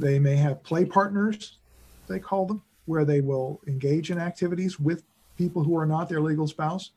they 0.00 0.18
may 0.18 0.36
have 0.36 0.62
play 0.62 0.84
partners, 0.84 1.58
they 2.08 2.18
call 2.18 2.46
them, 2.46 2.62
where 2.86 3.04
they 3.04 3.20
will 3.20 3.60
engage 3.66 4.10
in 4.10 4.18
activities 4.18 4.80
with 4.80 5.04
people 5.36 5.62
who 5.62 5.76
are 5.78 5.86
not 5.86 6.08
their 6.08 6.20
legal 6.20 6.46
spouse. 6.46 6.90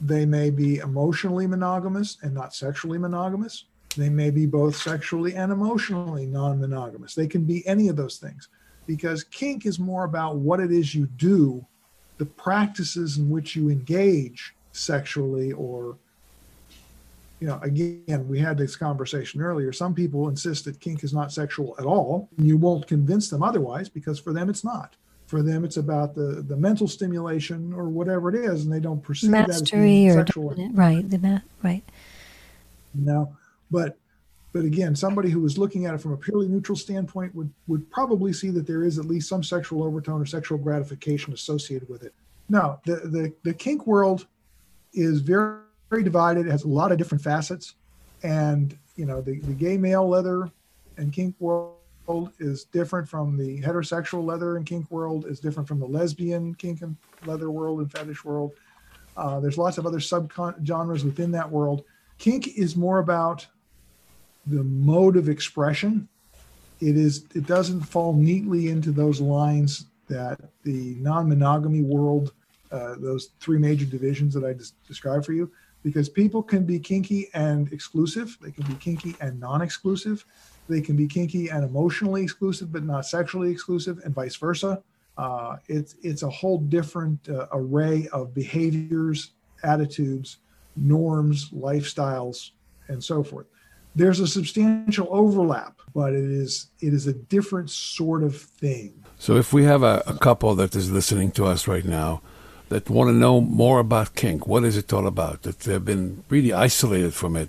They 0.00 0.24
may 0.24 0.50
be 0.50 0.78
emotionally 0.78 1.46
monogamous 1.46 2.18
and 2.22 2.32
not 2.32 2.54
sexually 2.54 2.98
monogamous. 2.98 3.64
They 3.96 4.08
may 4.08 4.30
be 4.30 4.46
both 4.46 4.76
sexually 4.76 5.34
and 5.34 5.50
emotionally 5.50 6.26
non 6.26 6.60
monogamous. 6.60 7.14
They 7.14 7.26
can 7.26 7.44
be 7.44 7.66
any 7.66 7.88
of 7.88 7.96
those 7.96 8.18
things 8.18 8.48
because 8.86 9.24
kink 9.24 9.66
is 9.66 9.78
more 9.78 10.04
about 10.04 10.36
what 10.36 10.60
it 10.60 10.70
is 10.70 10.94
you 10.94 11.06
do, 11.16 11.64
the 12.18 12.26
practices 12.26 13.18
in 13.18 13.28
which 13.28 13.56
you 13.56 13.70
engage 13.70 14.54
sexually 14.72 15.52
or 15.52 15.96
you 17.40 17.46
know, 17.46 17.58
again, 17.62 18.26
we 18.28 18.38
had 18.38 18.58
this 18.58 18.74
conversation 18.74 19.40
earlier. 19.40 19.72
Some 19.72 19.94
people 19.94 20.28
insist 20.28 20.64
that 20.64 20.80
kink 20.80 21.04
is 21.04 21.14
not 21.14 21.32
sexual 21.32 21.76
at 21.78 21.84
all. 21.84 22.28
You 22.36 22.56
won't 22.56 22.86
convince 22.86 23.30
them 23.30 23.42
otherwise 23.42 23.88
because 23.88 24.18
for 24.18 24.32
them 24.32 24.50
it's 24.50 24.64
not. 24.64 24.96
For 25.26 25.42
them, 25.42 25.62
it's 25.62 25.76
about 25.76 26.14
the 26.14 26.42
the 26.42 26.56
mental 26.56 26.88
stimulation 26.88 27.74
or 27.74 27.90
whatever 27.90 28.30
it 28.30 28.34
is, 28.34 28.64
and 28.64 28.72
they 28.72 28.80
don't 28.80 29.02
perceive 29.02 29.30
Mastery 29.30 29.52
that 29.52 29.62
as 29.62 29.70
being 29.70 30.10
or 30.10 30.14
sexual. 30.14 30.70
Right, 30.72 31.08
the 31.08 31.18
ma- 31.18 31.40
right. 31.62 31.82
No, 32.94 33.36
but 33.70 33.98
but 34.54 34.64
again, 34.64 34.96
somebody 34.96 35.28
who 35.28 35.40
was 35.40 35.58
looking 35.58 35.84
at 35.84 35.94
it 35.94 35.98
from 35.98 36.12
a 36.12 36.16
purely 36.16 36.48
neutral 36.48 36.76
standpoint 36.76 37.34
would 37.34 37.52
would 37.66 37.90
probably 37.90 38.32
see 38.32 38.48
that 38.50 38.66
there 38.66 38.82
is 38.82 38.98
at 38.98 39.04
least 39.04 39.28
some 39.28 39.44
sexual 39.44 39.84
overtone 39.84 40.22
or 40.22 40.26
sexual 40.26 40.56
gratification 40.56 41.34
associated 41.34 41.90
with 41.90 42.02
it. 42.02 42.14
Now, 42.48 42.80
the 42.86 42.96
the 42.96 43.34
the 43.42 43.52
kink 43.52 43.86
world 43.86 44.26
is 44.94 45.20
very 45.20 45.58
very 45.90 46.02
divided. 46.02 46.46
It 46.46 46.50
has 46.50 46.64
a 46.64 46.68
lot 46.68 46.92
of 46.92 46.98
different 46.98 47.22
facets, 47.22 47.74
and 48.22 48.76
you 48.96 49.06
know 49.06 49.20
the, 49.20 49.40
the 49.40 49.52
gay 49.52 49.76
male 49.76 50.08
leather 50.08 50.50
and 50.96 51.12
kink 51.12 51.34
world 51.38 51.78
is 52.38 52.64
different 52.64 53.08
from 53.08 53.36
the 53.36 53.60
heterosexual 53.60 54.24
leather 54.24 54.56
and 54.56 54.66
kink 54.66 54.90
world. 54.90 55.26
is 55.26 55.40
different 55.40 55.68
from 55.68 55.78
the 55.78 55.86
lesbian 55.86 56.54
kink 56.54 56.82
and 56.82 56.96
leather 57.26 57.50
world 57.50 57.80
and 57.80 57.90
fetish 57.90 58.24
world. 58.24 58.52
Uh, 59.16 59.40
there's 59.40 59.58
lots 59.58 59.78
of 59.78 59.86
other 59.86 60.00
sub 60.00 60.32
genres 60.64 61.04
within 61.04 61.30
that 61.32 61.50
world. 61.50 61.84
Kink 62.18 62.58
is 62.58 62.76
more 62.76 62.98
about 62.98 63.46
the 64.46 64.62
mode 64.64 65.16
of 65.16 65.28
expression. 65.28 66.08
It 66.80 66.96
is. 66.96 67.24
It 67.34 67.46
doesn't 67.46 67.82
fall 67.82 68.12
neatly 68.14 68.68
into 68.68 68.92
those 68.92 69.20
lines 69.20 69.86
that 70.08 70.40
the 70.62 70.94
non-monogamy 71.00 71.82
world, 71.82 72.32
uh, 72.72 72.94
those 72.98 73.30
three 73.40 73.58
major 73.58 73.84
divisions 73.84 74.32
that 74.34 74.44
I 74.44 74.52
just 74.54 74.74
described 74.86 75.26
for 75.26 75.32
you, 75.32 75.50
because 75.88 76.10
people 76.10 76.42
can 76.42 76.66
be 76.66 76.78
kinky 76.78 77.30
and 77.32 77.72
exclusive. 77.72 78.36
They 78.42 78.50
can 78.50 78.66
be 78.66 78.74
kinky 78.74 79.16
and 79.22 79.40
non 79.40 79.62
exclusive. 79.62 80.22
They 80.68 80.82
can 80.82 80.96
be 80.96 81.06
kinky 81.06 81.48
and 81.48 81.64
emotionally 81.64 82.22
exclusive, 82.22 82.70
but 82.70 82.84
not 82.84 83.06
sexually 83.06 83.50
exclusive, 83.50 83.98
and 84.04 84.14
vice 84.14 84.36
versa. 84.36 84.82
Uh, 85.16 85.56
it's, 85.66 85.94
it's 86.02 86.22
a 86.24 86.28
whole 86.28 86.58
different 86.58 87.26
uh, 87.30 87.46
array 87.52 88.06
of 88.12 88.34
behaviors, 88.34 89.30
attitudes, 89.62 90.40
norms, 90.76 91.48
lifestyles, 91.52 92.50
and 92.88 93.02
so 93.02 93.24
forth. 93.24 93.46
There's 93.96 94.20
a 94.20 94.26
substantial 94.26 95.08
overlap, 95.10 95.80
but 95.94 96.12
it 96.12 96.30
is 96.42 96.70
it 96.80 96.92
is 96.92 97.06
a 97.06 97.14
different 97.14 97.70
sort 97.70 98.22
of 98.22 98.36
thing. 98.36 99.02
So 99.16 99.36
if 99.36 99.54
we 99.54 99.64
have 99.64 99.82
a, 99.82 100.02
a 100.06 100.18
couple 100.18 100.54
that 100.56 100.76
is 100.76 100.90
listening 100.90 101.30
to 101.32 101.46
us 101.46 101.66
right 101.66 101.86
now, 101.86 102.20
that 102.68 102.90
want 102.90 103.08
to 103.08 103.14
know 103.14 103.40
more 103.40 103.80
about 103.80 104.14
kink. 104.14 104.46
What 104.46 104.64
is 104.64 104.76
it 104.76 104.92
all 104.92 105.06
about? 105.06 105.42
That 105.42 105.60
they've 105.60 105.84
been 105.84 106.24
really 106.28 106.52
isolated 106.52 107.14
from 107.14 107.36
it 107.36 107.48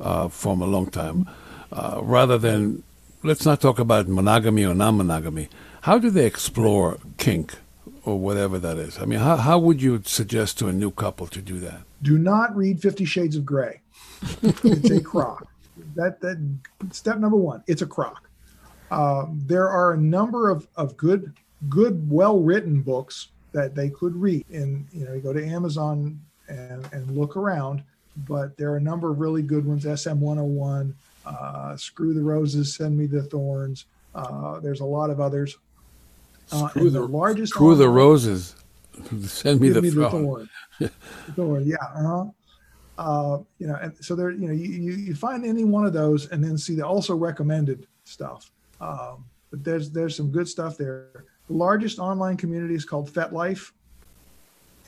uh, 0.00 0.28
a 0.44 0.66
long 0.66 0.90
time. 0.90 1.28
Uh, 1.72 2.00
rather 2.02 2.38
than, 2.38 2.82
let's 3.22 3.44
not 3.44 3.60
talk 3.60 3.78
about 3.78 4.08
monogamy 4.08 4.64
or 4.64 4.74
non 4.74 4.96
monogamy. 4.96 5.48
How 5.82 5.98
do 5.98 6.08
they 6.08 6.24
explore 6.24 6.98
kink 7.18 7.56
or 8.04 8.18
whatever 8.18 8.58
that 8.58 8.78
is? 8.78 8.98
I 8.98 9.04
mean, 9.04 9.18
how, 9.18 9.36
how 9.36 9.58
would 9.58 9.82
you 9.82 10.00
suggest 10.04 10.58
to 10.58 10.68
a 10.68 10.72
new 10.72 10.90
couple 10.90 11.26
to 11.26 11.40
do 11.40 11.58
that? 11.60 11.82
Do 12.02 12.18
not 12.18 12.54
read 12.56 12.80
Fifty 12.80 13.04
Shades 13.04 13.36
of 13.36 13.44
Grey. 13.44 13.80
it's 14.42 14.90
a 14.90 15.00
crock. 15.00 15.46
That, 15.96 16.20
that 16.20 16.38
step 16.92 17.18
number 17.18 17.36
one, 17.36 17.62
it's 17.66 17.82
a 17.82 17.86
crock. 17.86 18.28
Uh, 18.90 19.26
there 19.28 19.68
are 19.68 19.92
a 19.92 19.96
number 19.96 20.50
of, 20.50 20.68
of 20.76 20.96
good, 20.96 21.34
good, 21.68 22.08
well 22.10 22.40
written 22.40 22.80
books 22.80 23.28
that 23.54 23.74
they 23.74 23.88
could 23.88 24.14
read. 24.14 24.44
And 24.50 24.86
you 24.92 25.06
know, 25.06 25.14
you 25.14 25.20
go 25.20 25.32
to 25.32 25.44
Amazon 25.44 26.20
and, 26.48 26.86
and 26.92 27.16
look 27.16 27.36
around, 27.36 27.82
but 28.28 28.56
there 28.58 28.70
are 28.72 28.76
a 28.76 28.80
number 28.80 29.10
of 29.10 29.20
really 29.20 29.42
good 29.42 29.64
ones. 29.64 29.82
SM 29.82 30.20
101, 30.20 30.94
uh, 31.24 31.76
Screw 31.76 32.12
the 32.12 32.20
Roses, 32.20 32.74
Send 32.74 32.98
Me 32.98 33.06
the 33.06 33.22
Thorns. 33.22 33.86
Uh, 34.14 34.60
there's 34.60 34.80
a 34.80 34.84
lot 34.84 35.08
of 35.08 35.20
others. 35.20 35.56
Uh, 36.52 36.68
screw 36.68 36.90
the, 36.90 37.00
the, 37.00 37.06
largest. 37.06 37.54
Screw 37.54 37.74
the 37.74 37.88
roses. 37.88 38.54
Send 39.22 39.60
me, 39.60 39.70
the, 39.70 39.80
me 39.80 39.88
the 39.88 40.10
thorn. 40.10 40.48
thorn. 41.34 41.66
Yeah. 41.66 41.76
Uh-huh. 41.80 42.24
Uh, 42.96 43.38
you 43.58 43.66
know, 43.66 43.76
and 43.80 43.92
so 44.04 44.14
there, 44.14 44.30
you 44.30 44.46
know, 44.46 44.52
you, 44.52 44.68
you, 44.68 44.92
you 44.92 45.14
find 45.14 45.44
any 45.44 45.64
one 45.64 45.84
of 45.84 45.92
those 45.92 46.28
and 46.30 46.44
then 46.44 46.56
see 46.56 46.76
the 46.76 46.86
also 46.86 47.16
recommended 47.16 47.86
stuff. 48.04 48.52
Um, 48.80 49.24
but 49.50 49.64
there's 49.64 49.90
there's 49.90 50.16
some 50.16 50.30
good 50.30 50.48
stuff 50.48 50.76
there. 50.76 51.24
The 51.48 51.54
largest 51.54 51.98
online 51.98 52.36
community 52.36 52.74
is 52.74 52.84
called 52.84 53.12
FetLife, 53.12 53.72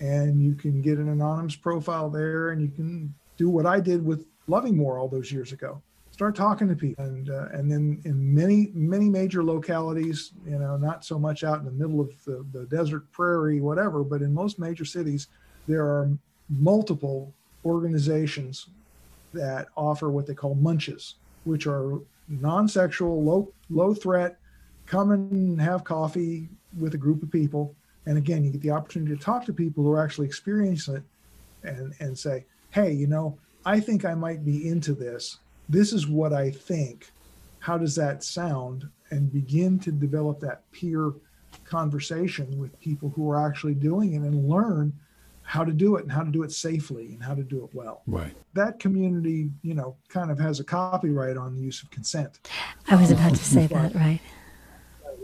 and 0.01 0.43
you 0.43 0.55
can 0.55 0.81
get 0.81 0.99
an 0.99 1.09
anonymous 1.09 1.57
profile 1.57 2.09
there, 2.09 2.51
and 2.51 2.63
you 2.63 2.69
can 2.69 3.15
do 3.37 3.51
what 3.51 3.67
I 3.67 3.81
did 3.81 4.05
with 4.05 4.27
Loving 4.47 4.77
More 4.77 4.99
all 4.99 5.09
those 5.09 5.31
years 5.31 5.53
ago. 5.53 5.83
Start 6.13 6.35
talking 6.35 6.67
to 6.69 6.75
people, 6.75 7.05
and 7.05 7.29
uh, 7.29 7.49
and 7.53 7.71
then 7.71 8.01
in 8.07 8.35
many 8.35 8.71
many 8.73 9.11
major 9.11 9.45
localities, 9.45 10.33
you 10.47 10.59
know, 10.59 10.79
not 10.79 11.05
so 11.05 11.19
much 11.19 11.45
out 11.45 11.59
in 11.59 11.67
the 11.67 11.71
middle 11.71 12.01
of 12.01 12.11
the, 12.25 12.47
the 12.53 12.65
desert 12.67 13.11
prairie, 13.13 13.61
whatever, 13.61 14.03
but 14.03 14.23
in 14.23 14.33
most 14.33 14.59
major 14.59 14.87
cities, 14.87 15.29
there 15.69 15.85
are 15.85 16.09
multiple 16.49 17.35
organizations 17.67 18.69
that 19.35 19.67
offer 19.77 20.09
what 20.09 20.27
they 20.27 20.33
call 20.33 20.55
munches, 20.55 21.17
which 21.45 21.67
are 21.67 22.01
non-sexual, 22.29 23.23
low 23.23 23.53
low 23.69 23.93
threat 23.93 24.39
come 24.87 25.11
and 25.11 25.61
have 25.61 25.85
coffee 25.85 26.49
with 26.79 26.95
a 26.95 26.99
group 26.99 27.23
of 27.23 27.31
people. 27.31 27.75
And 28.07 28.17
again, 28.17 28.45
you 28.45 28.51
get 28.51 28.63
the 28.63 28.71
opportunity 28.71 29.15
to 29.15 29.21
talk 29.21 29.45
to 29.47 29.53
people 29.53 29.83
who 29.83 29.93
are 29.93 30.03
actually 30.03 30.27
experiencing 30.27 30.97
it 30.97 31.03
and, 31.65 31.93
and 31.99 32.17
say, 32.17 32.45
hey, 32.71 32.93
you 32.93 33.07
know, 33.07 33.37
I 33.65 33.81
think 33.81 34.05
I 34.05 34.15
might 34.15 34.45
be 34.45 34.69
into 34.69 34.95
this. 34.95 35.39
This 35.69 35.93
is 35.93 36.07
what 36.07 36.33
I 36.33 36.51
think. 36.51 37.11
How 37.59 37.77
does 37.77 37.97
that 37.97 38.23
sound? 38.23 38.89
And 39.11 39.33
begin 39.33 39.79
to 39.81 39.93
develop 39.93 40.41
that 40.41 40.71
peer 40.73 41.13
conversation 41.65 42.59
with 42.59 42.79
people 42.81 43.13
who 43.17 43.29
are 43.31 43.49
actually 43.49 43.75
doing 43.75 44.15
it 44.15 44.19
and 44.19 44.49
learn 44.49 44.93
how 45.43 45.65
to 45.65 45.73
do 45.73 45.97
it 45.97 46.03
and 46.03 46.11
how 46.11 46.23
to 46.23 46.31
do 46.31 46.43
it 46.43 46.51
safely 46.51 47.13
and 47.13 47.23
how 47.23 47.35
to 47.35 47.43
do 47.43 47.65
it 47.65 47.71
well. 47.73 48.03
Right. 48.07 48.35
That 48.55 48.81
community, 48.81 49.49
you 49.63 49.75
know, 49.75 49.97
kind 50.09 50.31
of 50.31 50.39
has 50.41 50.59
a 50.59 50.65
copyright 50.65 51.37
on 51.37 51.55
the 51.55 51.61
use 51.61 51.83
of 51.83 51.91
consent. 51.91 52.41
I 52.89 52.97
was 52.97 53.13
about 53.13 53.37
to 53.37 53.45
say 53.45 53.67
that, 53.69 53.95
right 53.95 54.21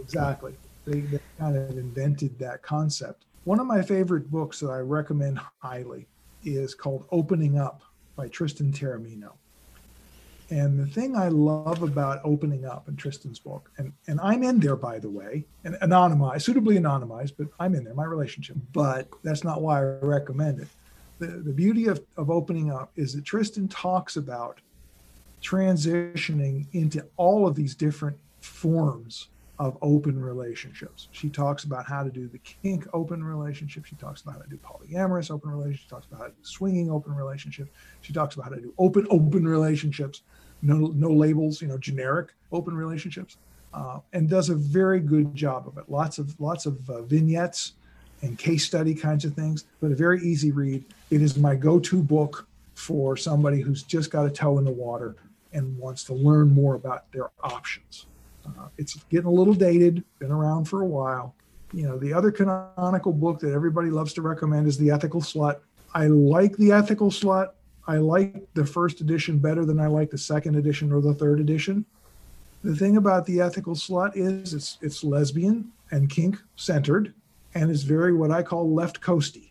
exactly. 0.02 0.54
They, 0.86 1.00
they 1.00 1.20
kind 1.38 1.56
of 1.56 1.70
invented 1.78 2.38
that 2.38 2.62
concept. 2.62 3.24
One 3.44 3.60
of 3.60 3.66
my 3.66 3.82
favorite 3.82 4.30
books 4.30 4.60
that 4.60 4.70
I 4.70 4.78
recommend 4.78 5.40
highly 5.60 6.06
is 6.44 6.74
called 6.74 7.06
Opening 7.10 7.58
Up 7.58 7.82
by 8.16 8.28
Tristan 8.28 8.72
Taormino. 8.72 9.32
And 10.50 10.78
the 10.78 10.86
thing 10.86 11.16
I 11.16 11.28
love 11.28 11.82
about 11.82 12.20
opening 12.24 12.66
up 12.66 12.86
in 12.86 12.94
Tristan's 12.94 13.38
book, 13.38 13.70
and, 13.78 13.90
and 14.06 14.20
I'm 14.20 14.42
in 14.42 14.60
there, 14.60 14.76
by 14.76 14.98
the 14.98 15.08
way, 15.08 15.46
and 15.64 15.76
anonymized, 15.76 16.42
suitably 16.42 16.76
anonymized, 16.76 17.32
but 17.38 17.46
I'm 17.58 17.74
in 17.74 17.84
there, 17.84 17.94
my 17.94 18.04
relationship. 18.04 18.56
But 18.74 19.08
that's 19.22 19.44
not 19.44 19.62
why 19.62 19.78
I 19.78 19.82
recommend 20.02 20.60
it. 20.60 20.68
The, 21.20 21.28
the 21.28 21.52
beauty 21.52 21.86
of, 21.86 22.02
of 22.18 22.30
opening 22.30 22.70
up 22.70 22.92
is 22.96 23.14
that 23.14 23.24
Tristan 23.24 23.66
talks 23.66 24.16
about 24.16 24.60
transitioning 25.42 26.66
into 26.72 27.06
all 27.16 27.46
of 27.46 27.54
these 27.54 27.74
different 27.74 28.18
forms 28.40 29.28
of 29.64 29.70
open 29.92 30.16
relationships. 30.32 31.00
She 31.18 31.28
talks 31.42 31.62
about 31.68 31.84
how 31.92 32.02
to 32.06 32.10
do 32.10 32.24
the 32.34 32.38
kink 32.38 32.82
open 33.00 33.20
relationship. 33.34 33.82
She 33.90 33.96
talks 34.04 34.20
about 34.22 34.34
how 34.36 34.42
to 34.46 34.50
do 34.54 34.58
polyamorous 34.70 35.28
open 35.30 35.50
relationships. 35.56 35.84
She 35.84 35.94
talks 35.94 36.06
about 36.06 36.18
how 36.22 36.28
to 36.32 36.36
do 36.40 36.44
swinging 36.58 36.88
open 36.96 37.12
relationships. 37.22 37.70
She 38.06 38.12
talks 38.18 38.34
about 38.34 38.46
how 38.48 38.54
to 38.58 38.64
do 38.68 38.72
open 38.86 39.04
open 39.18 39.44
relationships, 39.56 40.16
no 40.62 40.76
no 41.04 41.10
labels, 41.24 41.54
you 41.62 41.68
know, 41.68 41.78
generic 41.88 42.28
open 42.50 42.74
relationships. 42.84 43.32
uh, 43.74 44.00
and 44.12 44.28
does 44.28 44.50
a 44.50 44.54
very 44.54 45.00
good 45.00 45.34
job 45.34 45.66
of 45.66 45.78
it. 45.78 45.84
Lots 45.88 46.18
of 46.18 46.38
lots 46.40 46.66
of 46.66 46.88
uh, 46.90 47.02
vignettes 47.02 47.72
and 48.22 48.38
case 48.38 48.64
study 48.64 48.94
kinds 48.94 49.24
of 49.24 49.34
things, 49.34 49.64
but 49.80 49.90
a 49.90 49.94
very 49.94 50.20
easy 50.22 50.52
read. 50.52 50.84
It 51.10 51.22
is 51.22 51.36
my 51.36 51.54
go-to 51.54 52.02
book 52.02 52.46
for 52.74 53.16
somebody 53.16 53.60
who's 53.60 53.82
just 53.82 54.10
got 54.10 54.26
a 54.26 54.30
toe 54.30 54.58
in 54.58 54.64
the 54.64 54.70
water 54.70 55.16
and 55.52 55.76
wants 55.76 56.04
to 56.04 56.14
learn 56.14 56.52
more 56.52 56.74
about 56.74 57.10
their 57.12 57.30
options. 57.42 58.06
Uh, 58.46 58.68
it's 58.78 58.94
getting 59.10 59.26
a 59.26 59.30
little 59.30 59.54
dated, 59.54 60.04
been 60.18 60.32
around 60.32 60.64
for 60.64 60.82
a 60.82 60.86
while. 60.86 61.34
You 61.72 61.88
know, 61.88 61.98
the 61.98 62.12
other 62.12 62.30
canonical 62.30 63.12
book 63.12 63.40
that 63.40 63.52
everybody 63.52 63.90
loves 63.90 64.12
to 64.14 64.22
recommend 64.22 64.66
is 64.66 64.76
The 64.76 64.90
Ethical 64.90 65.20
Slut. 65.20 65.60
I 65.94 66.06
like 66.06 66.56
The 66.56 66.72
Ethical 66.72 67.10
Slut. 67.10 67.50
I 67.86 67.96
like 67.96 68.46
the 68.54 68.64
first 68.64 69.00
edition 69.00 69.38
better 69.38 69.64
than 69.64 69.80
I 69.80 69.86
like 69.86 70.10
the 70.10 70.18
second 70.18 70.56
edition 70.56 70.92
or 70.92 71.00
the 71.00 71.14
third 71.14 71.40
edition. 71.40 71.84
The 72.62 72.76
thing 72.76 72.96
about 72.96 73.26
The 73.26 73.40
Ethical 73.40 73.74
Slut 73.74 74.12
is 74.14 74.54
it's 74.54 74.78
it's 74.80 75.02
lesbian 75.02 75.72
and 75.90 76.08
kink 76.08 76.38
centered 76.56 77.12
and 77.54 77.70
it's 77.70 77.82
very 77.82 78.14
what 78.14 78.30
I 78.30 78.42
call 78.42 78.72
left 78.72 79.00
coasty. 79.00 79.50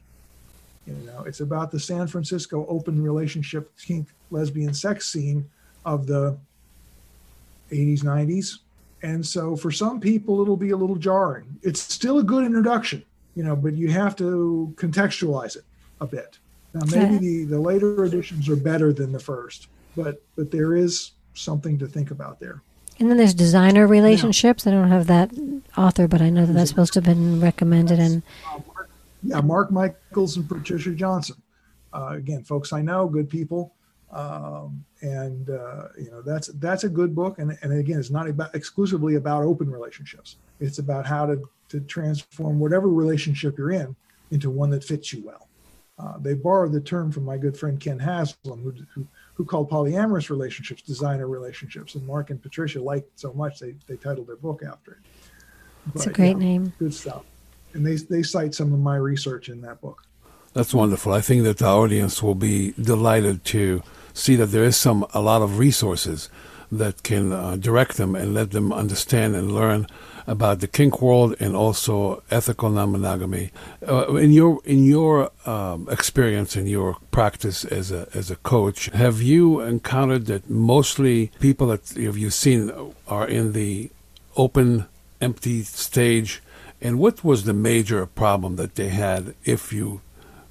You 0.88 0.94
know, 1.06 1.24
it's 1.24 1.42
about 1.42 1.72
the 1.72 1.80
San 1.80 2.08
Francisco 2.08 2.66
open 2.68 3.02
relationship 3.02 3.72
kink 3.78 4.08
lesbian 4.32 4.74
sex 4.74 5.08
scene 5.10 5.50
of 5.86 6.08
the 6.08 6.38
80s, 7.72 8.04
90s. 8.04 8.60
And 9.04 9.26
so 9.26 9.56
for 9.56 9.72
some 9.72 10.00
people, 10.00 10.42
it'll 10.42 10.58
be 10.58 10.72
a 10.72 10.78
little 10.78 10.96
jarring. 10.96 11.60
It's 11.64 11.82
still 11.82 12.20
a 12.20 12.24
good 12.24 12.46
introduction, 12.46 13.04
you 13.36 13.44
know, 13.44 13.56
but 13.56 13.74
you 13.74 13.90
have 13.90 14.16
to 14.18 14.74
contextualize 14.78 15.56
it 15.56 15.64
a 16.00 16.08
bit. 16.08 16.38
Now, 16.74 16.82
maybe 16.86 17.44
the, 17.44 17.56
the 17.56 17.60
later 17.60 18.06
editions 18.06 18.48
are 18.48 18.56
better 18.56 18.94
than 18.94 19.12
the 19.12 19.20
first, 19.20 19.68
but 19.96 20.22
but 20.36 20.52
there 20.52 20.76
is 20.76 21.12
something 21.34 21.78
to 21.80 21.88
think 21.88 22.12
about 22.12 22.40
there. 22.40 22.62
And 23.00 23.10
then 23.10 23.18
there's 23.18 23.34
designer 23.34 23.88
relationships. 23.88 24.68
I 24.68 24.72
don't 24.72 24.90
have 24.90 25.08
that 25.08 25.32
author, 25.76 26.08
but 26.08 26.22
I 26.22 26.30
know 26.30 26.46
that 26.46 26.54
that's 26.54 26.70
supposed 26.70 26.94
to 26.94 27.00
have 27.00 27.06
been 27.06 27.42
recommended. 27.42 28.00
And 28.00 28.22
yeah, 29.24 29.42
Mark 29.42 29.72
Michaels 29.72 30.38
and 30.38 30.48
Patricia 30.48 30.92
Johnson. 30.92 31.36
Uh, 31.94 32.10
again, 32.12 32.44
folks 32.44 32.72
I 32.72 32.82
know, 32.82 33.08
good 33.08 33.30
people, 33.30 33.74
um, 34.12 34.84
and 35.02 35.50
uh, 35.50 35.88
you 35.98 36.12
know 36.12 36.22
that's 36.22 36.48
that's 36.48 36.84
a 36.84 36.90
good 36.90 37.16
book. 37.16 37.40
And, 37.40 37.58
and 37.62 37.74
again, 37.74 38.00
it's 38.00 38.10
not 38.10 38.28
about 38.28 38.54
exclusively 38.56 39.16
about 39.16 39.44
open 39.44 39.70
relationships. 39.70 40.38
It's 40.60 40.80
about 40.80 41.06
how 41.06 41.26
to 41.26 41.50
to 41.70 41.80
transform 41.82 42.60
whatever 42.60 42.90
relationship 42.90 43.58
you're 43.58 43.72
in 43.72 43.96
into 44.32 44.50
one 44.50 44.70
that 44.72 44.84
fits 44.84 45.14
you 45.14 45.24
well. 45.26 45.48
Uh, 45.98 46.18
they 46.18 46.34
borrowed 46.34 46.72
the 46.72 46.82
term 46.82 47.12
from 47.12 47.26
my 47.26 47.38
good 47.38 47.56
friend 47.56 47.80
Ken 47.80 48.00
Haslam, 48.00 48.64
who, 48.64 48.74
who, 48.94 49.08
who 49.36 49.46
called 49.46 49.70
polyamorous 49.70 50.30
relationships 50.30 50.82
designer 50.82 51.28
relationships, 51.28 51.96
and 51.96 52.06
Mark 52.08 52.32
and 52.32 52.42
Patricia 52.42 52.82
liked 52.82 53.20
so 53.20 53.34
much 53.34 53.60
they 53.60 53.76
they 53.88 53.98
titled 53.98 54.28
their 54.28 54.36
book 54.36 54.64
after 54.64 54.94
it. 54.94 54.98
It's 55.96 56.06
a 56.06 56.12
great 56.12 56.38
yeah, 56.38 56.46
name. 56.46 56.74
Good 56.80 56.94
stuff 56.94 57.24
and 57.74 57.86
they 57.86 57.96
they 57.96 58.24
cite 58.24 58.54
some 58.54 58.74
of 58.74 58.80
my 58.80 58.96
research 58.96 59.50
in 59.50 59.62
that 59.62 59.82
book. 59.82 60.04
That's 60.54 60.74
wonderful. 60.74 61.14
I 61.14 61.22
think 61.22 61.44
that 61.44 61.58
the 61.58 61.68
audience 61.68 62.22
will 62.22 62.36
be 62.36 62.74
delighted 62.74 63.46
to 63.46 63.82
see 64.14 64.36
that 64.36 64.48
there 64.48 64.64
is 64.64 64.78
some 64.78 65.06
a 65.14 65.22
lot 65.22 65.42
of 65.42 65.60
resources 65.60 66.30
that 66.72 67.04
can 67.04 67.34
uh, 67.34 67.58
direct 67.58 67.98
them 67.98 68.16
and 68.16 68.34
let 68.34 68.52
them 68.52 68.72
understand 68.72 69.36
and 69.36 69.52
learn 69.52 69.86
about 70.28 70.60
the 70.60 70.68
kink 70.68 71.02
world 71.02 71.36
and 71.40 71.56
also 71.56 72.24
ethical 72.32 72.70
non-monogamy. 72.70 73.52
Uh, 73.88 74.16
in 74.16 74.32
your 74.32 74.62
in 74.66 74.86
your 74.86 75.32
um, 75.46 75.88
experience 75.90 76.56
in 76.56 76.68
your 76.68 76.98
practice 77.12 77.66
as 77.66 77.92
a 77.92 78.08
as 78.14 78.32
a 78.32 78.36
coach, 78.38 78.86
have 78.88 79.22
you 79.22 79.60
encountered 79.60 80.28
that 80.28 80.50
mostly 80.50 81.32
people 81.40 81.68
that 81.68 81.96
you've 81.96 82.18
you 82.18 82.30
seen 82.30 82.72
are 83.08 83.28
in 83.28 83.54
the 83.54 83.90
open, 84.38 84.86
empty 85.20 85.64
stage? 85.64 86.42
And 86.84 86.98
what 86.98 87.24
was 87.24 87.44
the 87.44 87.54
major 87.54 88.06
problem 88.08 88.56
that 88.56 88.76
they 88.76 88.90
had 88.90 89.36
if 89.46 89.72
you 89.72 90.02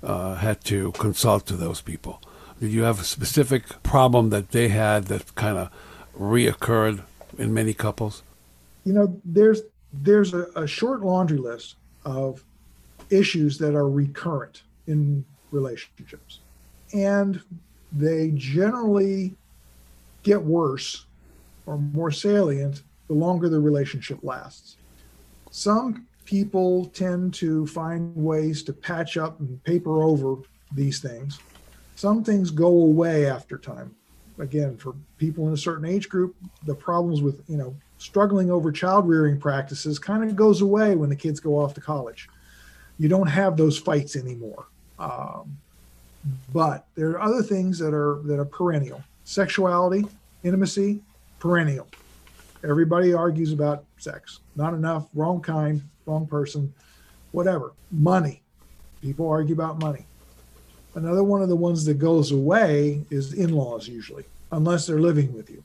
uh, 0.03 0.37
had 0.37 0.63
to 0.65 0.93
consult 0.93 1.47
to 1.47 1.57
those 1.57 1.81
people? 1.81 2.21
Did 2.61 2.73
you 2.73 2.83
have 2.83 3.01
a 3.01 3.05
specific 3.05 3.83
problem 3.83 4.29
that 4.31 4.51
they 4.51 4.69
had 4.69 5.05
that 5.07 5.35
kind 5.35 5.57
of 5.57 5.71
reoccurred 6.19 7.03
in 7.39 7.55
many 7.55 7.73
couples? 7.73 8.23
You 8.85 8.93
know, 8.93 9.21
there's 9.25 9.63
there's 9.93 10.35
a, 10.35 10.47
a 10.55 10.67
short 10.67 11.01
laundry 11.01 11.39
list 11.39 11.77
of 12.05 12.45
issues 13.09 13.57
that 13.59 13.75
are 13.75 13.89
recurrent 13.89 14.63
in 14.87 15.25
relationships, 15.51 16.41
and 16.93 17.41
they 17.93 18.31
generally 18.35 19.35
get 20.23 20.43
worse 20.43 21.07
or 21.65 21.79
more 21.79 22.11
salient 22.11 22.83
the 23.09 23.15
longer 23.15 23.49
the 23.49 23.59
relationship 23.59 24.19
lasts. 24.23 24.77
Some 25.51 26.07
people 26.27 26.87
tend 26.87 27.35
to 27.35 27.67
find 27.67 28.15
ways 28.15 28.63
to 28.65 28.73
patch 28.75 29.17
up 29.17 29.41
and 29.41 29.63
paper 29.65 30.03
over 30.03 30.37
these 30.73 31.01
things. 31.01 31.41
Some 32.01 32.25
things 32.25 32.51
go 32.51 32.69
away 32.69 33.27
after 33.27 33.59
time. 33.59 33.95
Again, 34.39 34.79
for 34.79 34.95
people 35.19 35.49
in 35.49 35.53
a 35.53 35.57
certain 35.59 35.85
age 35.85 36.09
group, 36.09 36.35
the 36.65 36.75
problems 36.75 37.21
with, 37.21 37.43
you 37.47 37.59
know, 37.59 37.77
struggling 37.99 38.51
over 38.51 38.73
child 38.73 39.07
rearing 39.07 39.39
practices 39.39 39.99
kind 39.99 40.25
of 40.25 40.35
goes 40.35 40.63
away 40.63 40.97
when 40.97 41.11
the 41.11 41.15
kids 41.15 41.41
go 41.41 41.59
off 41.59 41.75
to 41.75 41.83
college. 41.83 42.27
You 42.99 43.11
don't 43.11 43.27
have 43.27 43.59
those 43.59 43.77
fights 43.77 44.17
anymore. 44.17 44.65
Um, 44.99 45.59
but 46.55 46.87
there 46.95 47.11
are 47.11 47.21
other 47.21 47.43
things 47.43 47.79
that 47.81 47.93
are 47.93 48.23
that 48.25 48.39
are 48.39 48.47
perennial. 48.47 49.05
Sexuality, 49.25 50.07
intimacy, 50.43 51.03
perennial. 51.39 51.87
Everybody 52.65 53.13
argues 53.13 53.53
about 53.53 53.85
sex. 53.99 54.41
Not 54.57 54.73
enough, 54.73 55.07
wrong 55.15 55.43
kind, 55.43 55.83
wrong 56.07 56.27
person, 56.27 56.73
whatever. 57.33 57.75
Money. 57.91 58.41
People 59.03 59.29
argue 59.29 59.55
about 59.55 59.79
money. 59.81 60.07
Another 60.95 61.23
one 61.23 61.43
of 61.43 61.49
the 61.49 61.57
ones 61.57 61.85
that 61.85 61.99
goes 61.99 62.33
away 62.33 63.05
is 63.11 63.33
in 63.35 63.53
laws, 63.53 63.87
usually, 63.87 64.25
unless 64.53 64.87
they're 64.87 65.01
living 65.01 65.33
with 65.33 65.51
you 65.51 65.63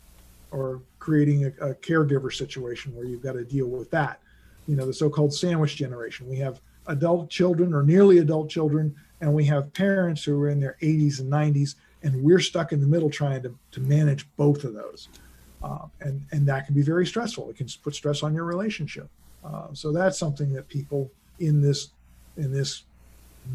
or 0.52 0.82
creating 1.00 1.46
a, 1.46 1.70
a 1.70 1.76
caregiver 1.76 2.32
situation 2.32 2.96
where 2.96 3.06
you've 3.06 3.24
got 3.24 3.34
to 3.34 3.44
deal 3.44 3.68
with 3.68 3.90
that. 3.92 4.20
You 4.68 4.76
know, 4.76 4.86
the 4.86 4.94
so 4.94 5.10
called 5.10 5.34
sandwich 5.34 5.76
generation. 5.76 6.28
We 6.30 6.38
have 6.38 6.60
adult 6.88 7.30
children 7.30 7.74
or 7.74 7.84
nearly 7.84 8.20
adult 8.20 8.50
children, 8.50 8.96
and 9.22 9.34
we 9.34 9.46
have 9.46 9.74
parents 9.74 10.24
who 10.24 10.40
are 10.42 10.50
in 10.50 10.60
their 10.60 10.78
80s 10.82 11.20
and 11.20 11.32
90s, 11.32 11.76
and 12.04 12.24
we're 12.24 12.40
stuck 12.40 12.72
in 12.72 12.80
the 12.80 12.88
middle 12.88 13.10
trying 13.10 13.42
to, 13.44 13.56
to 13.72 13.80
manage 13.82 14.28
both 14.38 14.64
of 14.64 14.74
those. 14.74 15.10
Uh, 15.64 15.88
and, 16.02 16.24
and 16.32 16.48
that 16.48 16.68
can 16.68 16.76
be 16.76 16.84
very 16.84 17.06
stressful. 17.06 17.50
It 17.50 17.58
can 17.58 17.68
put 17.84 17.96
stress 17.96 18.22
on 18.22 18.36
your 18.36 18.44
relationship. 18.44 19.10
Uh, 19.44 19.68
so 19.74 19.92
that's 19.92 20.18
something 20.18 20.54
that 20.54 20.68
people 20.68 21.12
in 21.40 21.62
this 21.62 21.90
in 22.38 22.52
this 22.52 22.84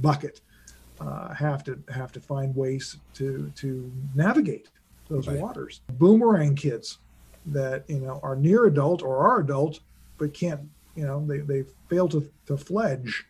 bucket 0.01 0.41
uh, 1.01 1.35
have 1.35 1.65
to 1.65 1.79
have 1.93 2.13
to 2.13 2.21
find 2.21 2.55
ways 2.55 2.97
to 3.15 3.51
to 3.57 3.91
navigate 4.15 4.69
those 5.09 5.27
right. 5.27 5.39
waters. 5.39 5.81
Boomerang 5.93 6.55
kids 6.55 6.99
that 7.47 7.85
you 7.89 8.01
know 8.01 8.21
are 8.23 8.37
near 8.37 8.67
adult 8.67 9.03
or 9.03 9.17
are 9.17 9.41
adult 9.41 9.81
but 10.19 10.35
can't 10.35 10.61
you 10.95 11.07
know 11.07 11.25
they, 11.27 11.39
they 11.39 11.65
fail 11.89 12.09
to, 12.09 12.31
to 12.47 12.57
fledge 12.57 13.25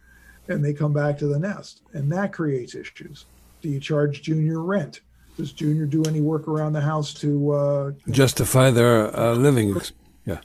and 0.48 0.64
they 0.64 0.72
come 0.72 0.92
back 0.92 1.16
to 1.16 1.28
the 1.28 1.38
nest 1.38 1.82
and 1.92 2.10
that 2.10 2.32
creates 2.32 2.74
issues 2.74 3.26
do 3.62 3.68
you 3.68 3.78
charge 3.78 4.20
junior 4.20 4.62
rent 4.62 5.02
does 5.36 5.52
junior 5.52 5.86
do 5.86 6.02
any 6.08 6.20
work 6.20 6.48
around 6.48 6.72
the 6.72 6.80
house 6.80 7.14
to 7.14 7.52
uh, 7.52 7.92
justify 8.10 8.64
know, 8.64 8.72
their 8.72 9.16
uh, 9.16 9.32
living 9.34 9.80
yeah 10.26 10.40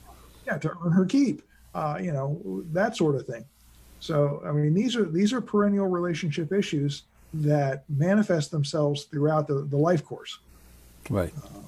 yeah 0.46 0.56
to 0.58 0.70
earn 0.84 0.92
her 0.92 1.04
keep 1.04 1.42
uh, 1.76 1.98
you 2.00 2.10
know, 2.10 2.40
that 2.72 2.96
sort 2.96 3.14
of 3.14 3.26
thing. 3.26 3.44
So, 4.00 4.42
I 4.46 4.52
mean, 4.52 4.72
these 4.72 4.96
are 4.96 5.04
these 5.04 5.32
are 5.34 5.42
perennial 5.42 5.86
relationship 5.86 6.52
issues 6.52 7.02
that 7.42 7.84
manifest 7.88 8.50
themselves 8.50 9.04
throughout 9.04 9.46
the, 9.46 9.66
the 9.68 9.76
life 9.76 10.04
course. 10.04 10.38
Right. 11.10 11.32
Uh, 11.36 11.60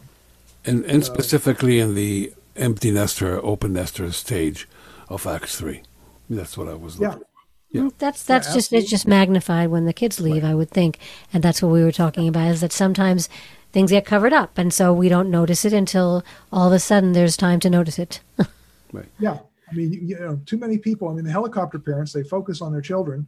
and 0.64 0.84
and 0.84 1.04
so, 1.04 1.12
specifically 1.12 1.80
in 1.80 1.94
the 1.94 2.32
empty 2.56 2.90
nester, 2.90 3.44
open 3.44 3.72
nester 3.72 4.10
stage 4.12 4.68
of 5.08 5.26
Acts 5.26 5.56
three. 5.56 5.82
That's 6.28 6.58
what 6.58 6.68
I 6.68 6.74
was 6.74 6.98
looking. 6.98 7.20
Yeah. 7.20 7.24
Yeah. 7.70 7.90
That's 7.98 8.22
that's 8.24 8.48
yeah, 8.48 8.54
just 8.54 8.72
it's 8.72 8.88
just 8.88 9.06
magnified 9.06 9.68
when 9.68 9.84
the 9.84 9.92
kids 9.92 10.20
leave, 10.20 10.42
right. 10.42 10.50
I 10.50 10.54
would 10.54 10.70
think, 10.70 10.98
and 11.34 11.42
that's 11.42 11.62
what 11.62 11.70
we 11.70 11.84
were 11.84 11.92
talking 11.92 12.26
about. 12.26 12.48
Is 12.48 12.62
that 12.62 12.72
sometimes 12.72 13.28
things 13.72 13.90
get 13.90 14.06
covered 14.06 14.32
up, 14.32 14.56
and 14.56 14.72
so 14.72 14.92
we 14.92 15.10
don't 15.10 15.30
notice 15.30 15.66
it 15.66 15.74
until 15.74 16.24
all 16.50 16.68
of 16.68 16.72
a 16.72 16.78
sudden 16.78 17.12
there's 17.12 17.36
time 17.36 17.60
to 17.60 17.68
notice 17.68 17.98
it. 17.98 18.20
right. 18.92 19.04
Yeah, 19.18 19.40
I 19.70 19.74
mean, 19.74 19.92
you 19.92 20.18
know, 20.18 20.40
too 20.46 20.56
many 20.56 20.78
people. 20.78 21.08
I 21.08 21.12
mean, 21.12 21.26
the 21.26 21.30
helicopter 21.30 21.78
parents 21.78 22.12
they 22.12 22.22
focus 22.22 22.62
on 22.62 22.72
their 22.72 22.80
children 22.80 23.26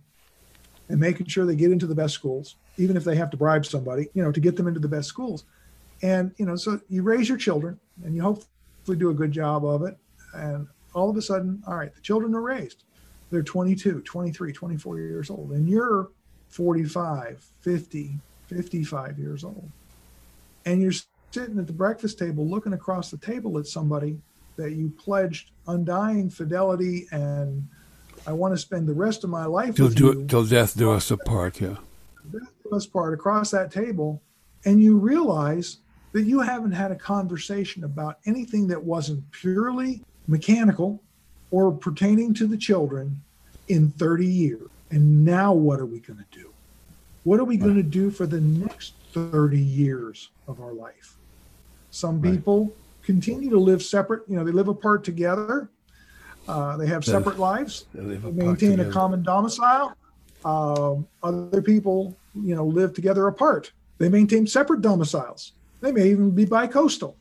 and 0.90 0.98
making 0.98 1.26
sure 1.26 1.46
they 1.46 1.54
get 1.54 1.70
into 1.70 1.86
the 1.86 1.94
best 1.94 2.14
schools, 2.14 2.56
even 2.76 2.96
if 2.96 3.04
they 3.04 3.14
have 3.14 3.30
to 3.30 3.36
bribe 3.36 3.64
somebody, 3.64 4.08
you 4.12 4.22
know, 4.22 4.32
to 4.32 4.40
get 4.40 4.56
them 4.56 4.66
into 4.66 4.80
the 4.80 4.88
best 4.88 5.08
schools. 5.08 5.44
And 6.02 6.32
you 6.36 6.44
know, 6.44 6.56
so 6.56 6.80
you 6.88 7.02
raise 7.02 7.28
your 7.28 7.38
children, 7.38 7.78
and 8.04 8.14
you 8.14 8.22
hopefully 8.22 8.96
do 8.96 9.10
a 9.10 9.14
good 9.14 9.30
job 9.30 9.64
of 9.64 9.82
it. 9.84 9.96
And 10.34 10.66
all 10.92 11.08
of 11.08 11.16
a 11.16 11.22
sudden, 11.22 11.62
all 11.66 11.76
right, 11.76 11.94
the 11.94 12.00
children 12.00 12.34
are 12.34 12.40
raised. 12.40 12.84
They're 13.30 13.42
22, 13.42 14.00
23, 14.00 14.52
24 14.52 14.98
years 14.98 15.30
old, 15.30 15.52
and 15.52 15.68
you're 15.68 16.10
45, 16.48 17.46
50, 17.60 18.18
55 18.48 19.18
years 19.18 19.44
old. 19.44 19.70
And 20.66 20.82
you're 20.82 20.92
sitting 21.30 21.58
at 21.58 21.68
the 21.68 21.72
breakfast 21.72 22.18
table 22.18 22.48
looking 22.48 22.72
across 22.72 23.10
the 23.10 23.16
table 23.16 23.58
at 23.58 23.66
somebody 23.66 24.18
that 24.56 24.72
you 24.72 24.90
pledged 24.90 25.52
undying 25.68 26.28
fidelity 26.28 27.06
and 27.12 27.68
I 28.26 28.32
want 28.32 28.54
to 28.54 28.58
spend 28.58 28.86
the 28.86 28.94
rest 28.94 29.24
of 29.24 29.30
my 29.30 29.46
life 29.46 29.76
till 29.76 29.86
with 29.86 29.96
do 29.96 30.04
you, 30.06 30.26
till 30.26 30.44
death 30.44 30.76
do 30.76 30.90
us 30.92 31.10
apart. 31.10 31.60
Yeah, 31.60 31.76
death 32.30 32.52
do 32.62 32.76
us 32.76 32.86
part 32.86 33.14
across 33.14 33.50
that 33.50 33.72
table, 33.72 34.22
and 34.64 34.82
you 34.82 34.98
realize 34.98 35.78
that 36.12 36.22
you 36.22 36.40
haven't 36.40 36.72
had 36.72 36.90
a 36.90 36.96
conversation 36.96 37.84
about 37.84 38.18
anything 38.26 38.66
that 38.68 38.82
wasn't 38.82 39.30
purely 39.30 40.02
mechanical 40.26 41.02
or 41.50 41.72
pertaining 41.72 42.34
to 42.34 42.46
the 42.46 42.56
children 42.56 43.22
in 43.68 43.90
30 43.92 44.26
years. 44.26 44.68
And 44.90 45.24
now 45.24 45.52
what 45.52 45.78
are 45.78 45.86
we 45.86 46.00
going 46.00 46.18
to 46.18 46.38
do? 46.38 46.52
What 47.22 47.38
are 47.38 47.44
we 47.44 47.56
going 47.56 47.76
to 47.76 47.82
do 47.82 48.10
for 48.10 48.26
the 48.26 48.40
next 48.40 48.94
30 49.12 49.58
years 49.58 50.30
of 50.48 50.60
our 50.60 50.72
life? 50.72 51.16
Some 51.90 52.20
Right. 52.20 52.34
people 52.34 52.74
continue 53.02 53.50
to 53.50 53.58
live 53.58 53.82
separate, 53.82 54.22
you 54.28 54.36
know, 54.36 54.44
they 54.44 54.52
live 54.52 54.68
apart 54.68 55.04
together. 55.04 55.70
Uh, 56.50 56.76
they 56.76 56.86
have 56.86 57.04
separate 57.04 57.38
lives. 57.38 57.86
They 57.94 58.16
They 58.16 58.30
maintain 58.32 58.80
a 58.80 58.90
common 58.90 59.22
domicile. 59.22 59.96
Um, 60.44 61.06
other 61.22 61.62
people, 61.62 62.16
you 62.34 62.56
know, 62.56 62.66
live 62.66 62.92
together 62.92 63.28
apart. 63.28 63.70
They 63.98 64.08
maintain 64.08 64.48
separate 64.48 64.80
domiciles. 64.80 65.52
They 65.80 65.92
may 65.92 66.10
even 66.10 66.30
be 66.32 66.46
bi-coastal. 66.46 67.16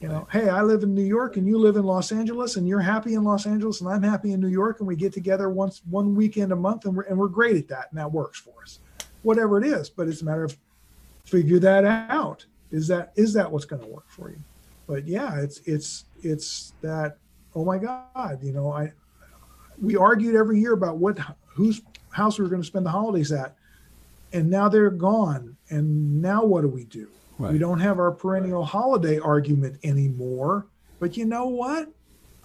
You 0.00 0.08
know, 0.08 0.26
hey, 0.32 0.48
I 0.48 0.62
live 0.62 0.82
in 0.82 0.96
New 0.96 1.04
York 1.04 1.36
and 1.36 1.46
you 1.46 1.58
live 1.58 1.76
in 1.76 1.84
Los 1.84 2.10
Angeles, 2.10 2.56
and 2.56 2.66
you're 2.66 2.80
happy 2.80 3.14
in 3.14 3.22
Los 3.22 3.46
Angeles, 3.46 3.80
and 3.80 3.88
I'm 3.88 4.02
happy 4.02 4.32
in 4.32 4.40
New 4.40 4.48
York, 4.48 4.80
and 4.80 4.88
we 4.88 4.96
get 4.96 5.12
together 5.12 5.48
once 5.48 5.80
one 5.88 6.16
weekend 6.16 6.50
a 6.50 6.56
month, 6.56 6.86
and 6.86 6.96
we're 6.96 7.04
and 7.04 7.16
we're 7.16 7.28
great 7.28 7.54
at 7.54 7.68
that, 7.68 7.86
and 7.90 8.00
that 8.00 8.10
works 8.10 8.40
for 8.40 8.54
us. 8.64 8.80
Whatever 9.22 9.58
it 9.58 9.64
is, 9.64 9.88
but 9.90 10.08
it's 10.08 10.22
a 10.22 10.24
matter 10.24 10.42
of 10.42 10.56
figure 11.24 11.60
that 11.60 11.84
out. 11.84 12.44
Is 12.72 12.88
that 12.88 13.12
is 13.14 13.32
that 13.34 13.52
what's 13.52 13.64
going 13.64 13.82
to 13.82 13.88
work 13.88 14.08
for 14.08 14.30
you? 14.30 14.40
But 14.88 15.06
yeah, 15.06 15.38
it's 15.38 15.60
it's 15.66 16.06
it's 16.24 16.72
that. 16.82 17.18
Oh 17.54 17.64
my 17.64 17.78
God, 17.78 18.38
you 18.42 18.52
know, 18.52 18.72
I 18.72 18.92
we 19.80 19.96
argued 19.96 20.36
every 20.36 20.60
year 20.60 20.72
about 20.72 20.98
what 20.98 21.18
whose 21.46 21.82
house 22.10 22.38
we 22.38 22.44
were 22.44 22.50
going 22.50 22.62
to 22.62 22.66
spend 22.66 22.86
the 22.86 22.90
holidays 22.90 23.32
at, 23.32 23.56
and 24.32 24.48
now 24.50 24.68
they're 24.68 24.90
gone. 24.90 25.56
And 25.70 26.20
now 26.20 26.44
what 26.44 26.62
do 26.62 26.68
we 26.68 26.84
do? 26.84 27.08
We 27.38 27.58
don't 27.58 27.80
have 27.80 27.98
our 27.98 28.12
perennial 28.12 28.64
holiday 28.64 29.18
argument 29.18 29.78
anymore. 29.82 30.66
But 31.00 31.16
you 31.16 31.24
know 31.24 31.46
what? 31.46 31.88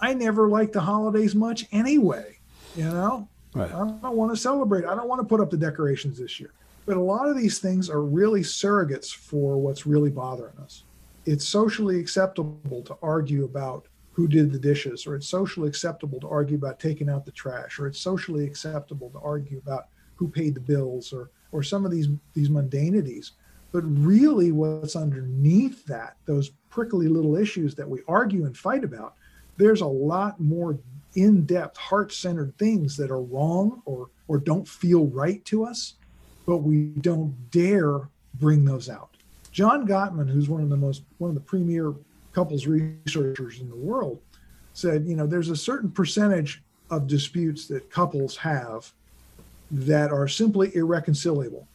I 0.00 0.12
never 0.12 0.48
liked 0.48 0.72
the 0.72 0.80
holidays 0.80 1.36
much 1.36 1.66
anyway. 1.70 2.38
You 2.74 2.84
know, 2.84 3.28
Right. 3.54 3.72
I 3.72 3.78
don't 3.78 4.14
want 4.14 4.32
to 4.32 4.36
celebrate. 4.36 4.84
I 4.84 4.94
don't 4.94 5.08
want 5.08 5.20
to 5.20 5.26
put 5.26 5.40
up 5.40 5.50
the 5.50 5.56
decorations 5.56 6.18
this 6.18 6.38
year. 6.38 6.52
But 6.86 6.96
a 6.96 7.00
lot 7.00 7.28
of 7.28 7.36
these 7.36 7.58
things 7.58 7.90
are 7.90 8.02
really 8.02 8.40
surrogates 8.40 9.12
for 9.12 9.58
what's 9.58 9.86
really 9.86 10.10
bothering 10.10 10.56
us. 10.62 10.84
It's 11.26 11.46
socially 11.46 11.98
acceptable 11.98 12.82
to 12.82 12.96
argue 13.02 13.44
about 13.44 13.86
who 14.18 14.26
did 14.26 14.50
the 14.50 14.58
dishes, 14.58 15.06
or 15.06 15.14
it's 15.14 15.28
socially 15.28 15.68
acceptable 15.68 16.18
to 16.18 16.26
argue 16.26 16.56
about 16.56 16.80
taking 16.80 17.08
out 17.08 17.24
the 17.24 17.30
trash, 17.30 17.78
or 17.78 17.86
it's 17.86 18.00
socially 18.00 18.44
acceptable 18.44 19.10
to 19.10 19.18
argue 19.20 19.58
about 19.58 19.86
who 20.16 20.26
paid 20.26 20.56
the 20.56 20.60
bills, 20.60 21.12
or 21.12 21.30
or 21.52 21.62
some 21.62 21.84
of 21.84 21.92
these 21.92 22.08
these 22.34 22.50
mundanities. 22.50 23.34
But 23.70 23.82
really, 23.82 24.50
what's 24.50 24.96
underneath 24.96 25.86
that, 25.86 26.16
those 26.26 26.50
prickly 26.68 27.06
little 27.06 27.36
issues 27.36 27.76
that 27.76 27.88
we 27.88 28.00
argue 28.08 28.44
and 28.44 28.58
fight 28.58 28.82
about, 28.82 29.14
there's 29.56 29.82
a 29.82 29.86
lot 29.86 30.40
more 30.40 30.76
in-depth, 31.14 31.76
heart-centered 31.76 32.58
things 32.58 32.96
that 32.96 33.12
are 33.12 33.22
wrong 33.22 33.82
or 33.84 34.10
or 34.26 34.38
don't 34.38 34.66
feel 34.66 35.06
right 35.06 35.44
to 35.44 35.64
us, 35.64 35.94
but 36.44 36.56
we 36.56 36.86
don't 37.02 37.52
dare 37.52 38.08
bring 38.34 38.64
those 38.64 38.88
out. 38.88 39.10
John 39.52 39.86
Gottman, 39.86 40.28
who's 40.28 40.48
one 40.48 40.62
of 40.62 40.70
the 40.70 40.76
most 40.76 41.04
one 41.18 41.30
of 41.30 41.36
the 41.36 41.40
premier 41.52 41.94
couples 42.32 42.66
researchers 42.66 43.60
in 43.60 43.68
the 43.68 43.76
world, 43.76 44.20
said, 44.72 45.06
you 45.06 45.16
know, 45.16 45.26
there's 45.26 45.50
a 45.50 45.56
certain 45.56 45.90
percentage 45.90 46.62
of 46.90 47.06
disputes 47.06 47.66
that 47.68 47.90
couples 47.90 48.36
have 48.36 48.92
that 49.70 50.10
are 50.10 50.28
simply 50.28 50.74
irreconcilable. 50.74 51.66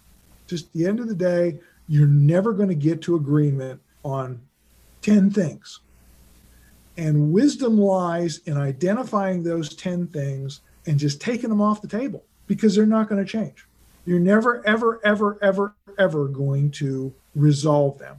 Just 0.47 0.67
at 0.67 0.73
the 0.73 0.85
end 0.85 0.99
of 0.99 1.07
the 1.07 1.15
day, 1.15 1.59
you're 1.87 2.07
never 2.07 2.53
going 2.53 2.69
to 2.69 2.75
get 2.75 3.01
to 3.03 3.15
agreement 3.15 3.81
on 4.03 4.41
10 5.01 5.31
things. 5.31 5.81
And 6.97 7.33
wisdom 7.33 7.77
lies 7.77 8.39
in 8.45 8.57
identifying 8.57 9.43
those 9.43 9.75
10 9.75 10.07
things 10.07 10.61
and 10.85 10.99
just 10.99 11.21
taking 11.21 11.49
them 11.49 11.61
off 11.61 11.81
the 11.81 11.87
table 11.87 12.23
because 12.47 12.75
they're 12.75 12.85
not 12.85 13.09
going 13.09 13.23
to 13.23 13.29
change. 13.29 13.65
You're 14.05 14.19
never, 14.19 14.65
ever, 14.67 14.99
ever, 15.03 15.37
ever, 15.41 15.75
ever 15.97 16.27
going 16.27 16.71
to 16.71 17.13
resolve 17.35 17.97
them. 17.99 18.17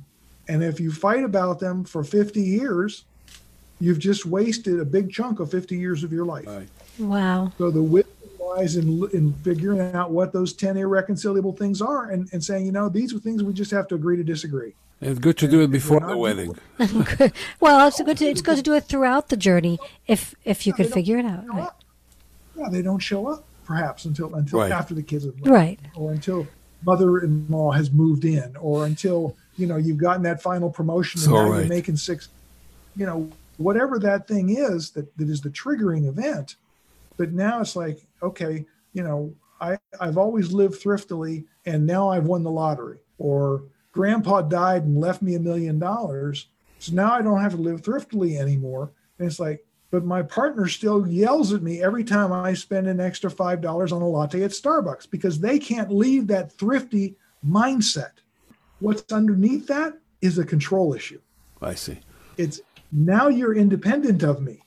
And 0.48 0.62
if 0.62 0.78
you 0.80 0.92
fight 0.92 1.24
about 1.24 1.58
them 1.60 1.84
for 1.84 2.04
50 2.04 2.40
years, 2.40 3.04
you've 3.80 3.98
just 3.98 4.26
wasted 4.26 4.80
a 4.80 4.84
big 4.84 5.10
chunk 5.12 5.40
of 5.40 5.50
50 5.50 5.76
years 5.76 6.04
of 6.04 6.12
your 6.12 6.24
life. 6.24 6.46
Right. 6.46 6.68
Wow. 6.98 7.52
So 7.58 7.70
the 7.70 7.82
wisdom 7.82 8.12
lies 8.40 8.76
in, 8.76 9.08
in 9.12 9.32
figuring 9.42 9.80
out 9.94 10.10
what 10.10 10.32
those 10.32 10.52
10 10.52 10.76
irreconcilable 10.76 11.52
things 11.52 11.80
are 11.82 12.10
and, 12.10 12.28
and 12.32 12.44
saying, 12.44 12.66
you 12.66 12.72
know, 12.72 12.88
these 12.88 13.14
are 13.14 13.18
things 13.18 13.42
we 13.42 13.52
just 13.52 13.70
have 13.70 13.88
to 13.88 13.94
agree 13.94 14.16
to 14.16 14.24
disagree. 14.24 14.74
It's 15.00 15.18
good 15.18 15.36
to 15.38 15.48
do 15.48 15.60
it 15.60 15.70
before 15.70 16.00
the 16.00 16.16
wedding. 16.16 16.56
well, 17.60 17.88
it's 17.88 18.00
good 18.00 18.16
to 18.18 18.26
it's 18.26 18.40
good 18.40 18.56
to 18.56 18.62
do 18.62 18.74
it 18.74 18.84
throughout 18.84 19.28
the 19.28 19.36
journey 19.36 19.78
if 20.06 20.34
if 20.44 20.66
you 20.66 20.72
Yeah, 20.72 20.84
could 20.84 20.92
figure 20.94 21.18
it 21.18 21.26
out. 21.26 21.46
Right. 21.48 21.68
Yeah, 22.56 22.68
they 22.70 22.80
don't 22.80 23.00
show 23.00 23.26
up 23.26 23.44
perhaps 23.64 24.04
until 24.04 24.34
until 24.34 24.60
Right. 24.60 24.70
after 24.72 24.94
the 24.94 25.02
kids 25.02 25.24
have 25.24 25.34
left, 25.40 25.48
Right. 25.48 25.80
or 25.96 26.12
until 26.12 26.46
mother-in-law 26.86 27.72
has 27.72 27.90
moved 27.90 28.24
in, 28.24 28.56
or 28.56 28.86
until 28.86 29.36
you 29.56 29.66
know 29.66 29.76
you've 29.76 29.98
gotten 29.98 30.22
that 30.22 30.42
final 30.42 30.70
promotion 30.70 31.20
and 31.20 31.26
So 31.26 31.32
now 31.32 31.50
right. 31.50 31.58
you're 31.60 31.68
making 31.68 31.96
six. 31.96 32.28
You 32.96 33.06
know, 33.06 33.30
whatever 33.56 33.98
that 33.98 34.28
thing 34.28 34.56
is 34.56 34.90
that, 34.90 35.16
that 35.16 35.28
is 35.28 35.40
the 35.40 35.50
triggering 35.50 36.08
event. 36.08 36.56
But 37.16 37.32
now 37.32 37.60
it's 37.60 37.76
like, 37.76 38.00
okay, 38.22 38.64
you 38.92 39.02
know, 39.02 39.34
I 39.60 39.78
I've 40.00 40.18
always 40.18 40.52
lived 40.52 40.80
thriftily, 40.80 41.44
and 41.66 41.86
now 41.86 42.08
I've 42.08 42.26
won 42.26 42.42
the 42.42 42.50
lottery, 42.50 42.98
or 43.18 43.64
grandpa 43.92 44.42
died 44.42 44.84
and 44.84 45.00
left 45.00 45.22
me 45.22 45.34
a 45.34 45.40
million 45.40 45.78
dollars. 45.78 46.48
So 46.78 46.92
now 46.92 47.12
I 47.12 47.22
don't 47.22 47.40
have 47.40 47.52
to 47.52 47.60
live 47.60 47.82
thriftily 47.82 48.36
anymore. 48.38 48.90
And 49.18 49.26
it's 49.28 49.40
like, 49.40 49.64
but 49.90 50.04
my 50.04 50.22
partner 50.22 50.66
still 50.66 51.06
yells 51.06 51.52
at 51.52 51.62
me 51.62 51.80
every 51.80 52.02
time 52.02 52.32
I 52.32 52.54
spend 52.54 52.88
an 52.88 53.00
extra 53.00 53.30
five 53.30 53.60
dollars 53.60 53.92
on 53.92 54.02
a 54.02 54.08
latte 54.08 54.42
at 54.42 54.50
Starbucks 54.50 55.08
because 55.10 55.38
they 55.38 55.58
can't 55.58 55.90
leave 55.90 56.26
that 56.26 56.52
thrifty 56.52 57.14
mindset. 57.46 58.10
What's 58.80 59.12
underneath 59.12 59.66
that 59.68 59.94
is 60.20 60.38
a 60.38 60.44
control 60.44 60.94
issue. 60.94 61.20
I 61.60 61.74
see. 61.74 61.98
It's 62.36 62.60
now 62.90 63.28
you're 63.28 63.54
independent 63.54 64.22
of 64.22 64.40
me. 64.42 64.60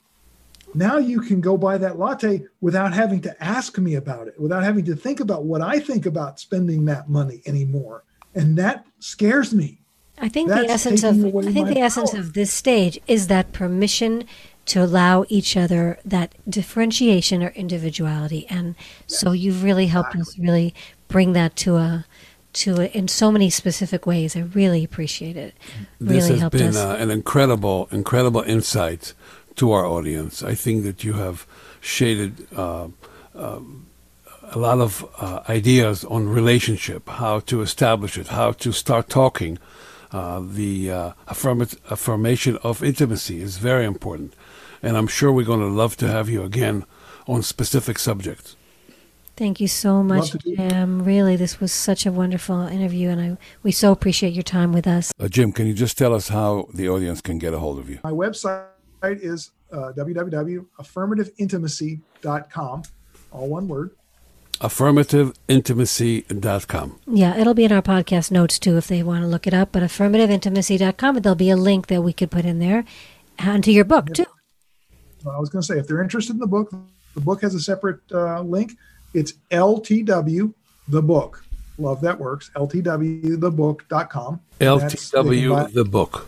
Now 0.74 0.98
you 0.98 1.22
can 1.22 1.42
go 1.42 1.58
buy 1.58 1.78
that 1.80 1.98
latte 1.98 2.44
without 2.62 2.94
having 2.94 3.22
to 3.22 3.44
ask 3.44 3.78
me 3.78 3.96
about 3.96 4.28
it, 4.28 4.40
without 4.40 4.64
having 4.64 4.86
to 4.86 4.96
think 4.96 5.20
about 5.20 5.46
what 5.46 5.62
I 5.62 5.80
think 5.80 6.06
about 6.06 6.40
spending 6.40 6.86
that 6.86 7.10
money 7.10 7.42
anymore. 7.46 8.04
And 8.36 8.58
that 8.58 8.86
scares 9.00 9.54
me. 9.54 9.80
I 10.20 10.30
think 10.30 10.50
the 10.50 10.68
essence 10.68 11.04
of 11.04 11.16
I 11.16 11.52
think 11.52 11.68
my 11.68 11.74
the 11.74 11.80
essence 11.80 12.14
of 12.14 12.34
this 12.34 12.52
stage 12.52 13.00
is 13.08 13.28
that 13.28 13.54
permission 13.54 14.26
to 14.66 14.84
allow 14.84 15.26
each 15.30 15.56
other 15.56 15.98
that 16.04 16.36
differentiation 16.50 17.42
or 17.42 17.50
individuality, 17.50 18.46
and 18.50 18.76
so 19.06 19.32
you've 19.32 19.64
really 19.64 19.88
helped 19.88 20.16
us 20.16 20.38
really 20.38 20.74
bring 21.08 21.34
that 21.34 21.56
to 21.58 21.78
a 21.78 22.06
to 22.58 22.82
a, 22.82 22.86
in 22.86 23.08
so 23.08 23.32
many 23.32 23.50
specific 23.50 24.06
ways. 24.06 24.36
I 24.36 24.42
really 24.42 24.84
appreciate 24.84 25.38
it. 25.38 25.54
Really 26.00 26.16
This 26.16 26.28
has 26.30 26.40
helped 26.40 26.58
been 26.58 26.76
uh, 26.76 26.98
an 27.00 27.12
incredible, 27.12 27.88
incredible 27.92 28.42
insight 28.42 29.14
to 29.56 29.72
our 29.72 29.86
audience. 29.86 30.44
I 30.44 30.56
think 30.56 30.84
that 30.84 31.04
you 31.04 31.14
have 31.14 31.46
shaded 31.80 32.48
uh, 32.56 32.88
um, 33.36 33.88
a 34.44 34.60
lot 34.60 34.80
of 34.80 35.06
uh, 35.20 35.42
ideas 35.50 36.04
on 36.06 36.30
relationship, 36.30 37.08
how 37.10 37.40
to 37.42 37.62
establish 37.62 38.18
it, 38.18 38.28
how 38.28 38.52
to 38.54 38.72
start 38.72 39.10
talking. 39.10 39.58
Uh, 40.12 40.42
the 40.42 40.90
uh, 40.90 41.12
affirmat- 41.28 41.78
affirmation 41.92 42.58
of 42.64 42.84
intimacy 42.84 43.42
is 43.42 43.58
very 43.58 43.86
important, 43.86 44.34
and 44.82 44.98
I'm 44.98 45.08
sure 45.08 45.32
we're 45.32 45.46
going 45.46 45.60
to 45.60 45.68
love 45.68 45.98
to 45.98 46.08
have 46.08 46.30
you 46.30 46.44
again 46.44 46.86
on 47.28 47.44
specific 47.44 48.00
subjects. 48.00 48.57
Thank 49.38 49.62
you 49.62 49.68
so 49.68 50.02
much, 50.02 50.36
Jim. 50.40 51.04
Really, 51.04 51.36
this 51.36 51.60
was 51.60 51.72
such 51.72 52.08
a 52.08 52.12
wonderful 52.12 52.62
interview, 52.62 53.10
and 53.10 53.22
I 53.22 53.38
we 53.62 53.72
so 53.72 53.92
appreciate 53.92 54.34
your 54.34 54.42
time 54.42 54.74
with 54.74 54.88
us. 54.88 55.14
Uh, 55.20 55.28
Jim, 55.28 55.52
can 55.52 55.68
you 55.68 55.76
just 55.76 55.96
tell 55.96 56.16
us 56.16 56.30
how 56.30 56.68
the 56.74 56.90
audience 56.90 57.22
can 57.22 57.38
get 57.38 57.54
a 57.54 57.60
hold 57.60 57.78
of 57.78 57.88
you? 57.88 58.00
My 58.04 58.10
website 58.10 58.66
is 59.04 59.52
uh, 59.72 59.94
www.affirmativeintimacy.com, 59.96 62.84
all 63.32 63.48
one 63.48 63.68
word. 63.68 63.92
AffirmativeIntimacy.com. 64.60 67.00
Yeah, 67.06 67.38
it'll 67.38 67.54
be 67.54 67.66
in 67.66 67.72
our 67.72 67.84
podcast 67.84 68.32
notes 68.32 68.58
too 68.58 68.76
if 68.78 68.88
they 68.88 69.04
want 69.04 69.22
to 69.22 69.28
look 69.28 69.46
it 69.46 69.54
up. 69.54 69.72
But 69.72 69.84
affirmativeintimacy.com, 69.84 71.14
but 71.14 71.22
there'll 71.22 71.36
be 71.36 71.52
a 71.52 71.56
link 71.56 71.86
that 71.88 72.02
we 72.02 72.12
could 72.12 72.32
put 72.32 72.44
in 72.44 72.58
there, 72.58 72.86
and 73.38 73.64
to 73.64 73.72
your 73.72 73.86
book 73.86 74.16
too. 74.16 74.26
Well, 75.24 75.36
I 75.36 75.40
was 75.40 75.50
going 75.50 75.62
to 75.62 75.68
say, 75.68 75.78
if 75.78 75.88
they're 75.88 76.02
interested 76.02 76.34
in 76.34 76.40
the 76.40 76.48
book, 76.48 76.74
the 77.14 77.22
book 77.22 77.44
has 77.44 77.54
a 77.54 77.60
separate 77.60 78.00
uh, 78.12 78.42
link. 78.42 78.72
It's 79.14 79.34
LTW, 79.52 80.54
the 80.88 81.02
book. 81.02 81.44
Love 81.78 82.02
that 82.02 82.20
works. 82.20 82.50
LTWthebook.com. 82.56 84.40
That's- 84.60 85.10
they 85.12 85.20
can 85.22 85.50
buy- 85.50 85.64
LTW, 85.66 85.74
the 85.74 85.86
book. 85.86 86.28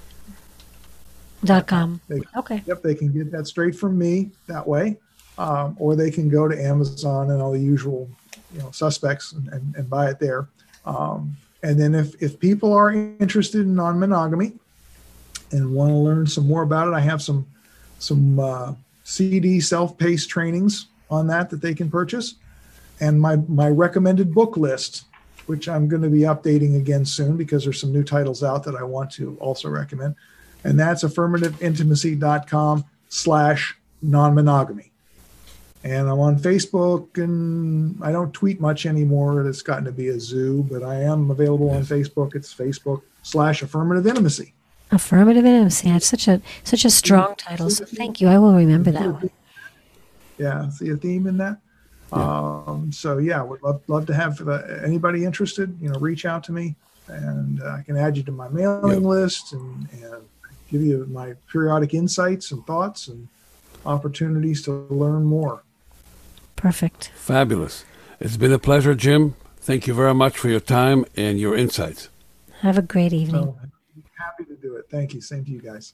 Dot 1.44 1.68
com. 1.68 2.02
They, 2.10 2.22
Okay. 2.36 2.62
Yep, 2.66 2.84
they 2.84 2.94
can 2.96 3.14
get 3.14 3.32
that 3.32 3.48
straight 3.48 3.74
from 3.74 3.98
me 3.98 4.30
that 4.48 4.68
way, 4.68 4.98
um, 5.38 5.78
or 5.80 5.96
they 5.96 6.12
can 6.12 6.28
go 6.28 6.50
to 6.50 6.62
Amazon 6.62 7.32
and 7.32 7.42
all 7.42 7.54
the 7.54 7.60
usual, 7.60 8.10
you 8.54 8.60
know, 8.60 8.70
suspects 8.72 9.32
and, 9.32 9.48
and, 9.48 9.74
and 9.76 9.90
buy 9.90 10.10
it 10.10 10.20
there. 10.20 10.50
Um, 10.86 11.38
and 11.64 11.80
then 11.80 11.96
if 11.96 12.22
if 12.22 12.40
people 12.40 12.74
are 12.74 12.92
interested 12.92 13.62
in 13.62 13.74
non-monogamy 13.74 14.52
and 15.52 15.74
want 15.74 15.92
to 15.92 15.96
learn 15.96 16.28
some 16.28 16.46
more 16.46 16.64
about 16.64 16.90
it, 16.90 16.94
I 16.94 17.00
have 17.00 17.22
some 17.22 17.46
some 18.00 18.38
uh, 18.40 18.74
CD 19.06 19.62
self-paced 19.62 20.30
trainings 20.30 20.88
on 21.10 21.28
that 21.28 21.50
that 21.52 21.62
they 21.62 21.74
can 21.74 21.90
purchase, 21.90 22.36
and 23.00 23.20
my 23.20 23.38
my 23.48 23.70
recommended 23.70 24.34
book 24.34 24.58
list, 24.58 25.06
which 25.46 25.68
I'm 25.70 25.88
going 25.88 26.02
to 26.02 26.10
be 26.10 26.22
updating 26.22 26.78
again 26.78 27.06
soon 27.06 27.38
because 27.38 27.64
there's 27.64 27.80
some 27.80 27.94
new 27.94 28.04
titles 28.04 28.44
out 28.44 28.64
that 28.64 28.76
I 28.76 28.84
want 28.84 29.12
to 29.14 29.38
also 29.40 29.70
recommend 29.70 30.16
and 30.64 30.80
that's 30.80 31.04
affirmativeintimacy.com 31.04 32.86
slash 33.10 33.78
non-monogamy 34.02 34.92
and 35.84 36.10
i'm 36.10 36.20
on 36.20 36.38
facebook 36.38 37.22
and 37.22 38.02
i 38.04 38.12
don't 38.12 38.34
tweet 38.34 38.60
much 38.62 38.86
anymore 38.86 39.46
it's 39.48 39.62
gotten 39.62 39.86
to 39.86 39.92
be 39.92 40.10
a 40.10 40.20
zoo 40.20 40.64
but 40.70 40.84
i 40.84 40.96
am 40.96 41.32
available 41.32 41.70
on 41.70 41.84
facebook 41.84 42.36
it's 42.36 42.54
facebook 42.54 43.02
slash 43.24 43.62
affirmative 43.62 44.06
intimacy 44.08 44.54
Affirmative 44.92 45.46
intimacy. 45.46 45.88
That's 45.92 46.08
such 46.08 46.28
a 46.28 46.42
such 46.64 46.84
a 46.84 46.90
strong 46.90 47.36
title. 47.36 47.70
So 47.70 47.86
thank 47.86 48.20
you. 48.22 48.28
I 48.28 48.40
will 48.40 48.56
remember 48.56 48.90
that 48.90 49.08
one. 49.08 49.30
yeah 50.40 50.68
see 50.70 50.90
a 50.90 50.96
theme 50.98 51.28
in 51.28 51.38
that 51.38 51.60
um, 52.12 52.92
so 52.92 53.18
yeah 53.18 53.42
would 53.42 53.62
love, 53.62 53.82
love 53.88 54.06
to 54.06 54.14
have 54.14 54.40
uh, 54.48 54.62
anybody 54.84 55.26
interested 55.26 55.76
you 55.82 55.90
know 55.90 56.00
reach 56.00 56.26
out 56.26 56.44
to 56.44 56.52
me 56.52 56.76
and 57.08 57.62
uh, 57.62 57.70
i 57.72 57.82
can 57.82 57.98
add 57.98 58.16
you 58.18 58.24
to 58.24 58.32
my 58.32 58.48
mailing 58.50 59.04
list 59.04 59.54
and, 59.54 59.88
and 60.04 60.24
give 60.72 60.82
you 60.82 61.06
my 61.12 61.34
periodic 61.52 61.94
insights 61.94 62.52
and 62.52 62.66
thoughts 62.66 63.08
and 63.08 63.28
opportunities 63.86 64.62
to 64.64 64.72
learn 64.90 65.24
more 65.24 65.64
Perfect. 66.56 67.12
Fabulous. 67.16 67.86
It's 68.20 68.36
been 68.36 68.52
a 68.52 68.60
pleasure, 68.60 68.94
Jim. 68.94 69.36
Thank 69.62 69.88
you 69.88 69.94
very 69.94 70.14
much 70.14 70.38
for 70.38 70.50
your 70.50 70.60
time 70.60 71.06
and 71.16 71.40
your 71.40 71.56
insights. 71.56 72.10
Have 72.60 72.78
a 72.78 72.82
great 72.82 73.14
evening. 73.14 73.44
so 73.44 73.58
happy 74.20 74.44
to 74.44 74.56
do 74.56 74.76
it 74.76 74.86
thank 74.90 75.14
you 75.14 75.22
same 75.22 75.46
to 75.46 75.52
you 75.52 75.62
guys 75.62 75.94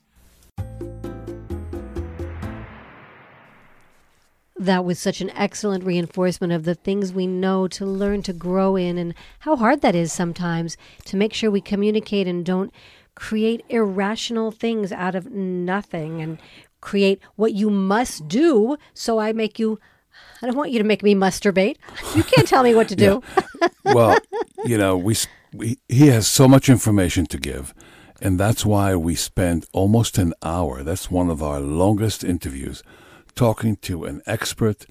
That 4.57 4.85
was 4.85 4.99
such 4.99 5.19
an 5.19 5.31
excellent 5.31 5.83
reinforcement 5.83 6.53
of 6.53 6.63
the 6.63 6.75
things 6.75 7.11
we 7.11 7.27
know 7.27 7.67
to 7.69 7.85
learn 7.85 8.23
to 8.23 8.33
grow 8.33 8.75
in 8.75 8.97
and 8.97 9.13
how 9.39 9.57
hard 9.57 9.81
that 9.81 9.95
is 9.95 10.13
sometimes 10.13 10.77
to 11.05 11.17
make 11.17 11.33
sure 11.33 11.51
we 11.51 11.61
communicate 11.61 12.27
and 12.27 12.45
don't 12.45 12.73
create 13.15 13.65
irrational 13.69 14.51
things 14.51 14.91
out 14.91 15.15
of 15.15 15.31
nothing 15.31 16.21
and 16.21 16.37
create 16.81 17.19
what 17.35 17.53
you 17.53 17.69
must 17.69 18.27
do. 18.27 18.77
So 18.93 19.19
I 19.19 19.33
make 19.33 19.57
you, 19.57 19.79
I 20.41 20.45
don't 20.45 20.55
want 20.55 20.71
you 20.71 20.77
to 20.77 20.85
make 20.85 21.03
me 21.03 21.15
masturbate. 21.15 21.77
You 22.15 22.23
can't 22.23 22.47
tell 22.47 22.63
me 22.63 22.75
what 22.75 22.87
to 22.89 22.95
do. 22.95 23.23
well, 23.83 24.17
you 24.65 24.77
know, 24.77 24.95
we, 24.95 25.15
we 25.53 25.79
he 25.89 26.07
has 26.07 26.27
so 26.27 26.47
much 26.47 26.69
information 26.69 27.25
to 27.27 27.37
give, 27.37 27.73
and 28.21 28.39
that's 28.39 28.65
why 28.65 28.95
we 28.95 29.15
spent 29.15 29.67
almost 29.73 30.17
an 30.17 30.33
hour. 30.43 30.83
That's 30.83 31.09
one 31.09 31.29
of 31.29 31.41
our 31.41 31.59
longest 31.59 32.23
interviews, 32.23 32.83
talking 33.35 33.75
to 33.77 34.05
an 34.05 34.21
expert 34.25 34.85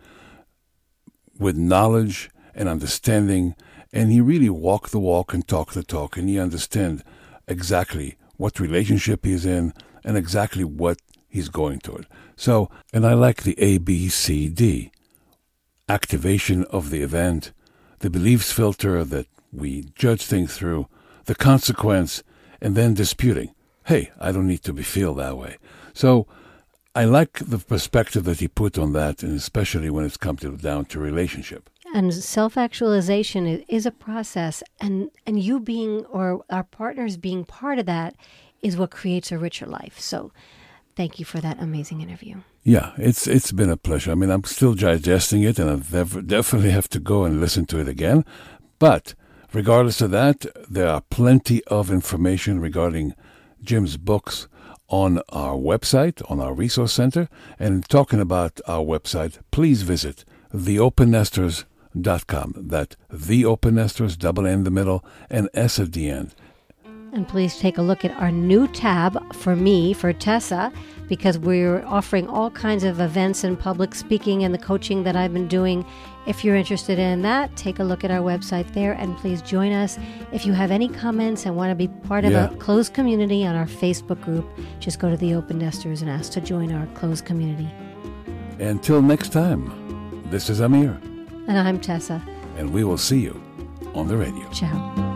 with 1.38 1.56
knowledge 1.56 2.30
and 2.54 2.68
understanding, 2.68 3.54
and 3.92 4.12
he 4.12 4.20
really 4.20 4.50
walked 4.50 4.92
the 4.92 5.00
walk 5.00 5.34
and 5.34 5.46
talked 5.46 5.74
the 5.74 5.82
talk, 5.82 6.16
and 6.16 6.28
he 6.28 6.38
understand 6.38 7.02
exactly 7.48 8.16
what 8.36 8.60
relationship 8.60 9.24
he's 9.24 9.46
in 9.46 9.72
and 10.04 10.16
exactly 10.16 10.64
what 10.64 10.98
he's 11.28 11.48
going 11.48 11.80
toward. 11.80 12.06
So, 12.36 12.70
and 12.92 13.06
I 13.06 13.14
like 13.14 13.42
the 13.42 13.58
A, 13.60 13.78
B, 13.78 14.08
C, 14.08 14.48
D 14.48 14.90
activation 15.88 16.64
of 16.64 16.90
the 16.90 17.02
event, 17.02 17.52
the 17.98 18.10
beliefs 18.10 18.52
filter 18.52 19.04
that 19.04 19.26
we 19.52 19.84
judge 19.94 20.22
things 20.22 20.56
through, 20.56 20.88
the 21.26 21.34
consequence, 21.34 22.22
and 22.60 22.74
then 22.74 22.94
disputing. 22.94 23.54
Hey, 23.86 24.10
I 24.18 24.32
don't 24.32 24.48
need 24.48 24.62
to 24.64 24.72
be 24.72 24.82
feel 24.82 25.14
that 25.14 25.36
way. 25.36 25.58
So 25.92 26.26
I 26.96 27.04
like 27.04 27.38
the 27.40 27.58
perspective 27.58 28.24
that 28.24 28.38
he 28.38 28.46
put 28.46 28.78
on 28.78 28.92
that, 28.92 29.22
and 29.22 29.36
especially 29.36 29.90
when 29.90 30.04
it's 30.04 30.16
come 30.16 30.36
to 30.36 30.56
down 30.56 30.84
to 30.86 31.00
relationship. 31.00 31.68
And 31.92 32.14
self 32.14 32.56
actualization 32.56 33.46
is, 33.46 33.64
is 33.68 33.86
a 33.86 33.90
process, 33.90 34.62
and, 34.80 35.10
and 35.26 35.42
you 35.42 35.58
being 35.58 36.04
or 36.06 36.44
our 36.50 36.64
partners 36.64 37.16
being 37.16 37.44
part 37.44 37.78
of 37.78 37.86
that 37.86 38.14
is 38.62 38.76
what 38.76 38.90
creates 38.90 39.32
a 39.32 39.38
richer 39.38 39.66
life. 39.66 39.98
So 39.98 40.32
thank 40.96 41.18
you 41.18 41.24
for 41.24 41.40
that 41.40 41.60
amazing 41.60 42.00
interview. 42.00 42.36
Yeah, 42.62 42.92
it's 42.96 43.26
it's 43.26 43.52
been 43.52 43.70
a 43.70 43.76
pleasure. 43.76 44.12
I 44.12 44.14
mean, 44.14 44.30
I'm 44.30 44.44
still 44.44 44.74
digesting 44.74 45.42
it, 45.42 45.58
and 45.58 45.70
I 45.70 45.76
def- 45.76 46.26
definitely 46.26 46.70
have 46.70 46.88
to 46.90 47.00
go 47.00 47.24
and 47.24 47.40
listen 47.40 47.66
to 47.66 47.78
it 47.78 47.88
again. 47.88 48.24
But 48.78 49.14
regardless 49.52 50.00
of 50.00 50.12
that, 50.12 50.46
there 50.70 50.88
are 50.88 51.02
plenty 51.02 51.62
of 51.64 51.90
information 51.90 52.60
regarding 52.60 53.14
Jim's 53.62 53.96
books 53.96 54.48
on 54.94 55.20
our 55.30 55.56
website, 55.56 56.22
on 56.30 56.38
our 56.38 56.54
resource 56.54 56.92
center. 56.92 57.28
And 57.58 57.84
talking 57.88 58.20
about 58.20 58.60
our 58.68 58.84
website, 58.84 59.40
please 59.50 59.82
visit 59.82 60.24
theopennesters.com. 60.54 62.54
That 62.56 62.94
theopennesters, 63.12 64.16
double 64.16 64.46
N 64.46 64.52
in 64.52 64.62
the 64.64 64.70
middle, 64.70 65.04
and 65.28 65.48
S 65.52 65.80
at 65.80 65.92
the 65.92 66.08
end. 66.08 66.36
And 67.12 67.26
please 67.26 67.58
take 67.58 67.78
a 67.78 67.82
look 67.82 68.04
at 68.04 68.12
our 68.22 68.30
new 68.30 68.68
tab 68.68 69.34
for 69.34 69.56
me, 69.56 69.94
for 69.94 70.12
Tessa, 70.12 70.72
because 71.08 71.38
we're 71.38 71.84
offering 71.86 72.28
all 72.28 72.50
kinds 72.50 72.84
of 72.84 73.00
events 73.00 73.42
and 73.42 73.58
public 73.58 73.96
speaking 73.96 74.44
and 74.44 74.54
the 74.54 74.58
coaching 74.58 75.02
that 75.04 75.16
I've 75.16 75.32
been 75.32 75.48
doing. 75.48 75.84
If 76.26 76.42
you're 76.44 76.56
interested 76.56 76.98
in 76.98 77.20
that, 77.22 77.54
take 77.56 77.78
a 77.80 77.84
look 77.84 78.02
at 78.02 78.10
our 78.10 78.20
website 78.20 78.72
there 78.72 78.92
and 78.92 79.16
please 79.18 79.42
join 79.42 79.72
us. 79.72 79.98
If 80.32 80.46
you 80.46 80.52
have 80.54 80.70
any 80.70 80.88
comments 80.88 81.44
and 81.44 81.54
want 81.54 81.70
to 81.70 81.74
be 81.74 81.88
part 81.88 82.24
of 82.24 82.32
Yeah. 82.32 82.50
a 82.50 82.56
closed 82.56 82.94
community 82.94 83.46
on 83.46 83.54
our 83.54 83.66
Facebook 83.66 84.20
group, 84.22 84.46
just 84.80 84.98
go 84.98 85.10
to 85.10 85.16
the 85.18 85.34
Open 85.34 85.58
Nesters 85.58 86.00
and 86.00 86.10
ask 86.10 86.32
to 86.32 86.40
join 86.40 86.72
our 86.72 86.86
closed 86.94 87.24
community. 87.26 87.68
Until 88.58 89.02
next 89.02 89.30
time, 89.32 89.70
this 90.30 90.48
is 90.48 90.60
Amir, 90.60 90.98
And 91.46 91.58
I'm 91.58 91.78
Tessa. 91.78 92.22
and 92.56 92.72
we 92.72 92.84
will 92.84 92.98
see 92.98 93.20
you 93.20 93.38
on 93.94 94.08
the 94.08 94.16
radio. 94.16 94.48
Ciao. 94.50 95.13